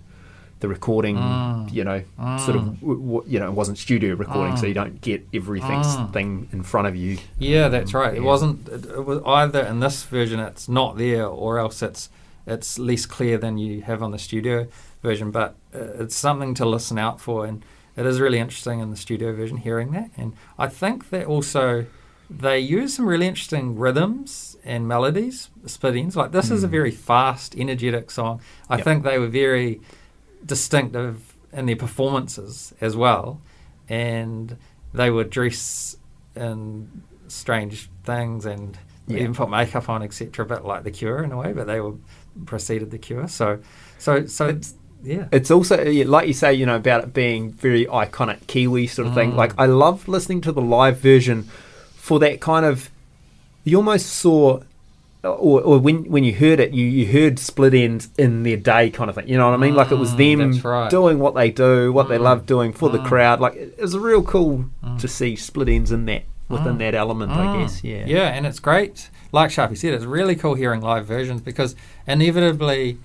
the 0.61 0.69
recording, 0.69 1.17
Mm. 1.19 1.71
you 1.71 1.85
know, 1.85 2.03
sort 2.39 2.57
of 2.57 2.81
w- 2.81 2.99
w- 2.99 3.23
you 3.27 3.39
know, 3.39 3.49
it 3.49 3.53
wasn't 3.53 3.77
studio 3.77 4.14
recording, 4.14 4.57
so 4.57 4.64
Mm. 4.64 4.69
you 4.69 4.75
don't 4.75 5.01
get 5.03 5.27
everything 5.35 5.81
Mm. 5.83 6.12
thing 6.14 6.49
in 6.51 6.62
front 6.62 6.87
of 6.89 6.97
you. 6.97 7.19
Yeah, 7.39 7.69
that's 7.69 7.93
right. 7.93 8.14
It 8.14 8.23
wasn't. 8.23 8.67
It, 8.71 8.87
it 8.87 9.05
was 9.05 9.21
either 9.27 9.61
in 9.61 9.81
this 9.81 10.03
version 10.05 10.41
it's 10.41 10.67
not 10.67 10.97
there, 10.97 11.27
or 11.27 11.59
else 11.59 11.83
it's 11.83 12.09
it's 12.47 12.79
less 12.79 13.05
clear 13.07 13.37
than 13.37 13.59
you 13.59 13.83
have 13.83 14.03
on 14.03 14.12
the 14.12 14.19
studio 14.19 14.67
version. 15.03 15.31
But 15.31 15.57
uh, 15.75 16.03
it's 16.03 16.17
something 16.17 16.55
to 16.55 16.64
listen 16.64 16.97
out 16.99 17.21
for, 17.21 17.45
and 17.45 17.62
it 17.97 18.07
is 18.07 18.20
really 18.20 18.38
interesting 18.38 18.80
in 18.80 18.90
the 18.90 18.97
studio 18.97 19.32
version 19.34 19.57
hearing 19.59 19.92
that. 19.92 20.11
And 20.16 20.34
I 20.59 20.68
think 20.68 21.11
that 21.11 21.26
also 21.26 21.86
they 22.28 22.59
use 22.59 22.94
some 22.94 23.07
really 23.07 23.26
interesting 23.26 23.78
rhythms 23.78 24.57
and 24.64 24.86
melodies, 24.88 25.49
Split 25.66 25.94
Enz. 25.94 26.16
Like 26.16 26.32
this 26.32 26.51
is 26.51 26.64
a 26.64 26.68
Mm. 26.68 26.70
very 26.72 26.90
fast, 26.90 27.55
energetic 27.57 28.11
song. 28.11 28.40
I 28.68 28.76
Yep. 28.76 28.84
think 28.84 29.05
they 29.05 29.18
were 29.18 29.28
very 29.28 29.80
distinctive 30.44 31.34
in 31.53 31.66
their 31.66 31.76
performances 31.76 32.74
as 32.80 32.97
well, 32.97 33.40
and 33.88 34.57
they 34.92 35.11
would 35.11 35.30
dress 35.30 35.97
in 36.34 36.88
strange 37.28 37.88
things 38.05 38.44
and 38.44 38.78
Yeah. 39.07 39.20
even 39.20 39.34
put 39.34 39.49
makeup 39.51 39.88
on, 39.88 40.03
etc. 40.03 40.44
A 40.44 40.49
bit 40.49 40.64
like 40.64 40.82
the 40.84 40.90
Cure 40.90 41.22
in 41.22 41.32
a 41.32 41.36
way, 41.36 41.53
but 41.53 41.66
they 41.66 41.80
were 41.80 41.94
preceded 42.44 42.90
the 42.90 42.99
Cure. 42.99 43.28
So, 43.28 43.59
so, 43.99 44.26
so 44.26 44.49
It's- 44.49 44.74
yeah, 45.07 45.29
It's 45.33 45.51
also 45.51 45.77
like 46.05 46.27
you 46.27 46.35
say, 46.35 46.53
you 46.55 46.67
know, 46.67 46.77
about 46.77 47.05
it 47.05 47.15
being 47.15 47.53
very 47.53 47.87
iconic 47.87 48.47
Kiwi 48.47 48.87
sort 48.87 49.09
of 49.09 49.15
thing. 49.15 49.33
Mm. 49.33 49.37
Like 49.37 49.53
I 49.59 49.67
love 49.67 50.09
listening 50.09 50.41
to 50.43 50.53
the 50.53 50.61
live 50.63 50.99
version 50.99 51.45
for 51.95 52.19
that 52.21 52.41
kind 52.41 52.67
of. 52.67 52.91
You 53.65 53.79
almost 53.79 54.07
saw, 54.07 54.61
or, 55.25 55.61
or 55.61 55.79
when 55.79 56.05
when 56.05 56.23
you 56.25 56.33
heard 56.35 56.61
it, 56.61 56.73
you, 56.73 56.85
you 56.87 57.07
heard 57.07 57.39
Split 57.39 57.73
Enz 57.73 58.09
in 58.19 58.43
their 58.45 58.57
day 58.57 58.91
kind 58.91 59.09
of 59.11 59.17
thing. 59.17 59.29
You 59.29 59.37
know 59.39 59.47
what 59.51 59.55
I 59.55 59.57
mean? 59.57 59.75
like 59.75 59.91
it 59.91 59.97
was 59.99 60.13
Mm, 60.15 60.63
them 60.63 60.71
right. 60.71 60.91
doing 60.91 61.19
what 61.19 61.35
they 61.35 61.51
do, 61.51 61.93
what 61.93 62.09
they 62.09 62.19
Mm. 62.19 62.23
love 62.23 62.47
doing 62.47 62.73
for 62.73 62.89
the 62.91 62.99
Mm. 62.99 63.07
crowd. 63.07 63.41
Like 63.41 63.55
it 63.57 63.81
was 63.81 63.97
real 63.99 64.23
cool 64.23 64.67
Mm. 64.85 65.01
to 65.01 65.09
see 65.09 65.35
Split 65.37 65.69
Enz 65.69 65.91
in 65.93 66.05
that 66.07 66.23
within 66.49 66.75
Mm. 66.77 66.79
that 66.79 66.95
element. 66.95 67.33
I 67.33 67.47
Mm. 67.47 67.59
guess. 67.63 67.83
Yeah. 67.83 68.05
Yeah, 68.07 68.29
and 68.29 68.47
it's 68.47 68.61
great. 68.61 69.11
Like 69.33 69.51
Sharpie 69.51 69.77
said, 69.77 69.93
it's 69.95 70.05
really 70.05 70.37
cool 70.37 70.55
hearing 70.55 70.81
live 70.81 71.07
versions 71.07 71.41
because 71.41 71.75
inevitably 72.07 72.99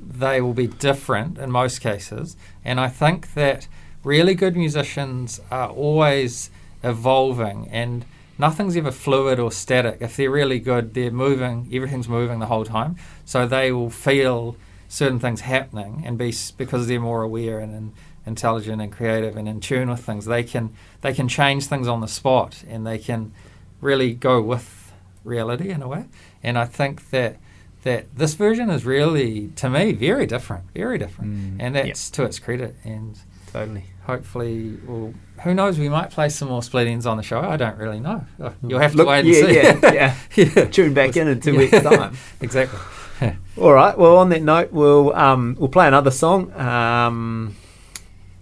they 0.00 0.40
will 0.40 0.54
be 0.54 0.66
different 0.66 1.38
in 1.38 1.50
most 1.50 1.80
cases. 1.80 2.36
And 2.64 2.80
I 2.80 2.88
think 2.88 3.34
that 3.34 3.68
really 4.04 4.34
good 4.34 4.56
musicians 4.56 5.40
are 5.50 5.68
always 5.68 6.50
evolving 6.82 7.68
and 7.68 8.04
nothing's 8.38 8.76
ever 8.76 8.90
fluid 8.90 9.38
or 9.38 9.50
static. 9.50 9.98
If 10.00 10.16
they're 10.16 10.30
really 10.30 10.60
good, 10.60 10.94
they're 10.94 11.10
moving, 11.10 11.68
everything's 11.72 12.08
moving 12.08 12.38
the 12.38 12.46
whole 12.46 12.64
time. 12.64 12.96
So 13.24 13.46
they 13.46 13.72
will 13.72 13.90
feel 13.90 14.56
certain 14.88 15.18
things 15.18 15.42
happening 15.42 16.02
and 16.06 16.16
be 16.16 16.34
because 16.56 16.86
they're 16.86 17.00
more 17.00 17.22
aware 17.22 17.58
and, 17.58 17.74
and 17.74 17.92
intelligent 18.28 18.80
and 18.80 18.92
creative 18.92 19.36
and 19.36 19.48
in 19.48 19.60
tune 19.60 19.90
with 19.90 20.04
things, 20.04 20.26
they 20.26 20.44
can 20.44 20.72
they 21.00 21.12
can 21.12 21.26
change 21.28 21.66
things 21.66 21.88
on 21.88 22.00
the 22.00 22.08
spot 22.08 22.62
and 22.68 22.86
they 22.86 22.98
can 22.98 23.32
really 23.80 24.12
go 24.14 24.40
with 24.40 24.92
reality 25.24 25.70
in 25.70 25.82
a 25.82 25.88
way. 25.88 26.04
And 26.42 26.58
I 26.58 26.66
think 26.66 27.10
that 27.10 27.36
that 27.82 28.06
this 28.16 28.34
version 28.34 28.70
is 28.70 28.84
really, 28.84 29.48
to 29.56 29.70
me, 29.70 29.92
very 29.92 30.26
different, 30.26 30.64
very 30.74 30.98
different, 30.98 31.30
Mm, 31.30 31.56
and 31.60 31.74
that's 31.74 32.10
to 32.10 32.24
its 32.24 32.38
credit. 32.38 32.74
And 32.84 33.18
Totally. 33.52 33.84
hopefully, 34.04 34.76
we'll, 34.86 35.14
who 35.44 35.54
knows? 35.54 35.78
We 35.78 35.88
might 35.88 36.10
play 36.10 36.28
some 36.28 36.48
more 36.48 36.62
Split 36.62 36.88
Enz 36.88 37.06
on 37.06 37.16
the 37.16 37.22
show. 37.22 37.40
I 37.40 37.56
don't 37.56 37.78
really 37.78 38.00
know. 38.00 38.24
Uh, 38.42 38.50
You'll 38.66 38.80
have 38.80 38.92
to 38.92 38.98
Look, 38.98 39.08
wait 39.08 39.20
and 39.20 39.28
yeah, 39.28 39.40
see. 39.40 39.54
yeah, 39.54 39.92
yeah. 39.92 40.14
yeah. 40.56 40.64
Tune 40.66 40.92
back 40.94 41.16
in 41.16 41.28
in 41.28 41.40
two 41.40 41.52
Yeah. 41.52 41.58
weeks' 41.58 41.82
time. 41.82 42.16
exactly. 42.40 42.78
All 43.60 43.72
right. 43.72 43.96
Well, 43.96 44.18
on 44.18 44.28
that 44.30 44.42
note, 44.42 44.72
we'll 44.72 45.14
um, 45.14 45.56
we'll 45.58 45.68
play 45.68 45.86
another 45.88 46.10
song. 46.10 46.52
Um, 46.52 47.56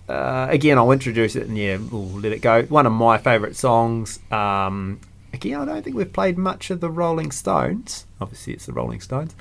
uh, 0.09 0.47
again, 0.51 0.78
I'll 0.78 0.93
introduce 0.93 1.34
it 1.37 1.47
and 1.49 1.57
yeah, 1.59 1.78
we'll 1.78 2.05
let 2.20 2.32
it 2.32 2.41
go. 2.41 2.62
One 2.64 2.87
of 2.87 2.93
my 2.93 3.18
favourite 3.18 3.57
songs. 3.57 4.18
Um, 4.30 5.01
I 5.45 5.64
don't 5.64 5.82
think 5.82 5.97
we've 5.97 6.12
played 6.12 6.39
much 6.39 6.70
of 6.70 6.80
the 6.80 6.91
Rolling 6.91 7.30
Stones. 7.30 8.07
Obviously, 8.20 8.53
it's 8.55 8.66
the 8.66 8.72
Rolling 8.72 9.01
Stones. 9.01 9.34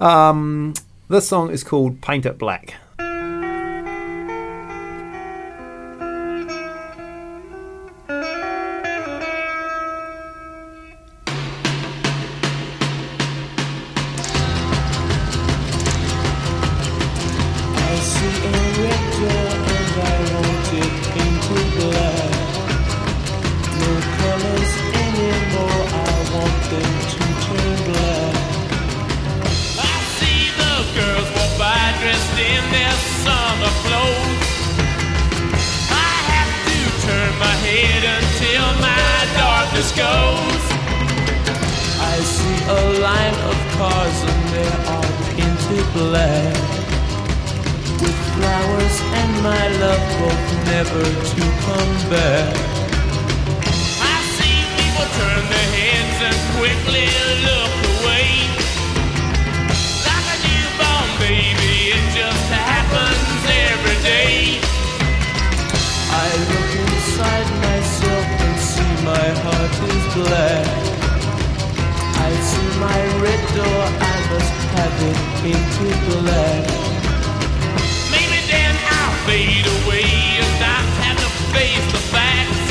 Um, 0.00 0.74
this 1.08 1.28
song 1.28 1.50
is 1.50 1.62
called 1.64 2.00
"Paint 2.00 2.26
It 2.26 2.38
Black." 2.38 2.74
A 42.68 43.00
line 43.00 43.38
of 43.50 43.56
cars 43.76 44.18
and 44.22 44.42
they 44.54 44.70
are 44.94 45.10
painted 45.34 45.86
black. 45.94 46.54
With 48.00 48.18
flowers 48.34 48.96
and 49.18 49.32
my 49.42 49.64
love 49.82 50.04
both 50.18 50.48
never 50.70 51.02
to 51.02 51.42
come 51.66 51.94
back. 52.10 52.54
I 53.98 54.16
see 54.36 54.58
people 54.78 55.06
turn 55.18 55.42
their 55.50 55.70
heads 55.74 56.18
and 56.28 56.38
quickly 56.58 57.08
look 57.48 57.74
away. 57.98 58.30
Like 60.06 60.26
a 60.34 60.38
newborn 60.46 61.10
baby, 61.18 61.74
it 61.98 62.04
just 62.14 62.46
happens 62.52 63.42
every 63.70 63.98
day. 64.06 64.60
I 66.10 66.28
look 66.50 66.70
inside 66.86 67.48
myself 67.66 68.26
and 68.46 68.56
see 68.70 68.92
my 69.04 69.26
heart 69.42 69.74
is 69.90 70.04
black. 70.14 70.91
I 72.32 72.40
see 72.40 72.80
my 72.80 73.00
red 73.20 73.42
door, 73.52 73.82
I 74.00 74.16
must 74.32 74.56
have 74.72 74.96
it 75.04 75.18
painted 75.44 75.98
black. 76.08 76.64
Maybe 78.08 78.40
then 78.48 78.72
I'll 78.88 79.16
fade 79.28 79.68
away 79.76 80.08
and 80.40 80.52
not 80.56 80.86
have 81.04 81.18
to 81.20 81.30
face 81.52 81.86
the 81.92 82.02
facts. 82.08 82.64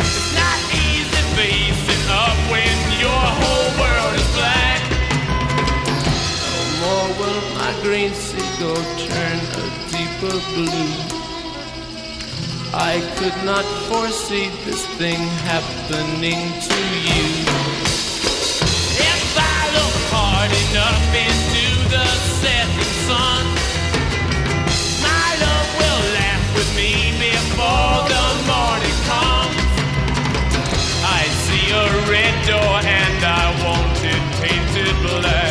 It's 0.00 0.32
not 0.32 0.58
easy 0.80 1.22
facing 1.36 2.06
up 2.08 2.38
when 2.48 2.76
your 3.04 3.24
whole 3.36 3.70
world 3.76 4.14
is 4.16 4.28
black. 4.32 4.80
No 6.48 6.64
more 6.80 7.08
will 7.20 7.42
my 7.60 7.72
green 7.84 8.14
seagull 8.14 8.80
turn 9.04 9.38
a 9.60 9.64
deeper 9.92 10.36
blue. 10.56 11.18
I 12.72 12.96
could 13.18 13.38
not 13.44 13.66
foresee 13.88 14.48
this 14.64 14.86
thing 14.96 15.20
happening 15.44 16.40
to 16.64 16.76
you. 17.04 17.07
Enough 20.70 21.14
into 21.14 21.66
the 21.88 22.04
setting 22.40 22.92
sun, 23.08 23.44
my 25.00 25.28
love 25.44 25.68
will 25.80 26.04
laugh 26.12 26.44
with 26.54 26.70
me 26.76 26.92
before 27.16 27.96
the 28.12 28.26
morning 28.44 28.98
comes. 29.08 29.60
I 31.04 31.22
see 31.44 31.66
a 31.72 31.86
red 32.12 32.34
door 32.46 32.76
and 32.84 33.24
I 33.24 33.44
want 33.64 33.98
it 34.04 34.22
painted 34.40 34.96
black. 35.06 35.47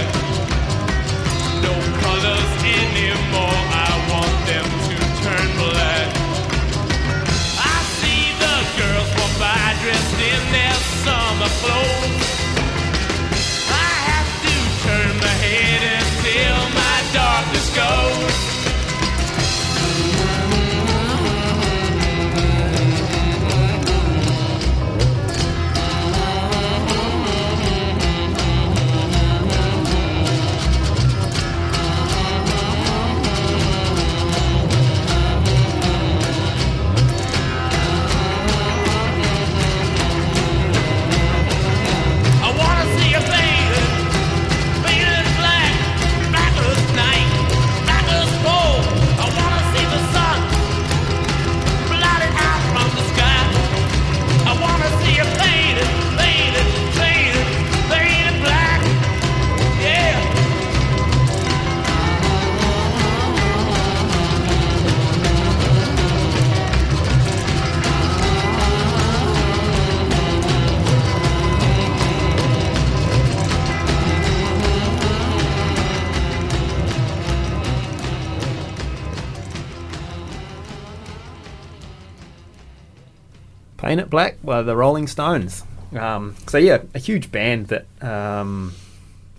Black 84.10 84.38
by 84.44 84.62
the 84.62 84.76
Rolling 84.76 85.08
Stones. 85.08 85.64
Um, 85.98 86.36
so 86.48 86.58
yeah, 86.58 86.80
a 86.94 87.00
huge 87.00 87.32
band 87.32 87.68
that 87.68 87.86
um, 88.02 88.74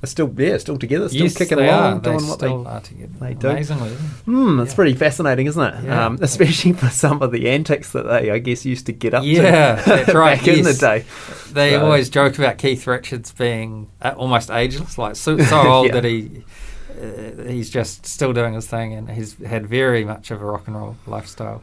are 0.02 0.06
still 0.06 0.32
yeah 0.38 0.56
still 0.58 0.78
together, 0.78 1.08
still 1.08 1.22
yes, 1.24 1.36
kicking 1.36 1.58
they 1.58 1.68
along, 1.68 2.00
doing 2.00 2.26
what 2.26 2.38
they. 2.38 2.46
are 2.48 2.80
together. 2.80 3.12
they 3.20 3.34
do. 3.34 3.48
Amazingly. 3.48 3.90
Hmm, 4.24 4.60
it's 4.60 4.72
Yeah. 4.72 4.76
pretty 4.76 4.94
fascinating, 4.94 5.46
isn't 5.46 5.62
it? 5.62 5.84
Yeah. 5.84 6.06
Um, 6.06 6.18
especially 6.22 6.72
for 6.72 6.88
some 6.88 7.20
of 7.20 7.32
the 7.32 7.50
antics 7.50 7.92
that 7.92 8.04
they, 8.04 8.30
I 8.30 8.38
guess, 8.38 8.64
used 8.64 8.86
to 8.86 8.92
get 8.92 9.12
up 9.12 9.24
Yeah, 9.24 9.76
to 9.76 9.90
that's 9.90 10.14
right, 10.14 10.38
back 10.38 10.48
in 10.48 10.64
the 10.64 10.72
day. 10.72 11.04
They 11.52 11.72
So- 11.72 11.84
always 11.84 12.08
joke 12.08 12.38
about 12.38 12.56
Keith 12.58 12.86
Richards 12.86 13.30
being 13.32 13.88
uh, 14.00 14.14
almost 14.16 14.50
ageless, 14.50 14.96
like 14.96 15.16
so, 15.16 15.36
so 15.38 15.60
old 15.70 15.92
that 15.92 16.04
he 16.04 16.44
uh, 17.00 17.42
he's 17.48 17.68
just 17.70 18.06
still 18.06 18.32
doing 18.32 18.54
his 18.54 18.66
thing, 18.66 18.94
and 18.94 19.10
he's 19.10 19.34
had 19.44 19.66
very 19.66 20.04
much 20.04 20.30
of 20.30 20.40
a 20.40 20.44
rock 20.44 20.66
and 20.66 20.76
roll 20.76 20.96
lifestyle. 21.06 21.62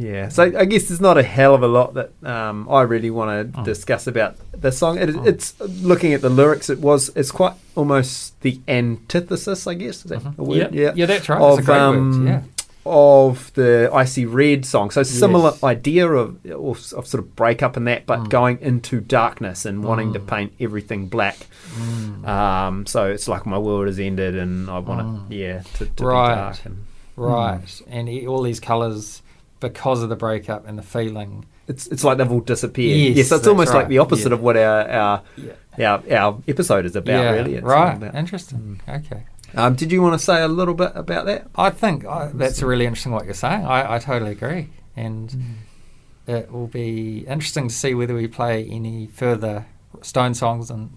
Yeah, 0.00 0.28
so 0.28 0.44
I 0.44 0.64
guess 0.64 0.88
there's 0.88 1.00
not 1.00 1.18
a 1.18 1.22
hell 1.22 1.54
of 1.54 1.62
a 1.62 1.68
lot 1.68 1.94
that 1.94 2.10
um, 2.24 2.68
I 2.70 2.82
really 2.82 3.10
want 3.10 3.52
to 3.52 3.60
Oh. 3.60 3.64
discuss 3.64 4.06
about 4.06 4.36
the 4.58 4.72
song. 4.72 4.98
It, 4.98 5.10
Oh. 5.14 5.24
It's 5.24 5.58
looking 5.60 6.14
at 6.14 6.22
the 6.22 6.30
lyrics. 6.30 6.70
It 6.70 6.78
was 6.80 7.10
it's 7.14 7.30
quite 7.30 7.54
almost 7.76 8.40
the 8.40 8.60
antithesis, 8.68 9.66
I 9.66 9.74
guess. 9.74 10.04
Is 10.04 10.10
that 10.10 10.22
a 10.38 10.42
word? 10.42 10.74
Yeah, 10.74 10.92
yeah, 10.94 11.06
that's 11.06 11.28
right. 11.28 11.40
Of, 11.40 11.64
great 11.66 11.76
um. 11.78 12.26
Yeah, 12.26 12.42
of 12.86 13.52
the 13.54 13.90
I 13.92 14.04
See 14.06 14.24
Red 14.24 14.64
song. 14.64 14.90
So 14.90 15.02
similar 15.02 15.50
Yes. 15.50 15.62
idea 15.64 16.08
of, 16.10 16.44
of 16.46 16.78
sort 17.06 17.14
of 17.22 17.36
breakup 17.36 17.76
and 17.76 17.86
that, 17.86 18.06
but 18.06 18.20
Mm. 18.20 18.28
going 18.30 18.58
into 18.62 19.00
darkness 19.00 19.66
and 19.66 19.84
wanting 19.84 20.14
to 20.14 20.20
Mm. 20.20 20.26
paint 20.26 20.52
everything 20.60 21.06
black. 21.08 21.46
Mm. 21.78 22.26
Um, 22.26 22.86
so 22.86 23.04
it's 23.10 23.28
like 23.28 23.44
my 23.44 23.58
world 23.58 23.86
has 23.86 23.98
ended, 23.98 24.34
and 24.34 24.70
I 24.70 24.78
want 24.78 25.06
Mm. 25.06 25.30
it, 25.30 25.36
yeah, 25.36 25.60
to, 25.74 25.86
to 25.86 26.04
Right. 26.06 26.28
be 26.30 26.34
dark. 26.40 26.56
And 26.64 26.76
right. 27.16 27.82
And 27.90 28.08
all 28.26 28.42
these 28.42 28.60
colours 28.60 29.20
because 29.60 30.02
of 30.02 30.08
the 30.08 30.16
breakup 30.16 30.66
and 30.66 30.76
the 30.78 30.82
feeling. 30.82 31.44
it's 31.68 31.86
it's 31.88 32.02
like 32.02 32.18
they've 32.18 32.30
all 32.32 32.40
disappeared. 32.40 32.98
Yes, 32.98 33.16
yeah, 33.16 33.22
so 33.24 33.36
it's 33.36 33.46
almost 33.46 33.72
like 33.72 33.82
right. 33.82 33.88
the 33.88 33.98
opposite 33.98 34.30
Yeah. 34.30 34.34
of 34.34 34.40
what 34.42 34.56
our 34.56 34.88
our, 34.90 35.22
Yeah, 35.78 35.92
our 35.92 36.12
our 36.18 36.42
episode 36.48 36.84
is 36.86 36.96
about. 36.96 37.12
yeah, 37.12 37.30
really, 37.30 37.54
It's 37.54 37.64
right. 37.64 37.96
about- 37.96 38.14
Interesting. 38.14 38.80
Okay. 38.88 39.24
Um, 39.54 39.74
did 39.74 39.90
you 39.92 40.00
want 40.02 40.14
to 40.14 40.24
say 40.24 40.42
a 40.42 40.48
little 40.48 40.74
bit 40.74 40.92
about 40.94 41.26
that? 41.26 41.46
I 41.56 41.70
think 41.70 42.04
I, 42.06 42.30
that's 42.32 42.62
really 42.62 42.86
interesting 42.86 43.12
what 43.12 43.24
you're 43.24 43.34
saying. 43.34 43.64
I, 43.66 43.94
I 43.94 43.98
totally 43.98 44.32
agree. 44.32 44.68
and 44.96 45.28
Mm. 45.30 45.54
it 46.38 46.52
will 46.52 46.66
be 46.68 47.24
interesting 47.28 47.68
to 47.68 47.74
see 47.74 47.94
whether 47.94 48.14
we 48.14 48.26
play 48.28 48.64
any 48.64 49.08
further 49.12 49.66
Stone 50.02 50.34
songs 50.34 50.70
in 50.70 50.90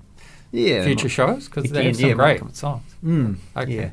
Yeah. 0.52 0.84
future 0.84 1.10
shows 1.10 1.48
because 1.50 1.72
they 1.72 1.86
have 1.86 1.96
some 1.96 2.10
yeah, 2.10 2.14
great 2.16 2.42
might 2.44 2.56
songs. 2.56 2.84
Mm, 3.04 3.38
Okay. 3.58 3.92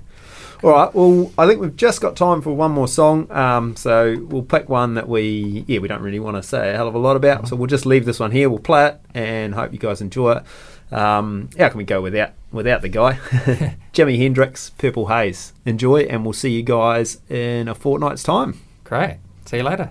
All 0.63 0.71
right. 0.71 0.95
Well, 0.95 1.33
I 1.39 1.47
think 1.47 1.61
we've 1.61 1.77
just 1.77 2.01
got 2.01 2.17
time 2.17 2.43
for 2.43 2.53
one 2.55 2.73
more 2.73 2.89
song. 2.89 3.31
Um, 3.33 3.77
so 3.77 4.19
we'll 4.29 4.43
pick 4.43 4.69
one 4.69 4.95
that 4.95 5.09
we, 5.09 5.65
yeah, 5.67 5.79
we 5.79 5.89
don't 5.89 6.03
really 6.03 6.21
want 6.21 6.37
to 6.37 6.43
say 6.43 6.71
a 6.71 6.77
hell 6.77 6.89
of 6.89 6.95
a 6.95 6.99
lot 6.99 7.17
about. 7.17 7.49
So 7.49 7.57
we'll 7.57 7.67
just 7.67 7.87
leave 7.87 8.05
this 8.05 8.21
one 8.21 8.31
here. 8.31 8.51
We'll 8.51 8.59
play 8.59 8.89
it 8.89 9.01
and 9.15 9.55
hope 9.55 9.73
you 9.73 9.79
guys 9.79 10.01
enjoy 10.01 10.33
it. 10.33 10.45
Um, 10.93 11.51
how 11.59 11.69
can 11.69 11.79
we 11.79 11.85
go 11.85 12.03
without 12.03 12.33
without 12.51 12.83
the 12.83 12.89
guy? 12.89 13.13
Jimi 13.93 14.19
Hendrix, 14.19 14.71
Purple 14.71 15.07
Haze. 15.07 15.53
Enjoy, 15.65 16.01
and 16.01 16.25
we'll 16.25 16.33
see 16.33 16.51
you 16.51 16.63
guys 16.63 17.21
in 17.29 17.69
a 17.69 17.75
fortnight's 17.75 18.23
time. 18.23 18.61
Great. 18.85 19.19
See 19.47 19.59
you 19.59 19.63
later. 19.63 19.91